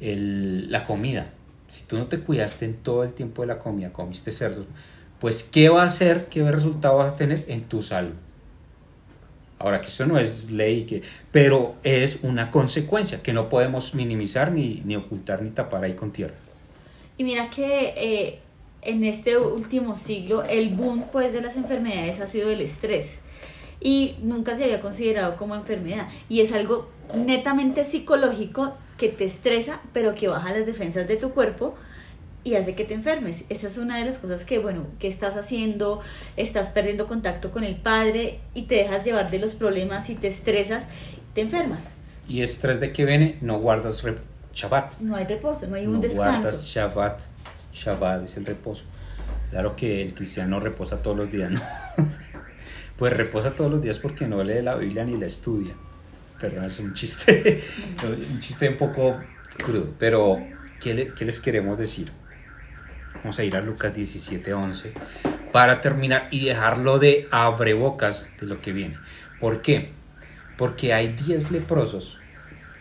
La 0.00 0.84
comida. 0.84 1.30
Si 1.66 1.84
tú 1.86 1.96
no 1.96 2.06
te 2.06 2.20
cuidaste 2.20 2.66
en 2.66 2.74
todo 2.74 3.04
el 3.04 3.14
tiempo 3.14 3.42
de 3.42 3.48
la 3.48 3.58
comida, 3.58 3.92
comiste 3.92 4.32
cerdos, 4.32 4.66
pues 5.18 5.42
¿qué 5.42 5.68
va 5.70 5.82
a 5.82 5.86
hacer? 5.86 6.26
¿Qué 6.26 6.48
resultado 6.50 6.98
vas 6.98 7.12
a 7.12 7.16
tener 7.16 7.44
en 7.48 7.64
tu 7.64 7.82
salud? 7.82 8.14
Ahora 9.58 9.80
que 9.80 9.86
esto 9.86 10.04
no 10.04 10.18
es 10.18 10.50
ley, 10.50 10.84
que, 10.84 11.02
pero 11.32 11.76
es 11.84 12.18
una 12.22 12.50
consecuencia 12.50 13.22
que 13.22 13.32
no 13.32 13.48
podemos 13.48 13.94
minimizar 13.94 14.52
ni, 14.52 14.82
ni 14.84 14.94
ocultar 14.96 15.40
ni 15.40 15.50
tapar 15.50 15.84
ahí 15.84 15.94
con 15.94 16.12
tierra. 16.12 16.34
Y 17.16 17.24
mira 17.24 17.50
que 17.50 17.94
eh, 17.96 18.38
en 18.82 19.04
este 19.04 19.38
último 19.38 19.96
siglo 19.96 20.42
el 20.42 20.70
boom 20.70 21.04
pues 21.12 21.32
de 21.32 21.40
las 21.40 21.56
enfermedades 21.56 22.20
ha 22.20 22.26
sido 22.26 22.50
el 22.50 22.60
estrés 22.60 23.18
y 23.80 24.16
nunca 24.22 24.56
se 24.56 24.64
había 24.64 24.80
considerado 24.80 25.36
como 25.36 25.54
enfermedad 25.54 26.08
y 26.28 26.40
es 26.40 26.52
algo 26.52 26.90
netamente 27.14 27.84
psicológico 27.84 28.74
que 28.98 29.08
te 29.08 29.24
estresa 29.24 29.80
pero 29.92 30.14
que 30.14 30.28
baja 30.28 30.52
las 30.52 30.66
defensas 30.66 31.08
de 31.08 31.16
tu 31.16 31.30
cuerpo 31.30 31.74
y 32.44 32.54
hace 32.54 32.74
que 32.74 32.84
te 32.84 32.94
enfermes. 32.94 33.46
Esa 33.48 33.66
es 33.66 33.78
una 33.78 33.98
de 33.98 34.04
las 34.04 34.18
cosas 34.18 34.44
que, 34.44 34.58
bueno, 34.58 34.86
que 34.98 35.08
estás 35.08 35.36
haciendo, 35.36 36.00
estás 36.36 36.68
perdiendo 36.70 37.08
contacto 37.08 37.50
con 37.50 37.64
el 37.64 37.76
padre 37.76 38.38
y 38.52 38.62
te 38.64 38.76
dejas 38.76 39.04
llevar 39.04 39.30
de 39.30 39.38
los 39.38 39.54
problemas 39.54 40.10
y 40.10 40.14
te 40.14 40.28
estresas, 40.28 40.86
te 41.34 41.40
enfermas. 41.40 41.86
Y 42.28 42.42
estrés 42.42 42.80
de 42.80 42.92
que 42.92 43.04
viene, 43.06 43.38
no 43.40 43.58
guardas 43.58 44.02
Shabbat. 44.54 45.00
No 45.00 45.16
hay 45.16 45.26
reposo, 45.26 45.66
no 45.66 45.74
hay 45.76 45.86
un 45.86 45.94
no 45.94 46.00
descanso. 46.00 46.40
guardas 46.40 46.64
Shabbat. 46.64 47.20
Shabbat 47.72 48.22
es 48.24 48.36
el 48.36 48.46
reposo. 48.46 48.84
Claro 49.50 49.76
que 49.76 50.02
el 50.02 50.14
cristiano 50.14 50.60
reposa 50.60 50.98
todos 51.02 51.16
los 51.16 51.30
días, 51.30 51.50
¿no? 51.50 51.60
pues 52.96 53.12
reposa 53.12 53.50
todos 53.50 53.70
los 53.70 53.82
días 53.82 53.98
porque 53.98 54.26
no 54.26 54.42
lee 54.42 54.62
la 54.62 54.76
Biblia 54.76 55.04
ni 55.04 55.16
la 55.18 55.26
estudia. 55.26 55.74
Perdón, 56.40 56.64
es 56.66 56.78
un 56.80 56.94
chiste, 56.94 57.62
un 58.30 58.40
chiste 58.40 58.68
un 58.68 58.76
poco 58.76 59.16
crudo. 59.62 59.88
Pero, 59.98 60.38
¿qué, 60.80 60.94
le- 60.94 61.14
qué 61.14 61.24
les 61.24 61.40
queremos 61.40 61.78
decir? 61.78 62.10
Vamos 63.16 63.38
a 63.38 63.44
ir 63.44 63.56
a 63.56 63.60
Lucas 63.60 63.94
17, 63.94 64.52
11 64.52 64.92
para 65.52 65.80
terminar 65.80 66.28
y 66.30 66.44
dejarlo 66.46 66.98
de 66.98 67.28
abrebocas 67.30 68.30
de 68.40 68.46
lo 68.46 68.58
que 68.60 68.72
viene. 68.72 68.98
¿Por 69.40 69.62
qué? 69.62 69.92
Porque 70.58 70.92
hay 70.92 71.08
10 71.14 71.52
leprosos 71.52 72.18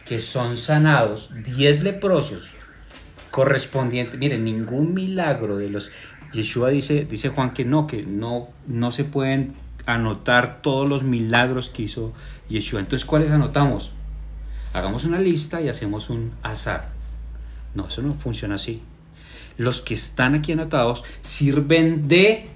que 0.05 0.19
son 0.19 0.57
sanados, 0.57 1.31
10 1.43 1.83
leprosos 1.83 2.53
correspondientes. 3.31 4.19
Miren, 4.19 4.43
ningún 4.43 4.93
milagro 4.93 5.57
de 5.57 5.69
los... 5.69 5.91
Yeshua 6.33 6.69
dice, 6.69 7.05
dice 7.05 7.29
Juan 7.29 7.53
que 7.53 7.63
no, 7.63 7.85
que 7.85 8.03
no, 8.03 8.49
no 8.67 8.91
se 8.91 9.03
pueden 9.03 9.53
anotar 9.85 10.61
todos 10.61 10.89
los 10.89 11.03
milagros 11.03 11.69
que 11.69 11.83
hizo 11.83 12.13
Yeshua. 12.49 12.79
Entonces, 12.79 13.05
¿cuáles 13.05 13.31
anotamos? 13.31 13.91
Hagamos 14.73 15.05
una 15.05 15.19
lista 15.19 15.61
y 15.61 15.69
hacemos 15.69 16.09
un 16.09 16.31
azar. 16.41 16.89
No, 17.75 17.87
eso 17.87 18.01
no 18.01 18.13
funciona 18.13 18.55
así. 18.55 18.81
Los 19.57 19.81
que 19.81 19.93
están 19.93 20.33
aquí 20.33 20.51
anotados 20.51 21.03
sirven 21.21 22.07
de 22.07 22.49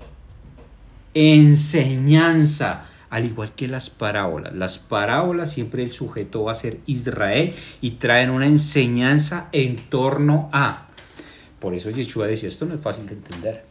enseñanza 1.13 2.86
al 3.09 3.25
igual 3.25 3.53
que 3.53 3.67
las 3.67 3.89
parábolas. 3.89 4.53
Las 4.53 4.77
parábolas 4.77 5.51
siempre 5.51 5.83
el 5.83 5.91
sujeto 5.91 6.43
va 6.43 6.51
a 6.51 6.55
ser 6.55 6.79
Israel 6.85 7.53
y 7.81 7.91
traen 7.91 8.29
una 8.29 8.47
enseñanza 8.47 9.49
en 9.51 9.77
torno 9.77 10.49
a. 10.51 10.87
Por 11.59 11.73
eso 11.73 11.89
Yeshua 11.89 12.27
decía, 12.27 12.49
esto 12.49 12.65
no 12.65 12.75
es 12.75 12.81
fácil 12.81 13.07
de 13.07 13.13
entender. 13.13 13.65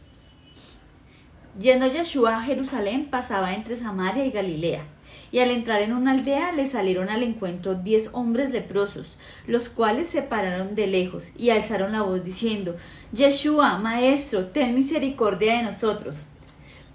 Yendo 1.59 1.87
Yeshua 1.87 2.37
a 2.37 2.41
Jerusalén, 2.43 3.07
pasaba 3.09 3.53
entre 3.53 3.75
Samaria 3.75 4.25
y 4.25 4.31
Galilea. 4.31 4.83
Y 5.31 5.39
al 5.39 5.51
entrar 5.51 5.81
en 5.81 5.93
una 5.93 6.11
aldea 6.11 6.51
le 6.51 6.65
salieron 6.65 7.09
al 7.09 7.23
encuentro 7.23 7.75
diez 7.75 8.11
hombres 8.13 8.49
leprosos, 8.51 9.17
los 9.45 9.67
cuales 9.67 10.07
se 10.07 10.21
pararon 10.21 10.75
de 10.75 10.87
lejos 10.87 11.31
y 11.37 11.49
alzaron 11.49 11.91
la 11.91 12.01
voz 12.01 12.23
diciendo, 12.23 12.75
Yeshua, 13.11 13.77
Maestro, 13.77 14.45
ten 14.47 14.75
misericordia 14.75 15.57
de 15.57 15.63
nosotros. 15.63 16.25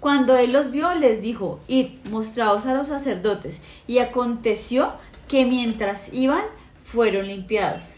Cuando 0.03 0.35
él 0.35 0.51
los 0.51 0.69
vio, 0.69 0.93
les 0.95 1.21
dijo, 1.21 1.61
Id, 1.69 1.87
mostraos 2.09 2.65
a 2.65 2.73
los 2.73 2.89
sacerdotes. 2.89 3.61
Y 3.87 3.99
aconteció 3.99 4.91
que 5.29 5.45
mientras 5.45 6.13
iban, 6.13 6.43
fueron 6.83 7.25
limpiados. 7.25 7.93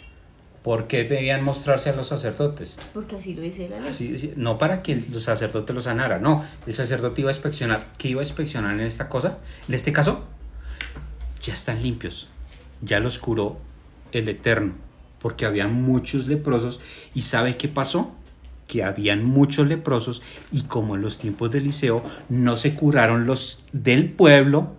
¿Por 0.62 0.86
qué 0.86 1.04
debían 1.06 1.44
mostrarse 1.44 1.90
a 1.90 1.96
los 1.96 2.10
sacerdotes? 2.10 2.78
Porque 2.94 3.16
así 3.16 3.34
lo 3.34 3.42
dice 3.42 3.68
la 3.70 3.80
ley. 3.80 4.34
No 4.36 4.60
para 4.60 4.84
que 4.84 5.02
los 5.12 5.24
sacerdotes 5.24 5.76
los 5.76 5.86
sanara, 5.86 6.20
no. 6.20 6.46
El 6.68 6.76
sacerdote 6.76 7.22
iba 7.22 7.32
a 7.32 7.34
inspeccionar. 7.34 7.88
¿Qué 7.98 8.10
iba 8.10 8.22
a 8.22 8.24
inspeccionar 8.24 8.76
en 8.76 8.82
esta 8.82 9.10
cosa? 9.10 9.40
En 9.68 9.74
este 9.74 9.92
caso, 9.92 10.26
ya 11.42 11.54
están 11.54 11.82
limpios. 11.82 12.28
Ya 12.84 13.00
los 13.00 13.18
curó 13.18 13.58
el 14.12 14.30
Eterno. 14.30 14.74
Porque 15.18 15.48
había 15.48 15.68
muchos 15.68 16.28
leprosos. 16.28 16.82
¿Y 17.16 17.24
sabe 17.24 17.58
qué 17.58 17.68
pasó? 17.68 18.14
Que 18.68 18.84
habían 18.84 19.24
muchos 19.24 19.68
leprosos. 19.68 20.22
Y 20.52 20.64
como 20.64 20.96
en 20.96 21.02
los 21.02 21.18
tiempos 21.18 21.52
de 21.52 21.60
Eliseo, 21.60 22.04
no 22.30 22.58
se 22.58 22.76
curaron 22.76 23.26
los 23.26 23.64
del 23.72 24.12
pueblo, 24.12 24.74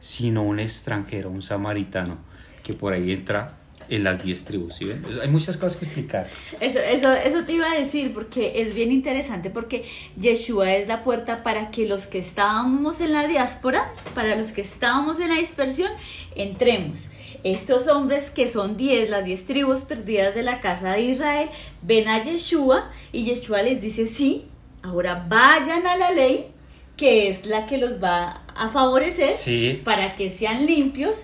sino 0.00 0.42
un 0.42 0.60
extranjero, 0.60 1.30
un 1.30 1.42
samaritano, 1.42 2.18
que 2.62 2.74
por 2.74 2.92
ahí 2.92 3.12
entra 3.12 3.57
en 3.90 4.04
las 4.04 4.22
diez 4.22 4.44
tribus. 4.44 4.76
¿sí 4.76 4.84
ven? 4.84 5.04
Hay 5.22 5.28
muchas 5.28 5.56
cosas 5.56 5.76
que 5.76 5.86
explicar. 5.86 6.28
Eso, 6.60 6.78
eso, 6.78 7.12
eso 7.12 7.44
te 7.44 7.52
iba 7.52 7.70
a 7.70 7.74
decir 7.74 8.12
porque 8.12 8.60
es 8.62 8.74
bien 8.74 8.92
interesante 8.92 9.50
porque 9.50 9.84
Yeshua 10.20 10.74
es 10.74 10.88
la 10.88 11.04
puerta 11.04 11.42
para 11.42 11.70
que 11.70 11.86
los 11.86 12.06
que 12.06 12.18
estábamos 12.18 13.00
en 13.00 13.12
la 13.12 13.26
diáspora, 13.26 13.92
para 14.14 14.36
los 14.36 14.52
que 14.52 14.60
estábamos 14.60 15.20
en 15.20 15.28
la 15.28 15.36
dispersión, 15.36 15.90
entremos. 16.36 17.08
Estos 17.44 17.88
hombres 17.88 18.30
que 18.30 18.48
son 18.48 18.76
10, 18.76 19.10
las 19.10 19.24
10 19.24 19.46
tribus 19.46 19.80
perdidas 19.82 20.34
de 20.34 20.42
la 20.42 20.60
casa 20.60 20.92
de 20.92 21.02
Israel, 21.02 21.48
ven 21.82 22.08
a 22.08 22.22
Yeshua 22.22 22.90
y 23.12 23.24
Yeshua 23.24 23.62
les 23.62 23.80
dice, 23.80 24.06
sí, 24.06 24.46
ahora 24.82 25.24
vayan 25.28 25.86
a 25.86 25.96
la 25.96 26.10
ley, 26.10 26.50
que 26.96 27.28
es 27.28 27.46
la 27.46 27.66
que 27.66 27.78
los 27.78 28.02
va 28.02 28.42
a 28.56 28.68
favorecer 28.70 29.32
Sí. 29.32 29.80
para 29.84 30.16
que 30.16 30.30
sean 30.30 30.66
limpios 30.66 31.22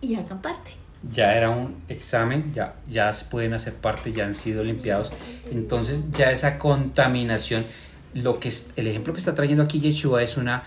y 0.00 0.14
hagan 0.14 0.40
parte. 0.40 0.70
Ya 1.08 1.34
era 1.36 1.50
un 1.50 1.76
examen, 1.88 2.52
ya, 2.54 2.74
ya 2.88 3.10
pueden 3.30 3.54
hacer 3.54 3.74
parte, 3.74 4.12
ya 4.12 4.26
han 4.26 4.34
sido 4.34 4.62
limpiados. 4.62 5.12
Entonces 5.50 6.04
ya 6.12 6.30
esa 6.30 6.58
contaminación, 6.58 7.64
lo 8.14 8.38
que 8.38 8.48
es, 8.48 8.72
el 8.76 8.86
ejemplo 8.86 9.12
que 9.12 9.18
está 9.18 9.34
trayendo 9.34 9.62
aquí 9.62 9.80
Yeshua 9.80 10.22
es 10.22 10.36
una 10.36 10.64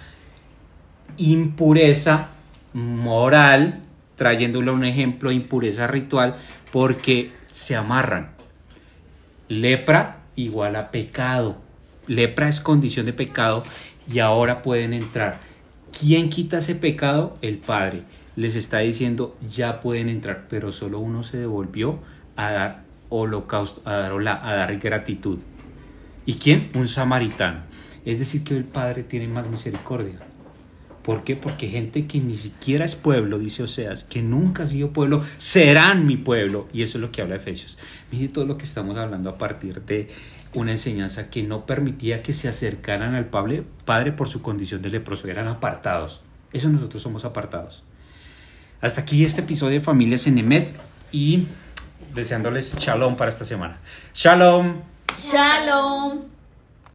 impureza 1.18 2.30
moral, 2.74 3.82
trayéndolo 4.16 4.74
un 4.74 4.86
ejemplo 4.86 5.30
de 5.30 5.36
impureza 5.36 5.88
ritual, 5.88 6.36
porque 6.72 7.32
se 7.52 7.76
amarran. 7.76 8.32
Lepra 9.48 10.24
igual 10.36 10.76
a 10.76 10.90
pecado. 10.90 11.58
Lepra 12.08 12.50
es 12.50 12.60
condición 12.60 13.06
de 13.06 13.14
pecado 13.14 13.64
y 14.12 14.20
ahora 14.20 14.62
pueden 14.62 14.94
entrar. 14.94 15.40
¿Quién 15.98 16.30
quita 16.30 16.58
ese 16.58 16.76
pecado? 16.76 17.38
El 17.42 17.60
Padre. 17.60 18.04
Les 18.36 18.56
está 18.56 18.80
diciendo, 18.80 19.38
ya 19.50 19.82
pueden 19.82 20.10
entrar, 20.10 20.48
pero 20.50 20.72
solo 20.72 21.00
uno 21.00 21.24
se 21.24 21.38
devolvió 21.38 22.00
a 22.36 22.52
dar 22.52 22.84
holocausto, 23.10 23.82
a 23.86 23.94
dar, 23.94 24.12
hola- 24.14 24.40
a 24.44 24.56
dar 24.56 24.78
gratitud. 24.80 25.40
¿Y 26.26 26.36
quién? 26.36 26.72
Un 26.74 26.88
samaritano. 26.88 27.60
Es 28.06 28.20
decir, 28.20 28.44
que 28.44 28.56
el 28.58 28.64
Padre 28.64 29.04
tiene 29.04 29.28
más 29.28 29.48
misericordia. 29.50 30.20
¿Por 31.04 31.24
qué? 31.26 31.36
Porque 31.36 31.68
gente 31.68 32.08
que 32.08 32.20
ni 32.22 32.36
siquiera 32.36 32.86
es 32.86 32.96
pueblo, 32.96 33.38
dice 33.38 33.62
Oseas, 33.64 34.06
que 34.06 34.22
nunca 34.22 34.64
ha 34.64 34.66
sido 34.68 34.92
pueblo, 34.94 35.22
serán 35.38 36.06
mi 36.08 36.16
pueblo. 36.18 36.68
Y 36.74 36.82
eso 36.82 36.98
es 36.98 37.02
lo 37.02 37.12
que 37.12 37.22
habla 37.22 37.36
Efesios. 37.36 37.78
Mire 38.12 38.30
todo 38.30 38.46
lo 38.46 38.58
que 38.58 38.64
estamos 38.64 38.98
hablando 38.98 39.30
a 39.30 39.38
partir 39.38 39.82
de 39.82 40.10
una 40.56 40.72
enseñanza 40.72 41.30
que 41.30 41.44
no 41.44 41.66
permitía 41.66 42.24
que 42.24 42.32
se 42.32 42.48
acercaran 42.48 43.16
al 43.16 43.26
Padre, 43.26 43.64
por 44.14 44.30
su 44.30 44.42
condición 44.42 44.82
de 44.82 44.90
leproso, 44.92 45.28
eran 45.28 45.48
apartados. 45.50 46.22
Eso 46.54 46.70
nosotros 46.70 47.04
somos 47.04 47.26
apartados. 47.26 47.84
Hasta 48.84 49.00
aquí 49.00 49.24
este 49.24 49.40
episodio 49.40 49.80
de 49.80 49.80
Familias 49.80 50.28
en 50.28 50.38
Emet 50.38 50.70
y 51.10 51.48
deseándoles 52.14 52.76
shalom 52.76 53.16
para 53.16 53.30
esta 53.30 53.46
semana. 53.46 53.80
Shalom. 54.14 54.82
Shalom. 55.18 56.33